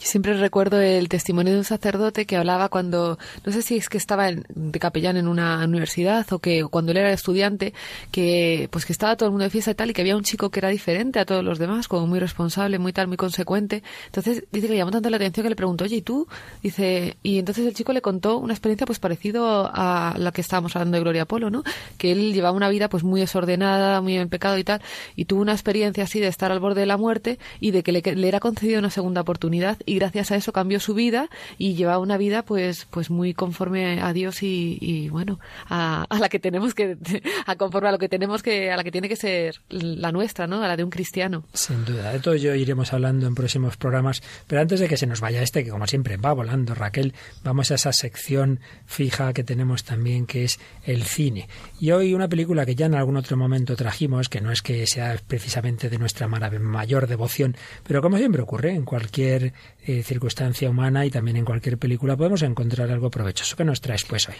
Yo 0.00 0.06
siempre 0.06 0.34
recuerdo 0.34 0.80
el 0.80 1.08
testimonio 1.08 1.52
de 1.52 1.58
un 1.58 1.64
sacerdote 1.64 2.26
que 2.26 2.36
hablaba 2.36 2.68
cuando, 2.68 3.18
no 3.44 3.52
sé 3.52 3.62
si 3.62 3.76
es 3.76 3.88
que 3.88 3.98
estaba 3.98 4.28
en, 4.28 4.44
de 4.48 4.78
capellán 4.78 5.16
en 5.16 5.28
una 5.28 5.64
universidad 5.64 6.30
o 6.32 6.38
que 6.38 6.64
cuando 6.64 6.92
él 6.92 6.98
era 6.98 7.12
estudiante, 7.12 7.72
que 8.10 8.68
pues 8.70 8.86
que 8.86 8.92
estaba 8.92 9.16
todo 9.16 9.28
el 9.28 9.32
mundo 9.32 9.44
de 9.44 9.50
fiesta 9.50 9.70
y 9.70 9.74
tal 9.74 9.90
y 9.90 9.92
que 9.92 10.02
había 10.02 10.16
un 10.16 10.22
chico 10.22 10.50
que 10.50 10.60
era 10.60 10.68
diferente 10.68 11.18
a 11.18 11.24
todos 11.24 11.44
los 11.44 11.58
demás, 11.58 11.88
como 11.88 12.06
muy 12.06 12.18
responsable, 12.18 12.78
muy 12.78 12.92
tal, 12.92 13.08
muy 13.08 13.16
consecuente. 13.16 13.82
Entonces 14.06 14.44
dice 14.52 14.66
que 14.66 14.72
le 14.72 14.78
llamó 14.78 14.90
tanto 14.90 15.10
la 15.10 15.16
atención 15.16 15.44
que 15.44 15.50
le 15.50 15.56
preguntó, 15.56 15.84
oye, 15.84 15.96
¿y 15.96 16.02
tú? 16.02 16.26
Dice, 16.62 17.16
y 17.22 17.38
entonces 17.38 17.66
el 17.66 17.74
chico 17.74 17.92
le 17.92 18.02
contó 18.02 18.38
una 18.38 18.52
experiencia 18.52 18.86
pues 18.86 18.98
parecido 18.98 19.70
a 19.72 20.14
la 20.18 20.32
que 20.32 20.40
estábamos 20.40 20.74
hablando 20.76 20.96
de 20.96 21.02
Gloria 21.02 21.26
Polo, 21.26 21.50
¿no? 21.50 21.62
Que 21.98 22.12
él 22.12 22.32
llevaba 22.32 22.56
una 22.56 22.68
vida 22.68 22.88
pues 22.88 23.04
muy 23.04 23.20
desordenada, 23.20 24.00
muy 24.00 24.16
en 24.16 24.28
pecado 24.28 24.58
y 24.58 24.64
tal, 24.64 24.80
y 25.16 25.24
tuvo 25.24 25.42
una 25.42 25.52
experiencia 25.52 26.04
así 26.04 26.20
de 26.20 26.28
estar 26.28 26.52
al 26.52 26.60
borde 26.60 26.80
de 26.80 26.86
la 26.86 26.96
muerte 26.96 27.38
y 27.60 27.70
de 27.70 27.82
que 27.82 27.92
le, 27.92 28.02
le 28.02 28.28
era 28.28 28.40
concedida 28.40 28.78
una 28.78 28.90
segunda 28.90 29.20
oportunidad 29.20 29.61
y 29.86 29.96
gracias 29.96 30.30
a 30.30 30.36
eso 30.36 30.52
cambió 30.52 30.80
su 30.80 30.94
vida 30.94 31.28
y 31.58 31.74
lleva 31.74 31.98
una 31.98 32.16
vida 32.16 32.42
pues 32.42 32.86
pues 32.90 33.10
muy 33.10 33.34
conforme 33.34 34.00
a 34.00 34.12
Dios 34.12 34.42
y, 34.42 35.08
bueno 35.10 35.38
a, 35.68 36.06
la 36.18 36.28
que 36.28 36.38
tenemos 36.38 36.74
que 36.74 36.96
a 37.46 37.56
conforme 37.56 37.88
a 37.88 37.92
lo 37.92 37.98
que 37.98 38.08
tenemos 38.08 38.42
que 38.42 38.70
a 38.70 38.76
la 38.76 38.84
que 38.84 38.90
tiene 38.90 39.08
que 39.08 39.16
ser 39.16 39.60
la 39.68 40.12
nuestra 40.12 40.46
no 40.46 40.62
a 40.62 40.68
la 40.68 40.76
de 40.76 40.84
un 40.84 40.90
cristiano. 40.90 41.44
Sin 41.52 41.84
duda. 41.84 42.12
De 42.12 42.20
todo 42.20 42.34
ello 42.34 42.54
iremos 42.54 42.92
hablando 42.92 43.26
en 43.26 43.34
próximos 43.34 43.76
programas. 43.76 44.22
Pero 44.46 44.60
antes 44.60 44.80
de 44.80 44.88
que 44.88 44.96
se 44.96 45.06
nos 45.06 45.20
vaya 45.20 45.42
este 45.42 45.64
que 45.64 45.70
como 45.70 45.86
siempre 45.86 46.16
va 46.16 46.32
volando 46.32 46.74
Raquel 46.74 47.14
vamos 47.42 47.70
a 47.70 47.74
esa 47.74 47.92
sección 47.92 48.60
fija 48.86 49.32
que 49.32 49.44
tenemos 49.44 49.84
también 49.84 50.26
que 50.26 50.44
es 50.44 50.60
el 50.84 51.04
cine. 51.04 51.48
Y 51.80 51.90
hoy 51.90 52.14
una 52.14 52.28
película 52.28 52.66
que 52.66 52.74
ya 52.74 52.86
en 52.86 52.94
algún 52.94 53.16
otro 53.16 53.36
momento 53.36 53.76
trajimos 53.76 54.28
que 54.28 54.40
no 54.40 54.50
es 54.50 54.62
que 54.62 54.86
sea 54.86 55.16
precisamente 55.26 55.88
de 55.88 55.98
nuestra 55.98 56.28
mayor 56.28 57.06
devoción 57.06 57.56
pero 57.86 58.02
como 58.02 58.18
siempre 58.18 58.42
ocurre 58.42 58.74
en 58.74 58.84
cualquier 58.84 59.51
eh, 59.84 60.02
circunstancia 60.02 60.68
humana 60.68 61.04
y 61.06 61.10
también 61.10 61.36
en 61.36 61.44
cualquier 61.44 61.78
película 61.78 62.16
podemos 62.16 62.42
encontrar 62.42 62.90
algo 62.90 63.10
provechoso. 63.10 63.56
¿Qué 63.56 63.64
nos 63.64 63.80
traes 63.80 64.04
pues 64.04 64.28
hoy? 64.28 64.36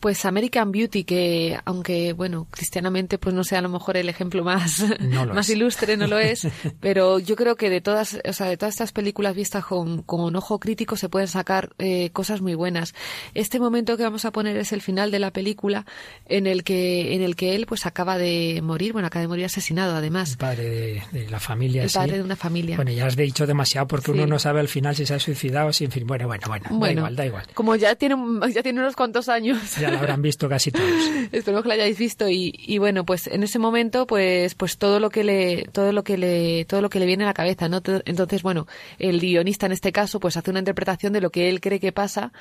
Pues 0.00 0.24
American 0.24 0.72
Beauty, 0.72 1.04
que 1.04 1.58
aunque, 1.64 2.14
bueno, 2.14 2.46
cristianamente 2.50 3.18
pues 3.18 3.34
no 3.34 3.44
sea 3.44 3.58
a 3.58 3.62
lo 3.62 3.68
mejor 3.68 3.98
el 3.98 4.08
ejemplo 4.08 4.42
más, 4.42 4.82
más 5.34 5.48
ilustre, 5.50 5.96
no 5.96 6.06
lo 6.06 6.18
es, 6.18 6.48
pero 6.80 7.18
yo 7.18 7.36
creo 7.36 7.56
que 7.56 7.68
de 7.68 7.80
todas, 7.80 8.18
o 8.26 8.32
sea, 8.32 8.46
de 8.46 8.56
todas 8.56 8.74
estas 8.74 8.92
películas 8.92 9.34
vistas 9.34 9.64
con, 9.64 10.02
con 10.02 10.34
ojo 10.36 10.58
crítico 10.58 10.96
se 10.96 11.08
pueden 11.08 11.28
sacar 11.28 11.70
eh, 11.78 12.10
cosas 12.10 12.40
muy 12.40 12.54
buenas. 12.54 12.94
Este 13.34 13.60
momento 13.60 13.96
que 13.96 14.02
vamos 14.02 14.24
a 14.24 14.32
poner 14.32 14.56
es 14.56 14.72
el 14.72 14.80
final 14.80 15.10
de 15.10 15.18
la 15.18 15.32
película 15.32 15.84
en 16.26 16.46
el 16.46 16.64
que, 16.64 17.14
en 17.14 17.22
el 17.22 17.36
que 17.36 17.54
él 17.54 17.66
pues 17.66 17.86
acaba 17.86 18.16
de 18.16 18.60
morir, 18.62 18.92
bueno, 18.92 19.08
acaba 19.08 19.22
de 19.22 19.28
morir 19.28 19.44
asesinado 19.44 19.96
además. 19.96 20.32
El 20.32 20.38
padre 20.38 21.02
de, 21.12 21.28
la 21.28 21.40
familia. 21.40 21.82
El 21.82 21.90
padre 21.90 22.16
de 22.16 22.22
una 22.22 22.36
familia. 22.36 22.76
Bueno, 22.76 22.90
ya 22.90 23.06
has 23.06 23.16
dicho 23.16 23.46
demasiado 23.46 23.86
porque 23.86 24.10
uno 24.10 24.26
no 24.26 24.38
sabe 24.38 24.60
al 24.60 24.68
final 24.68 24.96
si 24.96 25.04
se 25.04 25.14
ha 25.14 25.18
suicidado 25.18 25.68
o 25.68 25.72
si, 25.72 25.84
en 25.84 25.90
fin, 25.90 26.06
bueno, 26.06 26.26
bueno, 26.26 26.44
bueno, 26.46 26.66
bueno 26.70 26.80
da 26.80 26.92
igual, 26.92 27.16
da 27.16 27.26
igual. 27.26 27.46
Como 27.54 27.76
ya 27.76 27.94
tiene, 27.94 28.16
ya 28.54 28.62
tiene 28.62 28.80
unos 28.80 28.96
cuantos 28.96 29.28
años 29.28 29.58
lo 29.90 29.98
habrán 29.98 30.22
visto 30.22 30.48
casi 30.48 30.70
todos. 30.70 30.86
Esperemos 31.32 31.62
que 31.62 31.68
lo 31.68 31.74
hayáis 31.74 31.98
visto 31.98 32.28
y, 32.28 32.52
y, 32.56 32.78
bueno, 32.78 33.04
pues 33.04 33.26
en 33.26 33.42
ese 33.42 33.58
momento, 33.58 34.06
pues, 34.06 34.54
pues 34.54 34.78
todo 34.78 35.00
lo 35.00 35.10
que 35.10 35.24
le, 35.24 35.64
todo 35.72 35.92
lo 35.92 36.04
que 36.04 36.16
le, 36.18 36.64
todo 36.64 36.80
lo 36.80 36.90
que 36.90 36.98
le 36.98 37.06
viene 37.06 37.24
a 37.24 37.28
la 37.28 37.34
cabeza, 37.34 37.68
¿no? 37.68 37.82
Entonces, 38.04 38.42
bueno, 38.42 38.66
el 38.98 39.20
guionista 39.20 39.66
en 39.66 39.72
este 39.72 39.92
caso, 39.92 40.20
pues 40.20 40.36
hace 40.36 40.50
una 40.50 40.60
interpretación 40.60 41.12
de 41.12 41.20
lo 41.20 41.30
que 41.30 41.48
él 41.48 41.60
cree 41.60 41.80
que 41.80 41.92
pasa 41.92 42.32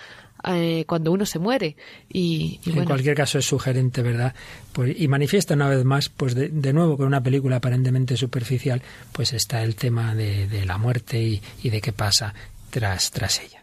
eh, 0.43 0.85
cuando 0.87 1.11
uno 1.11 1.25
se 1.25 1.39
muere. 1.39 1.75
Y, 2.11 2.59
en 2.65 2.85
cualquier 2.85 3.15
caso 3.15 3.39
es 3.39 3.45
sugerente, 3.45 4.01
¿verdad? 4.01 4.33
Pues, 4.73 4.99
y 4.99 5.07
manifiesta 5.07 5.53
una 5.53 5.69
vez 5.69 5.83
más, 5.83 6.09
pues 6.09 6.35
de, 6.35 6.49
de, 6.49 6.73
nuevo 6.73 6.97
con 6.97 7.07
una 7.07 7.21
película 7.21 7.57
aparentemente 7.57 8.15
superficial, 8.15 8.81
pues 9.11 9.33
está 9.33 9.63
el 9.63 9.75
tema 9.75 10.15
de, 10.15 10.47
de 10.47 10.65
la 10.65 10.77
muerte 10.77 11.21
y, 11.21 11.41
y 11.63 11.69
de 11.69 11.81
qué 11.81 11.91
pasa 11.91 12.33
tras, 12.69 13.11
tras 13.11 13.41
ella. 13.41 13.58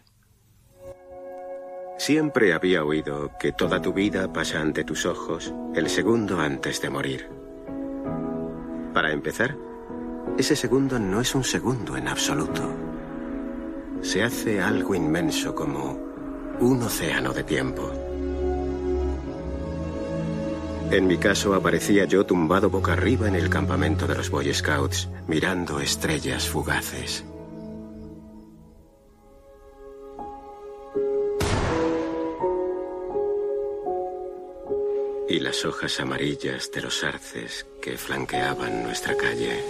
Siempre 1.97 2.53
había 2.53 2.85
oído 2.85 3.31
que 3.39 3.51
toda 3.51 3.81
tu 3.81 3.91
vida 3.91 4.31
pasa 4.31 4.61
ante 4.61 4.83
tus 4.83 5.05
ojos 5.05 5.53
el 5.75 5.89
segundo 5.89 6.39
antes 6.39 6.79
de 6.79 6.89
morir. 6.91 7.27
Para 8.93 9.11
empezar, 9.11 9.55
ese 10.37 10.55
segundo 10.55 10.99
no 10.99 11.21
es 11.21 11.33
un 11.33 11.43
segundo 11.43 11.97
en 11.97 12.07
absoluto. 12.07 12.61
Se 14.01 14.23
hace 14.23 14.61
algo 14.61 14.93
inmenso 14.93 15.55
como 15.55 15.99
un 16.59 16.83
océano 16.83 17.33
de 17.33 17.43
tiempo. 17.43 17.91
En 20.91 21.07
mi 21.07 21.17
caso 21.17 21.55
aparecía 21.55 22.05
yo 22.05 22.25
tumbado 22.25 22.69
boca 22.69 22.93
arriba 22.93 23.27
en 23.27 23.35
el 23.35 23.49
campamento 23.49 24.07
de 24.07 24.15
los 24.15 24.29
Boy 24.29 24.53
Scouts, 24.53 25.09
mirando 25.27 25.79
estrellas 25.79 26.47
fugaces. 26.47 27.25
Y 35.29 35.39
las 35.39 35.65
hojas 35.65 35.99
amarillas 35.99 36.71
de 36.71 36.81
los 36.81 37.03
arces 37.03 37.65
que 37.81 37.97
flanqueaban 37.97 38.83
nuestra 38.83 39.15
calle. 39.15 39.61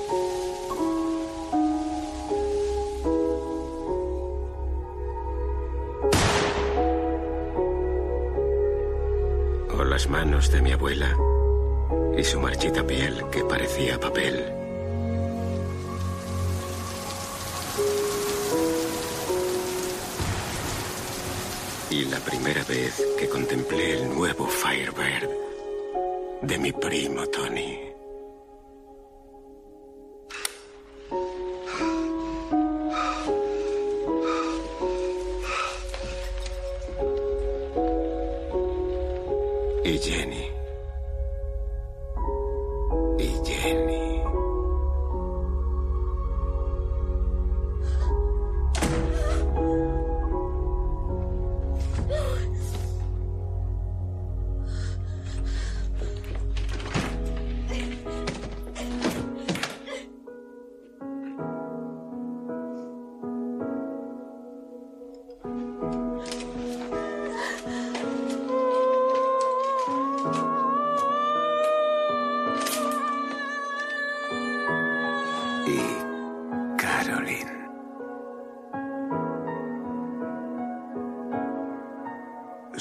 O 9.72 9.84
las 9.84 10.08
manos 10.10 10.52
de 10.52 10.62
mi 10.62 10.72
abuela 10.74 11.16
y 12.18 12.24
su 12.24 12.40
marchita 12.40 12.86
piel 12.86 13.24
que 13.32 13.44
parecía 13.44 14.00
papel. 14.00 14.46
Y 21.90 22.06
la 22.06 22.20
primera 22.20 22.64
vez 22.66 23.02
que 23.18 23.28
contemplé 23.28 24.02
el 24.02 24.10
nuevo 24.10 24.46
Firebird 24.48 25.47
de 26.48 26.58
mi 26.58 26.72
primo 26.72 27.28
Tony. 27.28 27.78
Y 39.84 39.98
Jenny. 40.00 40.47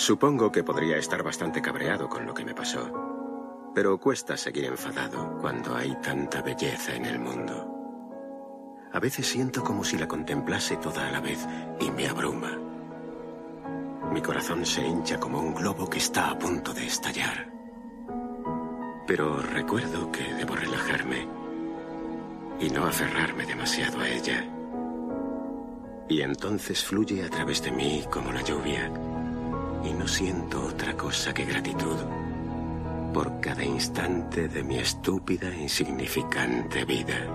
Supongo 0.06 0.52
que 0.52 0.62
podría 0.62 0.98
estar 0.98 1.24
bastante 1.24 1.60
cabreado 1.60 2.08
con 2.08 2.26
lo 2.26 2.32
que 2.32 2.44
me 2.44 2.54
pasó, 2.54 3.72
pero 3.74 3.98
cuesta 3.98 4.36
seguir 4.36 4.66
enfadado 4.66 5.36
cuando 5.40 5.74
hay 5.74 6.00
tanta 6.00 6.42
belleza 6.42 6.94
en 6.94 7.06
el 7.06 7.18
mundo. 7.18 8.86
A 8.92 9.00
veces 9.00 9.26
siento 9.26 9.64
como 9.64 9.82
si 9.82 9.98
la 9.98 10.06
contemplase 10.06 10.76
toda 10.76 11.08
a 11.08 11.10
la 11.10 11.18
vez 11.18 11.44
y 11.80 11.90
me 11.90 12.06
abruma. 12.06 12.56
Mi 14.12 14.22
corazón 14.22 14.64
se 14.64 14.86
hincha 14.86 15.18
como 15.18 15.40
un 15.40 15.56
globo 15.56 15.90
que 15.90 15.98
está 15.98 16.30
a 16.30 16.38
punto 16.38 16.72
de 16.72 16.86
estallar. 16.86 17.50
Pero 19.08 19.42
recuerdo 19.42 20.12
que 20.12 20.34
debo 20.34 20.54
relajarme 20.54 21.26
y 22.60 22.70
no 22.70 22.86
aferrarme 22.86 23.44
demasiado 23.44 23.98
a 23.98 24.08
ella. 24.08 24.48
Y 26.08 26.20
entonces 26.20 26.84
fluye 26.84 27.24
a 27.24 27.28
través 27.28 27.60
de 27.60 27.72
mí 27.72 28.04
como 28.08 28.30
la 28.30 28.42
lluvia 28.42 28.88
y 29.86 29.92
no 29.92 30.08
siento 30.08 30.64
otra 30.66 30.96
cosa 30.96 31.32
que 31.32 31.44
gratitud 31.44 31.96
por 33.14 33.40
cada 33.40 33.64
instante 33.64 34.48
de 34.48 34.62
mi 34.62 34.78
estúpida 34.78 35.48
e 35.48 35.62
insignificante 35.62 36.84
vida. 36.84 37.26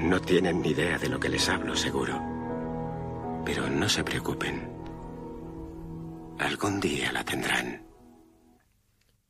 No 0.00 0.20
tienen 0.20 0.62
ni 0.62 0.70
idea 0.70 0.98
de 0.98 1.08
lo 1.08 1.20
que 1.20 1.28
les 1.28 1.48
hablo, 1.48 1.76
seguro. 1.76 2.20
Pero 3.44 3.70
no 3.70 3.88
se 3.88 4.02
preocupen. 4.02 4.68
Algún 6.38 6.80
día 6.80 7.12
la 7.12 7.24
tendrán. 7.24 7.82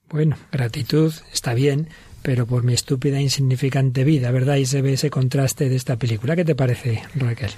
Bueno, 0.08 0.36
gratitud 0.50 1.12
está 1.32 1.52
bien, 1.52 1.88
pero 2.22 2.46
por 2.46 2.62
mi 2.62 2.72
estúpida 2.72 3.18
e 3.18 3.22
insignificante 3.22 4.04
vida, 4.04 4.30
¿verdad? 4.30 4.56
Y 4.56 4.66
se 4.66 4.80
ve 4.80 4.94
ese 4.94 5.10
contraste 5.10 5.68
de 5.68 5.76
esta 5.76 5.96
película. 5.98 6.36
¿Qué 6.36 6.44
te 6.44 6.54
parece, 6.54 7.02
Raquel? 7.16 7.50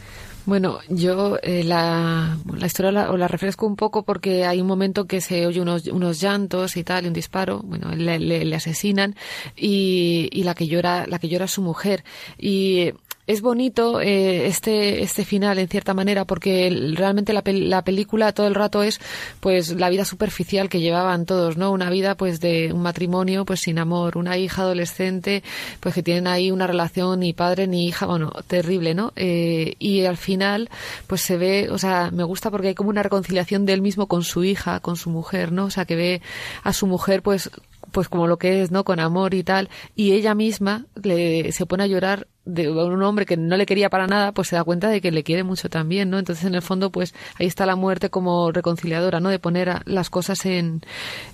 Bueno, 0.47 0.79
yo 0.89 1.39
eh, 1.43 1.65
la, 1.65 2.39
la, 2.57 2.67
historia 2.67 2.93
la, 2.93 3.11
la, 3.11 3.27
refresco 3.27 3.67
un 3.67 3.75
poco 3.75 4.05
porque 4.05 4.47
hay 4.47 4.61
un 4.61 4.69
momento 4.69 5.07
que 5.07 5.21
se 5.21 5.45
oye 5.45 5.61
unos, 5.61 5.89
unos 5.89 6.21
llantos 6.21 6.77
y 6.77 6.85
tal, 6.85 7.05
y 7.05 7.09
un 7.09 7.15
disparo, 7.15 7.63
bueno, 7.65 7.93
le, 7.97 8.21
le, 8.21 8.45
le 8.45 8.57
asesinan 8.57 9.17
y, 9.57 10.29
y, 10.31 10.45
la 10.45 10.55
que 10.55 10.69
llora, 10.69 11.09
la 11.09 11.19
que 11.19 11.29
llora 11.29 11.47
es 11.47 11.51
su 11.51 11.63
mujer. 11.63 12.05
Y 12.39 12.93
es 13.27 13.41
bonito 13.41 14.01
eh, 14.01 14.47
este 14.47 15.03
este 15.03 15.25
final 15.25 15.59
en 15.59 15.69
cierta 15.69 15.95
manera 15.95 16.25
porque 16.25 16.93
realmente 16.95 17.33
la, 17.33 17.43
la 17.45 17.83
película 17.83 18.33
todo 18.33 18.47
el 18.47 18.55
rato 18.55 18.83
es 18.83 19.01
pues 19.41 19.73
la 19.73 19.91
vida 19.91 20.05
superficial 20.05 20.69
que 20.69 20.81
llevaban 20.81 21.27
todos 21.27 21.57
no 21.57 21.73
una 21.73 21.91
vida 21.91 22.15
pues 22.15 22.41
de 22.41 22.73
un 22.73 22.83
matrimonio 22.83 23.45
pues 23.45 23.61
sin 23.61 23.79
amor 23.79 24.17
una 24.17 24.39
hija 24.39 24.63
adolescente 24.63 25.43
pues 25.81 25.95
que 25.95 26.03
tienen 26.03 26.27
ahí 26.27 26.51
una 26.51 26.67
relación 26.67 27.21
ni 27.21 27.33
padre 27.33 27.67
ni 27.67 27.87
hija 27.87 28.07
bueno 28.07 28.33
terrible 28.47 28.95
no 28.95 29.13
eh, 29.17 29.75
y 29.79 30.05
al 30.05 30.17
final 30.17 30.71
pues 31.07 31.21
se 31.21 31.37
ve 31.37 31.69
o 31.71 31.79
sea 31.79 32.11
me 32.13 32.25
gusta 32.25 32.51
porque 32.51 32.69
hay 32.69 32.75
como 32.75 32.91
una 32.91 33.03
reconciliación 33.03 33.67
de 33.67 33.73
él 33.73 33.83
mismo 33.83 34.07
con 34.07 34.23
su 34.23 34.45
hija 34.45 34.81
con 34.81 34.97
su 34.97 35.11
mujer 35.11 35.53
no 35.53 35.65
o 35.65 35.71
sea 35.71 35.85
que 35.85 35.97
ve 35.97 36.23
a 36.63 36.73
su 36.73 36.87
mujer 36.87 37.23
pues 37.23 37.51
pues 37.93 38.09
como 38.09 38.27
lo 38.27 38.37
que 38.37 38.63
es, 38.63 38.71
¿no? 38.71 38.85
Con 38.85 39.01
amor 39.01 39.33
y 39.33 39.43
tal. 39.43 39.71
Y 39.95 40.13
ella 40.13 40.35
misma 40.35 40.85
le, 41.03 41.51
se 41.53 41.65
pone 41.65 41.85
a 41.85 41.87
llorar 41.87 42.27
de 42.47 42.71
un 42.71 43.03
hombre 43.03 43.27
que 43.27 43.37
no 43.37 43.57
le 43.57 43.67
quería 43.67 43.91
para 43.91 44.07
nada, 44.07 44.33
pues 44.33 44.49
se 44.49 44.57
da 44.57 44.65
cuenta 44.65 44.89
de 44.89 45.01
que 45.01 45.11
le 45.11 45.25
quiere 45.25 45.43
mucho 45.43 45.69
también, 45.69 46.09
¿no? 46.09 46.19
Entonces, 46.19 46.45
en 46.45 46.55
el 46.55 46.63
fondo, 46.63 46.91
pues 46.91 47.15
ahí 47.39 47.47
está 47.47 47.67
la 47.67 47.77
muerte 47.77 48.09
como 48.09 48.53
reconciliadora, 48.53 49.21
¿no? 49.21 49.29
De 49.29 49.39
poner 49.39 49.83
las 49.85 50.09
cosas 50.09 50.47
en, 50.47 50.83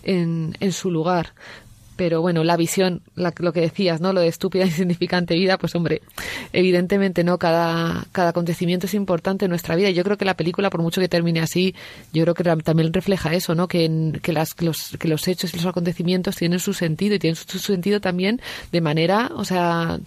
en, 0.02 0.56
en 0.58 0.72
su 0.72 0.90
lugar 0.90 1.34
pero 1.96 2.20
bueno, 2.20 2.42
la 2.42 2.56
visión, 2.56 3.02
lo 3.14 3.52
que 3.52 3.60
decías, 3.60 4.00
¿no? 4.00 4.12
Lo 4.12 4.20
de 4.20 4.28
estúpida, 4.28 4.64
insignificante 4.64 5.34
vida, 5.34 5.58
pues 5.58 5.74
hombre, 5.74 6.02
evidentemente 6.52 7.22
no, 7.22 7.38
cada, 7.38 8.06
cada 8.12 8.30
acontecimiento 8.30 8.86
es 8.86 8.94
importante 8.94 9.44
en 9.44 9.50
nuestra 9.50 9.76
vida. 9.76 9.90
Y 9.90 9.94
yo 9.94 10.02
creo 10.02 10.16
que 10.16 10.24
la 10.24 10.34
película, 10.34 10.70
por 10.70 10.82
mucho 10.82 11.00
que 11.00 11.08
termine 11.08 11.40
así, 11.40 11.74
yo 12.12 12.24
creo 12.24 12.34
que 12.34 12.44
también 12.62 12.92
refleja 12.92 13.34
eso, 13.34 13.54
¿no? 13.54 13.68
Que, 13.68 14.18
que, 14.22 14.32
las, 14.32 14.54
que, 14.54 14.64
los, 14.64 14.96
que 14.98 15.06
los 15.06 15.28
hechos 15.28 15.52
y 15.54 15.58
los 15.58 15.66
acontecimientos 15.66 16.36
tienen 16.36 16.58
su 16.58 16.72
sentido 16.74 17.14
y 17.14 17.18
tienen 17.18 17.36
su 17.36 17.58
sentido 17.58 18.00
también 18.00 18.40
de 18.72 18.80
manera, 18.80 19.30
o 19.36 19.44
sea, 19.44 20.00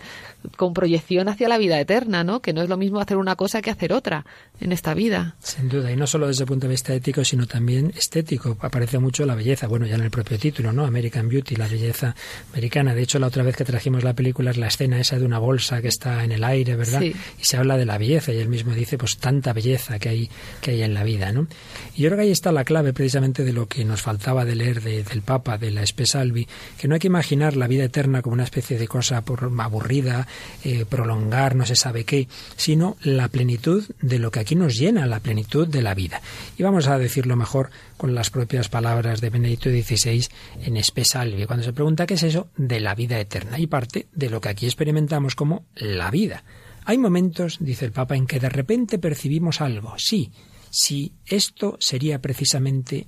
con 0.58 0.74
proyección 0.74 1.28
hacia 1.30 1.50
la 1.50 1.58
vida 1.58 1.80
eterna, 1.80 2.24
¿no? 2.24 2.42
Que 2.42 2.54
no 2.54 2.62
es 2.62 2.70
lo 2.70 2.78
mismo 2.78 3.00
hacer 3.00 3.18
una 3.18 3.36
cosa 3.36 3.62
que 3.62 3.72
hacer 3.72 3.94
otra 3.94 4.26
en 4.60 4.72
esta 4.72 4.94
vida. 4.94 5.36
Sin 5.42 5.70
duda, 5.70 5.92
y 5.92 5.96
no 5.96 6.08
solo 6.08 6.28
desde 6.28 6.44
el 6.44 6.48
punto 6.48 6.68
de 6.68 6.72
vista 6.72 6.94
ético, 6.94 7.24
sino 7.24 7.48
también 7.48 7.92
estético. 7.96 8.58
Aparece 8.62 9.00
mucho 9.00 9.26
la 9.26 9.36
belleza, 9.36 9.68
bueno, 9.68 9.86
ya 9.86 9.96
en 9.96 10.02
el 10.02 10.12
propio 10.12 10.38
título, 10.38 10.72
¿no? 10.72 10.86
American 10.86 11.30
Beauty, 11.30 11.56
la 11.56 11.68
belleza 11.68 12.16
americana. 12.52 12.94
De 12.94 13.02
hecho, 13.02 13.20
la 13.20 13.28
otra 13.28 13.44
vez 13.44 13.56
que 13.56 13.66
trajimos 13.66 14.04
la 14.04 14.14
película 14.14 14.52
es 14.52 14.58
la 14.58 14.68
escena 14.68 15.00
esa 15.00 15.20
de 15.20 15.26
una 15.26 15.40
bolsa 15.40 15.82
que 15.82 15.88
está 15.88 16.24
en 16.24 16.32
el 16.32 16.44
aire, 16.44 16.76
¿verdad? 16.76 17.02
Y 17.02 17.16
se 17.42 17.58
habla 17.58 17.78
de 17.78 17.86
la 17.86 17.98
belleza, 17.98 18.32
y 18.34 18.38
él 18.38 18.50
mismo 18.50 18.74
dice, 18.74 18.98
pues 18.98 19.18
tanta 19.18 19.54
belleza 19.54 20.00
que 20.00 20.10
hay, 20.10 20.30
que 20.62 20.72
hay 20.72 20.84
en 20.84 20.94
la 20.94 21.04
vida, 21.04 21.32
¿no? 21.32 21.48
Y 21.96 22.04
yo 22.04 22.10
creo 22.10 22.18
que 22.18 22.24
ahí 22.24 22.32
está 22.32 22.52
la 22.52 22.64
clave 22.64 22.94
precisamente 22.94 23.44
de 23.44 23.54
lo 23.54 23.68
que 23.68 23.86
nos 23.86 24.02
faltaba 24.02 24.46
de 24.46 24.56
leer 24.56 24.82
del 24.82 25.22
Papa, 25.22 25.58
de 25.58 25.72
la 25.72 25.84
Espesalvi, 25.84 26.48
que 26.78 26.88
no 26.88 26.96
hay 26.96 27.00
que 27.00 27.08
imaginar 27.08 27.56
la 27.56 27.68
vida 27.68 27.84
eterna 27.84 28.22
como 28.22 28.34
una 28.34 28.44
especie 28.44 28.78
de 28.78 28.88
cosa 28.88 29.24
aburrida, 29.26 30.28
eh, 30.64 30.86
prolongar 30.88 31.56
no 31.56 31.66
se 31.66 31.76
sabe 31.76 32.04
qué, 32.04 32.28
sino 32.56 32.98
la 33.02 33.28
plenitud 33.28 33.84
de 34.02 34.20
lo 34.20 34.32
que 34.32 34.40
aquí 34.46 34.56
nos 34.56 34.78
llena, 34.78 35.08
la 35.08 35.20
plenitud 35.20 35.68
de 35.68 35.82
la 35.82 35.96
vida. 35.96 36.22
Y 36.56 36.62
vamos 36.62 36.88
a 36.88 37.00
decirlo 37.00 37.36
mejor 37.36 37.72
con 37.98 38.14
las 38.14 38.30
propias 38.30 38.70
palabras 38.70 39.20
de 39.20 39.32
Benedicto 39.32 39.72
XVI 39.72 40.28
en 40.62 40.78
Espesalvi, 40.78 41.48
cuando 41.48 41.66
se 41.66 41.74
pregunta 41.74 42.06
qué 42.06 42.14
es 42.14 42.22
eso 42.22 42.50
de 42.56 42.80
la 42.80 42.94
vida 42.94 43.20
eterna, 43.20 43.58
y 43.58 43.66
parte 43.66 44.06
de 44.14 44.30
lo 44.30 44.40
que 44.42 44.50
aquí 44.50 44.68
experimentamos 44.68 45.34
como 45.34 45.66
la 45.74 46.12
vida. 46.12 46.44
Hay 46.86 47.00
momentos, 47.00 47.58
dice 47.60 47.86
el 47.86 47.92
Papa, 47.92 48.16
en 48.16 48.28
que 48.28 48.40
de 48.40 48.50
repente 48.50 49.00
percibimos 49.00 49.62
algo. 49.62 49.96
Sí, 49.98 50.32
si 50.70 51.14
esto 51.26 51.78
sería 51.80 52.22
precisamente, 52.22 53.08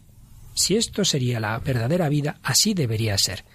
si 0.56 0.76
esto 0.76 1.06
sería 1.06 1.40
la 1.40 1.60
verdadera 1.60 2.10
vida, 2.10 2.40
así 2.42 2.74
debería 2.74 3.16
ser. 3.20 3.46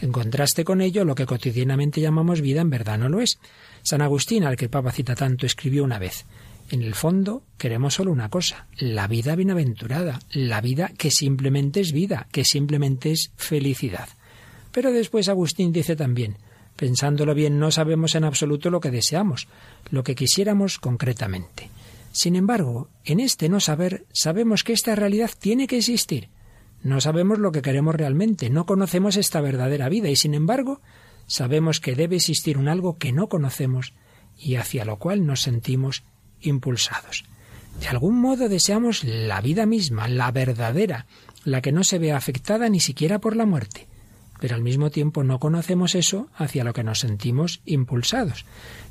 En 0.00 0.10
contraste 0.10 0.64
con 0.64 0.80
ello, 0.80 1.04
lo 1.04 1.14
que 1.14 1.26
cotidianamente 1.26 2.00
llamamos 2.00 2.40
vida 2.40 2.62
en 2.62 2.70
verdad 2.70 2.98
no 2.98 3.08
lo 3.08 3.20
es. 3.20 3.38
San 3.82 4.02
Agustín, 4.02 4.42
al 4.42 4.56
que 4.56 4.64
el 4.64 4.70
Papa 4.70 4.90
cita 4.90 5.14
tanto, 5.14 5.46
escribió 5.46 5.84
una 5.84 6.00
vez 6.00 6.26
en 6.70 6.82
el 6.82 6.94
fondo 6.94 7.42
queremos 7.56 7.94
solo 7.94 8.12
una 8.12 8.28
cosa, 8.28 8.66
la 8.78 9.06
vida 9.06 9.34
bienaventurada, 9.36 10.18
la 10.32 10.60
vida 10.60 10.92
que 10.96 11.10
simplemente 11.10 11.80
es 11.80 11.92
vida, 11.92 12.26
que 12.30 12.44
simplemente 12.44 13.10
es 13.10 13.32
felicidad. 13.36 14.08
Pero 14.72 14.92
después 14.92 15.28
Agustín 15.28 15.72
dice 15.72 15.96
también, 15.96 16.36
pensándolo 16.76 17.34
bien, 17.34 17.58
no 17.58 17.70
sabemos 17.70 18.14
en 18.14 18.24
absoluto 18.24 18.70
lo 18.70 18.80
que 18.80 18.90
deseamos, 18.90 19.48
lo 19.90 20.04
que 20.04 20.14
quisiéramos 20.14 20.78
concretamente. 20.78 21.70
Sin 22.12 22.36
embargo, 22.36 22.88
en 23.04 23.20
este 23.20 23.48
no 23.48 23.60
saber 23.60 24.06
sabemos 24.12 24.64
que 24.64 24.72
esta 24.72 24.94
realidad 24.94 25.30
tiene 25.38 25.66
que 25.66 25.78
existir, 25.78 26.28
no 26.82 27.00
sabemos 27.00 27.38
lo 27.38 27.50
que 27.50 27.62
queremos 27.62 27.94
realmente, 27.94 28.50
no 28.50 28.66
conocemos 28.66 29.16
esta 29.16 29.40
verdadera 29.40 29.88
vida 29.88 30.08
y 30.08 30.16
sin 30.16 30.34
embargo 30.34 30.80
sabemos 31.26 31.80
que 31.80 31.94
debe 31.94 32.16
existir 32.16 32.56
un 32.56 32.68
algo 32.68 32.98
que 32.98 33.12
no 33.12 33.28
conocemos 33.28 33.94
y 34.36 34.54
hacia 34.56 34.84
lo 34.84 34.98
cual 34.98 35.26
nos 35.26 35.42
sentimos 35.42 36.04
impulsados. 36.40 37.24
De 37.80 37.88
algún 37.88 38.20
modo 38.20 38.48
deseamos 38.48 39.04
la 39.04 39.40
vida 39.40 39.66
misma, 39.66 40.08
la 40.08 40.30
verdadera, 40.32 41.06
la 41.44 41.60
que 41.60 41.72
no 41.72 41.84
se 41.84 41.98
ve 41.98 42.12
afectada 42.12 42.68
ni 42.68 42.80
siquiera 42.80 43.20
por 43.20 43.36
la 43.36 43.46
muerte. 43.46 43.86
Pero 44.40 44.54
al 44.54 44.62
mismo 44.62 44.90
tiempo 44.90 45.24
no 45.24 45.38
conocemos 45.38 45.94
eso 45.94 46.28
hacia 46.34 46.64
lo 46.64 46.72
que 46.72 46.84
nos 46.84 47.00
sentimos 47.00 47.60
impulsados. 47.64 48.44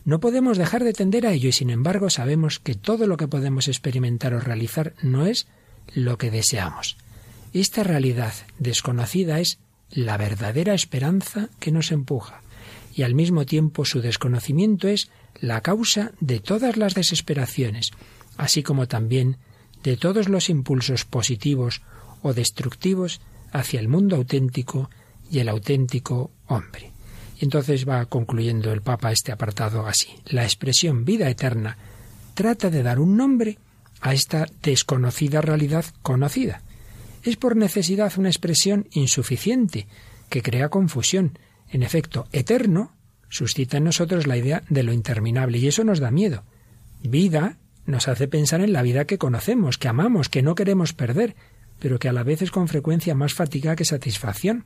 No 0.04 0.20
podemos 0.20 0.58
dejar 0.58 0.84
de 0.84 0.94
tender 0.94 1.26
a 1.26 1.32
ello 1.32 1.50
y 1.50 1.54
sin 1.54 1.70
embargo 1.70 2.10
sabemos 2.10 2.60
que 2.60 2.76
todo 2.76 3.08
lo 3.08 3.18
que 3.18 3.28
podemos 3.28 3.68
experimentar 3.68 4.34
o 4.34 4.40
realizar 4.40 4.94
no 5.02 5.26
es 5.26 5.48
lo 5.94 6.18
que 6.18 6.32
deseamos. 6.32 6.98
Esta 7.54 7.84
realidad 7.84 8.34
desconocida 8.60 9.40
es 9.40 9.60
la 9.90 10.18
verdadera 10.18 10.74
esperanza 10.74 11.50
que 11.60 11.72
nos 11.72 11.92
empuja, 11.92 12.42
y 12.94 13.04
al 13.04 13.16
mismo 13.16 13.46
tiempo 13.46 13.86
su 13.86 14.02
desconocimiento 14.02 14.88
es 14.88 15.10
la 15.40 15.62
causa 15.62 16.12
de 16.20 16.40
todas 16.40 16.78
las 16.78 16.94
desesperaciones, 16.94 17.92
así 18.38 18.64
como 18.64 18.88
también 18.88 19.38
de 19.84 19.98
todos 19.98 20.30
los 20.30 20.50
impulsos 20.50 21.06
positivos 21.06 21.82
o 22.22 22.34
destructivos 22.34 23.22
hacia 23.52 23.80
el 23.80 23.88
mundo 23.88 24.16
auténtico 24.16 24.90
y 25.30 25.40
el 25.40 25.50
auténtico 25.50 26.32
hombre. 26.48 26.92
Y 27.40 27.46
entonces 27.46 27.88
va 27.88 28.06
concluyendo 28.06 28.72
el 28.72 28.82
Papa 28.82 29.12
este 29.12 29.32
apartado 29.32 29.86
así. 29.86 30.10
La 30.26 30.44
expresión 30.44 31.06
vida 31.06 31.30
eterna 31.30 31.78
trata 32.34 32.70
de 32.70 32.84
dar 32.84 33.00
un 33.00 33.16
nombre 33.16 33.60
a 34.02 34.14
esta 34.14 34.48
desconocida 34.62 35.42
realidad 35.42 35.86
conocida 36.02 36.62
es 37.30 37.36
por 37.36 37.56
necesidad 37.56 38.14
una 38.18 38.30
expresión 38.30 38.88
insuficiente 38.92 39.88
que 40.30 40.42
crea 40.42 40.70
confusión. 40.70 41.38
En 41.70 41.84
efecto, 41.84 42.28
eterno 42.32 42.94
suscita 43.30 43.78
en 43.78 43.86
nosotros 43.86 44.28
la 44.28 44.38
idea 44.38 44.64
de 44.70 44.84
lo 44.84 44.94
interminable 44.94 45.58
y 45.58 45.68
eso 45.68 45.84
nos 45.84 46.00
da 46.00 46.12
miedo. 46.12 46.44
Vida 47.04 47.58
nos 47.86 48.08
hace 48.08 48.28
pensar 48.28 48.62
en 48.62 48.74
la 48.74 48.82
vida 48.82 49.06
que 49.06 49.18
conocemos, 49.18 49.78
que 49.78 49.88
amamos, 49.88 50.30
que 50.30 50.42
no 50.42 50.56
queremos 50.56 50.94
perder, 50.94 51.36
pero 51.80 52.00
que 52.00 52.10
a 52.10 52.14
la 52.14 52.24
vez 52.24 52.42
es 52.42 52.52
con 52.52 52.68
frecuencia 52.68 53.16
más 53.16 53.34
fatiga 53.34 53.76
que 53.76 53.86
satisfacción. 53.86 54.66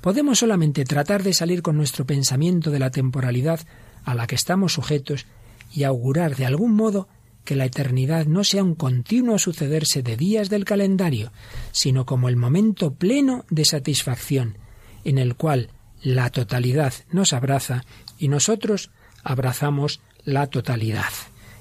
Podemos 0.00 0.38
solamente 0.38 0.84
tratar 0.84 1.22
de 1.22 1.34
salir 1.34 1.62
con 1.62 1.76
nuestro 1.76 2.06
pensamiento 2.06 2.70
de 2.70 2.78
la 2.78 2.90
temporalidad 2.90 3.60
a 4.04 4.14
la 4.14 4.26
que 4.26 4.34
estamos 4.34 4.72
sujetos 4.72 5.26
y 5.72 5.84
augurar 5.84 6.36
de 6.36 6.46
algún 6.46 6.74
modo 6.74 7.08
que 7.44 7.56
la 7.56 7.64
eternidad 7.64 8.26
no 8.26 8.44
sea 8.44 8.62
un 8.62 8.74
continuo 8.74 9.38
sucederse 9.38 10.02
de 10.02 10.16
días 10.16 10.50
del 10.50 10.64
calendario, 10.64 11.32
sino 11.72 12.06
como 12.06 12.28
el 12.28 12.36
momento 12.36 12.94
pleno 12.94 13.44
de 13.50 13.64
satisfacción, 13.64 14.58
en 15.04 15.18
el 15.18 15.36
cual 15.36 15.70
la 16.02 16.30
totalidad 16.30 16.92
nos 17.12 17.32
abraza 17.32 17.84
y 18.18 18.28
nosotros 18.28 18.90
abrazamos 19.22 20.00
la 20.24 20.46
totalidad. 20.46 21.12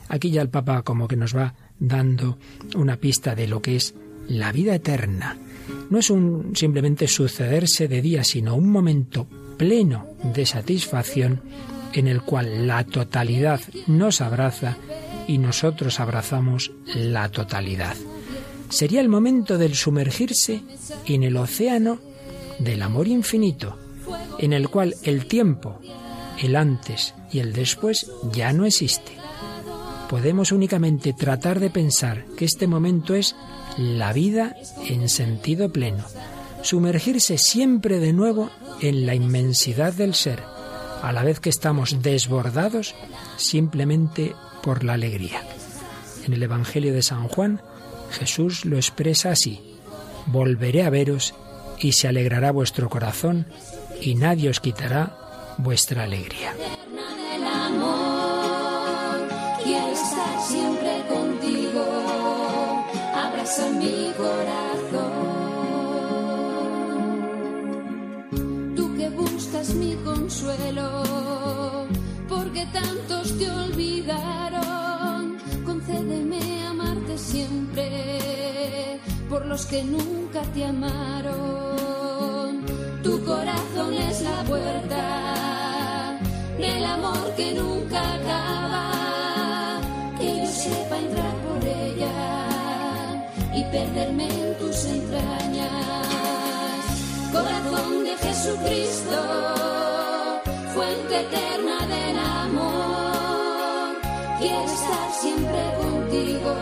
Aquí 0.07 0.31
ya 0.31 0.41
el 0.41 0.49
Papa 0.49 0.81
como 0.81 1.07
que 1.07 1.15
nos 1.15 1.35
va 1.35 1.53
dando 1.79 2.37
una 2.75 2.97
pista 2.97 3.35
de 3.35 3.47
lo 3.47 3.61
que 3.61 3.75
es 3.75 3.93
la 4.27 4.51
vida 4.51 4.75
eterna. 4.75 5.37
No 5.89 5.99
es 5.99 6.09
un 6.09 6.55
simplemente 6.55 7.07
sucederse 7.07 7.87
de 7.87 8.01
días, 8.01 8.27
sino 8.27 8.55
un 8.55 8.71
momento 8.71 9.27
pleno 9.57 10.07
de 10.33 10.45
satisfacción 10.45 11.41
en 11.93 12.07
el 12.07 12.21
cual 12.21 12.67
la 12.67 12.83
totalidad 12.83 13.61
nos 13.87 14.21
abraza 14.21 14.77
y 15.27 15.37
nosotros 15.37 15.99
abrazamos 15.99 16.71
la 16.95 17.29
totalidad. 17.29 17.95
Sería 18.69 19.01
el 19.01 19.09
momento 19.09 19.57
del 19.57 19.75
sumergirse 19.75 20.61
en 21.05 21.23
el 21.23 21.37
océano 21.37 21.99
del 22.59 22.81
amor 22.81 23.07
infinito, 23.07 23.77
en 24.39 24.53
el 24.53 24.69
cual 24.69 24.95
el 25.03 25.27
tiempo, 25.27 25.79
el 26.41 26.55
antes 26.55 27.13
y 27.31 27.39
el 27.39 27.53
después 27.53 28.11
ya 28.31 28.53
no 28.53 28.65
existe. 28.65 29.13
Podemos 30.09 30.51
únicamente 30.51 31.13
tratar 31.13 31.59
de 31.59 31.69
pensar 31.69 32.25
que 32.37 32.45
este 32.45 32.65
momento 32.65 33.13
es 33.13 33.35
la 33.77 34.11
vida 34.13 34.55
en 34.87 35.07
sentido 35.07 35.71
pleno, 35.71 36.03
sumergirse 36.63 37.37
siempre 37.37 37.99
de 37.99 38.13
nuevo 38.13 38.49
en 38.81 39.05
la 39.05 39.13
inmensidad 39.13 39.93
del 39.93 40.15
ser, 40.15 40.41
a 41.03 41.11
la 41.13 41.23
vez 41.23 41.39
que 41.39 41.49
estamos 41.49 42.01
desbordados 42.01 42.95
simplemente 43.37 44.33
por 44.63 44.83
la 44.83 44.93
alegría. 44.93 45.43
En 46.25 46.33
el 46.33 46.41
Evangelio 46.43 46.93
de 46.93 47.03
San 47.03 47.27
Juan, 47.27 47.61
Jesús 48.11 48.65
lo 48.65 48.77
expresa 48.77 49.31
así, 49.31 49.69
Volveré 50.31 50.83
a 50.83 50.89
veros 50.89 51.33
y 51.79 51.93
se 51.93 52.07
alegrará 52.07 52.51
vuestro 52.51 52.89
corazón 52.89 53.47
y 54.02 54.16
nadie 54.16 54.50
os 54.50 54.60
quitará 54.60 55.16
vuestra 55.58 56.04
alegría. 56.04 56.54
estar 59.91 60.41
siempre 60.41 61.04
contigo, 61.08 61.86
abraza 63.16 63.70
mi 63.82 64.12
corazón. 64.18 65.12
Tú 68.76 68.95
que 68.97 69.10
buscas 69.10 69.74
mi 69.76 69.95
consuelo, 70.04 71.88
porque 72.28 72.66
tantos 72.68 73.38
te 73.38 73.50
olvidaron, 73.52 75.38
concédeme 75.66 76.41
amarte 76.68 77.18
siempre 77.18 79.00
por 79.30 79.45
los 79.45 79.66
que 79.66 79.84
nunca 79.84 80.41
te 80.54 80.66
amaron. 80.66 81.68
Tu 83.04 83.26
corazón 83.26 83.93
es 83.93 84.22
la 84.22 84.43
puerta 84.43 86.20
del 86.58 86.86
amor 86.86 87.34
que 87.36 87.54
nunca 87.54 88.00
acaba 88.16 88.89
sepa 90.50 90.97
entrar 90.97 91.36
por 91.45 91.62
ella 91.64 92.12
y 93.54 93.64
perderme 93.66 94.28
en 94.28 94.58
tus 94.58 94.86
entrañas. 94.86 95.70
Corazón 97.32 98.04
de 98.04 98.14
Jesucristo, 98.18 99.20
fuente 100.74 101.22
eterna 101.22 101.78
del 101.95 102.20
amor, 102.43 103.95
quiero 104.39 104.64
estar 104.64 105.12
siempre 105.22 105.62
contigo, 105.82 106.54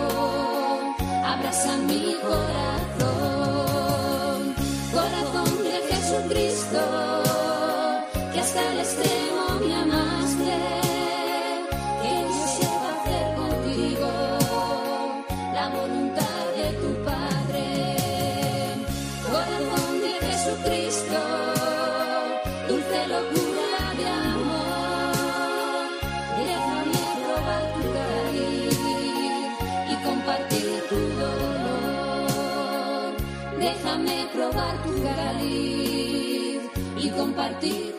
abraza 1.25 1.77
mi 1.87 2.15
corazón. 2.21 3.26
Que 8.87 8.93
hasta 8.93 9.03
el 9.03 9.09
extremo 9.09 9.59
me 9.65 9.75
amaste. 9.75 10.77
y 36.99 37.09
compartir 37.11 37.95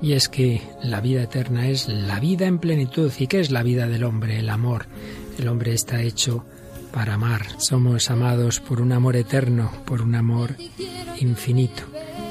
Y 0.00 0.12
es 0.12 0.28
que 0.28 0.62
la 0.82 1.00
vida 1.00 1.22
eterna 1.22 1.68
es 1.68 1.88
la 1.88 2.20
vida 2.20 2.46
en 2.46 2.58
plenitud. 2.58 3.12
¿Y 3.18 3.26
qué 3.26 3.40
es 3.40 3.50
la 3.50 3.62
vida 3.62 3.88
del 3.88 4.04
hombre? 4.04 4.38
El 4.38 4.50
amor. 4.50 4.86
El 5.38 5.48
hombre 5.48 5.72
está 5.72 6.02
hecho 6.02 6.44
para 6.92 7.14
amar. 7.14 7.46
Somos 7.58 8.10
amados 8.10 8.60
por 8.60 8.80
un 8.80 8.92
amor 8.92 9.16
eterno, 9.16 9.70
por 9.84 10.02
un 10.02 10.14
amor 10.14 10.56
infinito. 11.18 11.82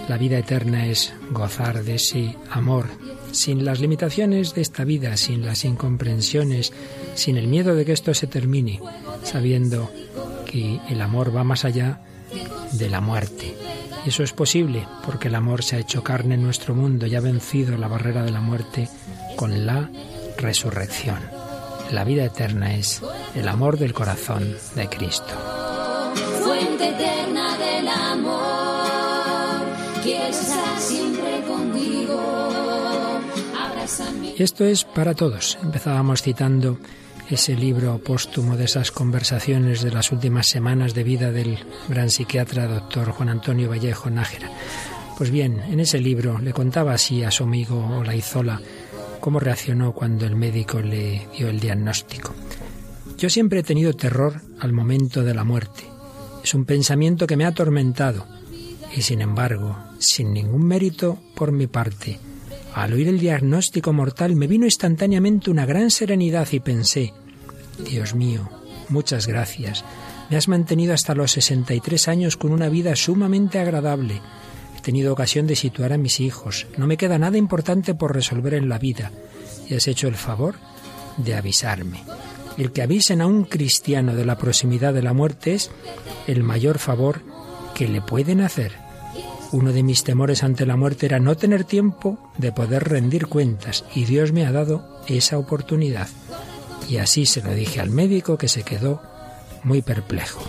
La 0.08 0.18
vida 0.18 0.38
eterna 0.38 0.86
es 0.86 1.14
gozar 1.32 1.84
de 1.84 1.96
ese 1.96 2.36
amor, 2.52 2.88
sin 3.32 3.66
las 3.66 3.80
limitaciones 3.80 4.54
de 4.54 4.62
esta 4.62 4.84
vida, 4.84 5.18
sin 5.18 5.44
las 5.46 5.66
incomprensiones, 5.66 6.74
sin 7.16 7.38
el 7.38 7.48
miedo 7.48 7.76
de 7.76 7.86
que 7.86 7.94
esto 7.94 8.14
se 8.14 8.28
termine, 8.28 8.80
sabiendo 9.24 9.92
que 10.46 10.80
el 10.90 11.02
amor 11.02 11.36
va 11.36 11.44
más 11.44 11.66
allá 11.66 12.02
de 12.74 12.90
la 12.90 13.02
muerte. 13.02 13.65
Y 14.06 14.10
eso 14.10 14.24
es 14.24 14.34
posible 14.34 14.88
porque 15.04 15.30
el 15.30 15.36
amor 15.36 15.64
se 15.64 15.76
ha 15.76 15.80
hecho 15.80 16.04
carne 16.04 16.36
en 16.36 16.44
nuestro 16.44 16.76
mundo 16.76 17.08
y 17.08 17.16
ha 17.16 17.22
vencido 17.22 17.76
la 17.78 17.88
barrera 17.88 18.24
de 18.24 18.32
la 18.32 18.40
muerte 18.40 18.88
con 19.36 19.66
la 19.66 19.90
resurrección. 20.38 21.20
La 21.92 22.04
vida 22.04 22.26
eterna 22.26 22.76
es 22.76 23.02
el 23.34 23.48
amor 23.48 23.80
del 23.80 23.94
corazón 23.94 24.56
de 24.76 24.88
Cristo. 24.90 25.34
Fuente 26.44 26.90
eterna 26.90 27.58
del 27.58 27.88
amor, 27.88 29.66
quiero 30.04 30.28
estar 30.28 30.80
siempre 30.80 31.42
contigo. 31.48 32.56
Y 34.38 34.44
esto 34.44 34.66
es 34.66 34.84
para 34.84 35.14
todos. 35.14 35.58
Empezábamos 35.62 36.22
citando 36.22 36.78
ese 37.30 37.56
libro 37.56 37.98
póstumo 37.98 38.56
de 38.56 38.66
esas 38.66 38.92
conversaciones 38.92 39.82
de 39.82 39.92
las 39.92 40.12
últimas 40.12 40.48
semanas 40.48 40.94
de 40.94 41.04
vida 41.04 41.32
del 41.32 41.58
gran 41.90 42.10
psiquiatra 42.10 42.68
doctor 42.68 43.12
Juan 43.12 43.30
Antonio 43.30 43.70
Vallejo 43.70 44.10
Nájera. 44.10 44.52
Pues 45.18 45.32
bien, 45.32 45.60
en 45.62 45.80
ese 45.80 46.00
libro 46.00 46.40
le 46.40 46.54
contaba 46.54 46.94
así 46.94 47.24
a 47.24 47.32
su 47.32 47.44
amigo 47.44 47.84
Olaizola 47.98 48.62
cómo 49.20 49.40
reaccionó 49.40 49.94
cuando 49.94 50.26
el 50.26 50.36
médico 50.36 50.80
le 50.82 51.28
dio 51.36 51.50
el 51.50 51.60
diagnóstico. 51.60 52.36
Yo 53.18 53.30
siempre 53.30 53.62
he 53.62 53.64
tenido 53.64 53.94
terror 53.94 54.42
al 54.60 54.74
momento 54.74 55.24
de 55.24 55.34
la 55.34 55.44
muerte. 55.44 55.84
Es 56.44 56.54
un 56.54 56.66
pensamiento 56.66 57.26
que 57.26 57.38
me 57.38 57.46
ha 57.46 57.50
atormentado 57.50 58.28
y 58.96 59.02
sin 59.02 59.22
embargo, 59.22 59.78
sin 59.98 60.32
ningún 60.32 60.66
mérito 60.66 61.20
por 61.36 61.52
mi 61.52 61.66
parte, 61.66 62.20
al 62.76 62.92
oír 62.92 63.08
el 63.08 63.20
diagnóstico 63.20 63.94
mortal 63.94 64.36
me 64.36 64.48
vino 64.48 64.66
instantáneamente 64.66 65.50
una 65.50 65.66
gran 65.66 65.90
serenidad 65.90 66.48
y 66.52 66.60
pensé, 66.60 67.14
Dios 67.90 68.14
mío, 68.14 68.50
muchas 68.90 69.28
gracias. 69.28 69.86
Me 70.30 70.36
has 70.36 70.50
mantenido 70.50 70.94
hasta 70.94 71.16
los 71.16 71.32
63 71.32 72.10
años 72.10 72.36
con 72.36 72.52
una 72.52 72.68
vida 72.68 72.94
sumamente 72.98 73.60
agradable. 73.60 74.22
He 74.78 74.82
tenido 74.82 75.14
ocasión 75.14 75.48
de 75.48 75.56
situar 75.56 75.94
a 75.94 75.98
mis 75.98 76.20
hijos. 76.20 76.68
No 76.78 76.86
me 76.86 76.98
queda 76.98 77.18
nada 77.18 77.38
importante 77.38 77.96
por 77.96 78.14
resolver 78.14 78.54
en 78.54 78.68
la 78.68 78.78
vida. 78.78 79.12
Y 79.70 79.76
has 79.76 79.88
hecho 79.88 80.10
el 80.10 80.16
favor 80.16 80.56
de 81.16 81.36
avisarme. 81.36 82.04
El 82.58 82.74
que 82.74 82.82
avisen 82.82 83.22
a 83.22 83.28
un 83.28 83.46
cristiano 83.46 84.16
de 84.16 84.26
la 84.26 84.38
proximidad 84.38 84.94
de 84.94 85.02
la 85.02 85.14
muerte 85.14 85.54
es 85.54 85.72
el 86.28 86.44
mayor 86.44 86.80
favor 86.80 87.22
que 87.74 87.88
le 87.88 88.02
pueden 88.02 88.42
hacer. 88.42 88.85
Uno 89.56 89.72
de 89.72 89.84
mis 89.84 90.04
temores 90.04 90.44
ante 90.44 90.66
la 90.66 90.76
muerte 90.76 91.06
era 91.06 91.22
no 91.22 91.38
tener 91.38 91.64
tiempo 91.64 92.18
de 92.38 92.52
poder 92.52 92.84
rendir 92.84 93.28
cuentas 93.28 93.86
y 93.96 94.04
Dios 94.04 94.34
me 94.34 94.46
ha 94.46 94.52
dado 94.52 95.00
esa 95.08 95.38
oportunidad. 95.38 96.10
Y 96.90 96.98
así 96.98 97.26
se 97.26 97.42
lo 97.42 97.54
dije 97.54 97.80
al 97.80 97.90
médico 97.90 98.38
que 98.38 98.50
se 98.50 98.64
quedó 98.64 99.02
muy 99.64 99.82
perplejo. 99.82 100.44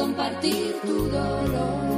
Compartir 0.00 0.74
tu 0.82 1.08
dolor. 1.10 1.89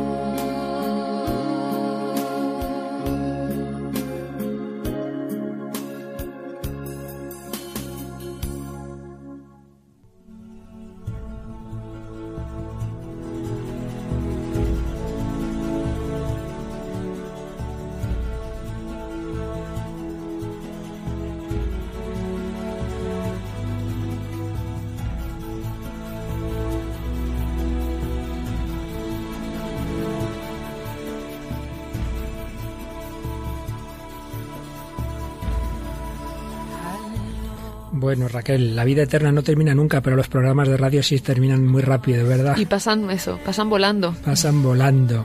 Bueno, 38.12 38.28
Raquel, 38.28 38.76
la 38.76 38.84
vida 38.84 39.04
eterna 39.04 39.32
no 39.32 39.42
termina 39.42 39.74
nunca, 39.74 40.02
pero 40.02 40.16
los 40.16 40.28
programas 40.28 40.68
de 40.68 40.76
radio 40.76 41.02
sí 41.02 41.18
terminan 41.20 41.66
muy 41.66 41.80
rápido, 41.80 42.28
¿verdad? 42.28 42.58
Y 42.58 42.66
pasan 42.66 43.10
eso, 43.10 43.40
pasan 43.42 43.70
volando. 43.70 44.14
Pasan 44.22 44.62
volando. 44.62 45.24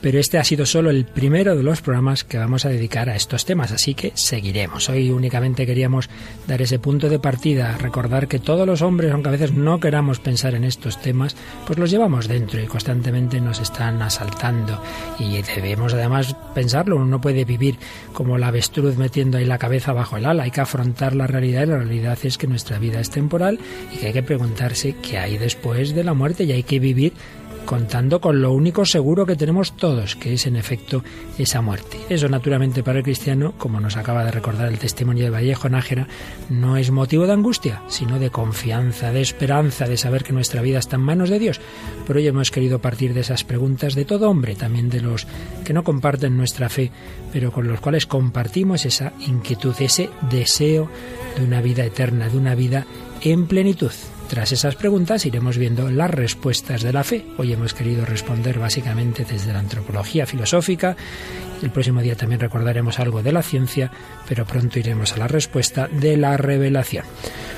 Pero 0.00 0.20
este 0.20 0.38
ha 0.38 0.44
sido 0.44 0.64
solo 0.64 0.90
el 0.90 1.04
primero 1.04 1.56
de 1.56 1.64
los 1.64 1.80
programas 1.80 2.22
que 2.22 2.38
vamos 2.38 2.64
a 2.64 2.68
dedicar 2.68 3.10
a 3.10 3.16
estos 3.16 3.44
temas, 3.44 3.72
así 3.72 3.94
que 3.94 4.12
seguiremos. 4.14 4.88
Hoy 4.88 5.10
únicamente 5.10 5.66
queríamos 5.66 6.08
dar 6.46 6.62
ese 6.62 6.78
punto 6.78 7.08
de 7.08 7.18
partida, 7.18 7.76
recordar 7.76 8.28
que 8.28 8.38
todos 8.38 8.68
los 8.68 8.82
hombres, 8.82 9.10
aunque 9.10 9.30
a 9.30 9.32
veces 9.32 9.52
no 9.54 9.80
queramos 9.80 10.20
pensar 10.20 10.54
en 10.54 10.62
estos 10.62 11.02
temas, 11.02 11.34
pues 11.66 11.76
los 11.76 11.90
llevamos 11.90 12.28
dentro 12.28 12.62
y 12.62 12.68
constantemente 12.68 13.40
nos 13.40 13.58
están 13.58 14.00
asaltando. 14.00 14.80
Y 15.18 15.42
debemos 15.42 15.92
además 15.92 16.36
pensarlo, 16.54 16.94
uno 16.94 17.06
no 17.06 17.20
puede 17.20 17.44
vivir 17.44 17.78
como 18.12 18.38
la 18.38 18.46
avestruz 18.46 18.96
metiendo 18.96 19.38
ahí 19.38 19.44
la 19.44 19.58
cabeza 19.58 19.92
bajo 19.92 20.16
el 20.16 20.24
ala, 20.24 20.44
hay 20.44 20.52
que 20.52 20.60
afrontar 20.60 21.16
la 21.16 21.26
realidad 21.26 21.64
y 21.64 21.66
la 21.66 21.78
realidad 21.78 22.18
realidad 22.28 22.34
es 22.34 22.38
que 22.38 22.46
nuestra 22.46 22.78
vida 22.78 23.00
es 23.00 23.10
temporal 23.10 23.58
y 23.92 23.98
que 23.98 24.06
hay 24.08 24.12
que 24.12 24.22
preguntarse 24.22 24.94
qué 25.02 25.18
hay 25.18 25.38
después 25.38 25.94
de 25.94 26.04
la 26.04 26.14
muerte 26.14 26.44
y 26.44 26.52
hay 26.52 26.62
que 26.62 26.78
vivir 26.78 27.12
contando 27.68 28.22
con 28.22 28.40
lo 28.40 28.52
único 28.52 28.86
seguro 28.86 29.26
que 29.26 29.36
tenemos 29.36 29.76
todos, 29.76 30.16
que 30.16 30.32
es 30.32 30.46
en 30.46 30.56
efecto 30.56 31.04
esa 31.36 31.60
muerte. 31.60 31.98
Eso 32.08 32.26
naturalmente 32.26 32.82
para 32.82 33.00
el 33.00 33.04
cristiano, 33.04 33.52
como 33.58 33.78
nos 33.78 33.98
acaba 33.98 34.24
de 34.24 34.30
recordar 34.30 34.68
el 34.68 34.78
testimonio 34.78 35.24
de 35.24 35.30
Vallejo 35.30 35.68
Nájera, 35.68 36.08
no 36.48 36.78
es 36.78 36.90
motivo 36.90 37.26
de 37.26 37.34
angustia, 37.34 37.82
sino 37.88 38.18
de 38.18 38.30
confianza, 38.30 39.12
de 39.12 39.20
esperanza, 39.20 39.86
de 39.86 39.98
saber 39.98 40.24
que 40.24 40.32
nuestra 40.32 40.62
vida 40.62 40.78
está 40.78 40.96
en 40.96 41.02
manos 41.02 41.28
de 41.28 41.38
Dios. 41.38 41.60
Por 42.06 42.16
ello 42.16 42.30
hemos 42.30 42.50
querido 42.50 42.78
partir 42.78 43.12
de 43.12 43.20
esas 43.20 43.44
preguntas 43.44 43.94
de 43.94 44.06
todo 44.06 44.30
hombre, 44.30 44.54
también 44.54 44.88
de 44.88 45.02
los 45.02 45.26
que 45.66 45.74
no 45.74 45.84
comparten 45.84 46.38
nuestra 46.38 46.70
fe, 46.70 46.90
pero 47.34 47.52
con 47.52 47.68
los 47.68 47.80
cuales 47.80 48.06
compartimos 48.06 48.86
esa 48.86 49.12
inquietud, 49.26 49.74
ese 49.80 50.08
deseo 50.30 50.88
de 51.36 51.44
una 51.44 51.60
vida 51.60 51.84
eterna, 51.84 52.30
de 52.30 52.38
una 52.38 52.54
vida 52.54 52.86
en 53.22 53.46
plenitud. 53.46 53.92
Tras 54.28 54.52
esas 54.52 54.76
preguntas 54.76 55.24
iremos 55.24 55.56
viendo 55.56 55.90
las 55.90 56.10
respuestas 56.10 56.82
de 56.82 56.92
la 56.92 57.02
fe. 57.02 57.24
Hoy 57.38 57.52
hemos 57.52 57.72
querido 57.72 58.04
responder 58.04 58.58
básicamente 58.58 59.24
desde 59.24 59.54
la 59.54 59.60
antropología 59.60 60.26
filosófica. 60.26 60.96
El 61.62 61.70
próximo 61.70 62.02
día 62.02 62.14
también 62.14 62.40
recordaremos 62.40 62.98
algo 62.98 63.22
de 63.22 63.32
la 63.32 63.42
ciencia, 63.42 63.90
pero 64.28 64.44
pronto 64.44 64.78
iremos 64.78 65.14
a 65.14 65.16
la 65.16 65.28
respuesta 65.28 65.88
de 65.88 66.18
la 66.18 66.36
revelación. 66.36 67.04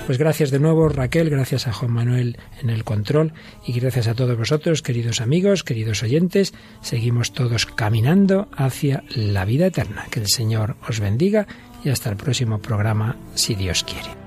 Pues 0.07 0.17
gracias 0.17 0.51
de 0.53 0.61
nuevo 0.61 0.89
Raquel, 0.89 1.29
gracias 1.29 1.67
a 1.67 1.73
Juan 1.73 1.93
Manuel 1.93 2.39
en 2.63 2.71
el 2.71 2.85
control 2.85 3.33
y 3.67 3.73
gracias 3.79 4.07
a 4.07 4.15
todos 4.15 4.39
vosotros, 4.39 4.83
queridos 4.83 5.21
amigos, 5.21 5.65
queridos 5.65 6.03
oyentes. 6.05 6.55
Seguimos 6.83 7.33
todos 7.33 7.67
caminando 7.67 8.49
hacia 8.57 9.03
la 9.15 9.45
vida 9.45 9.67
eterna. 9.67 10.07
Que 10.11 10.21
el 10.21 10.29
Señor 10.29 10.77
os 10.89 11.01
bendiga 11.01 11.49
y 11.85 11.91
hasta 11.91 12.11
el 12.11 12.17
próximo 12.17 12.61
programa, 12.61 13.17
si 13.35 13.55
Dios 13.57 13.85
quiere. 13.85 14.20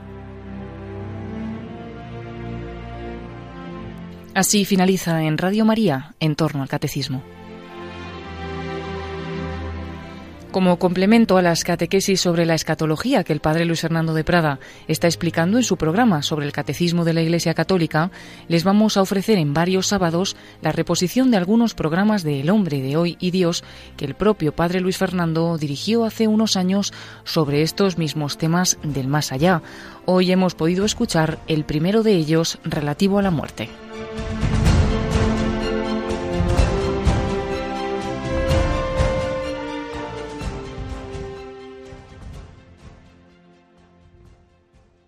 Así 4.36 4.66
finaliza 4.66 5.24
en 5.24 5.38
Radio 5.38 5.64
María 5.64 6.16
en 6.20 6.36
torno 6.36 6.64
al 6.64 6.70
catecismo. 6.70 7.22
Como 10.52 10.78
complemento 10.78 11.38
a 11.38 11.44
las 11.44 11.64
catequesis 11.64 12.22
sobre 12.22 12.46
la 12.46 12.56
escatología 12.56 13.24
que 13.24 13.34
el 13.34 13.40
padre 13.40 13.66
Luis 13.66 13.82
Fernando 13.82 14.14
de 14.14 14.24
Prada 14.24 14.60
está 14.88 15.08
explicando 15.08 15.58
en 15.58 15.64
su 15.64 15.78
programa 15.78 16.22
sobre 16.22 16.46
el 16.48 16.52
catecismo 16.52 17.06
de 17.06 17.14
la 17.14 17.22
Iglesia 17.22 17.54
Católica, 17.54 18.12
les 18.48 18.64
vamos 18.64 18.98
a 18.98 19.02
ofrecer 19.02 19.38
en 19.38 19.54
varios 19.54 19.88
sábados 19.88 20.36
la 20.62 20.72
reposición 20.72 21.30
de 21.30 21.38
algunos 21.38 21.74
programas 21.74 22.24
de 22.24 22.42
El 22.42 22.52
hombre 22.52 22.82
de 22.82 22.98
hoy 22.98 23.18
y 23.20 23.32
Dios 23.32 23.64
que 23.98 24.06
el 24.06 24.14
propio 24.14 24.56
padre 24.56 24.80
Luis 24.80 24.98
Fernando 24.98 25.58
dirigió 25.58 26.06
hace 26.06 26.28
unos 26.28 26.56
años 26.56 26.94
sobre 27.24 27.64
estos 27.64 28.00
mismos 28.00 28.38
temas 28.38 28.78
del 28.84 29.08
más 29.08 29.32
allá. 29.32 29.62
Hoy 30.06 30.32
hemos 30.32 30.54
podido 30.54 30.86
escuchar 30.86 31.40
el 31.48 31.66
primero 31.66 32.04
de 32.04 32.14
ellos 32.14 32.60
relativo 32.64 33.18
a 33.18 33.24
la 33.24 33.32
muerte. 33.32 33.70
Bye. 34.16 34.53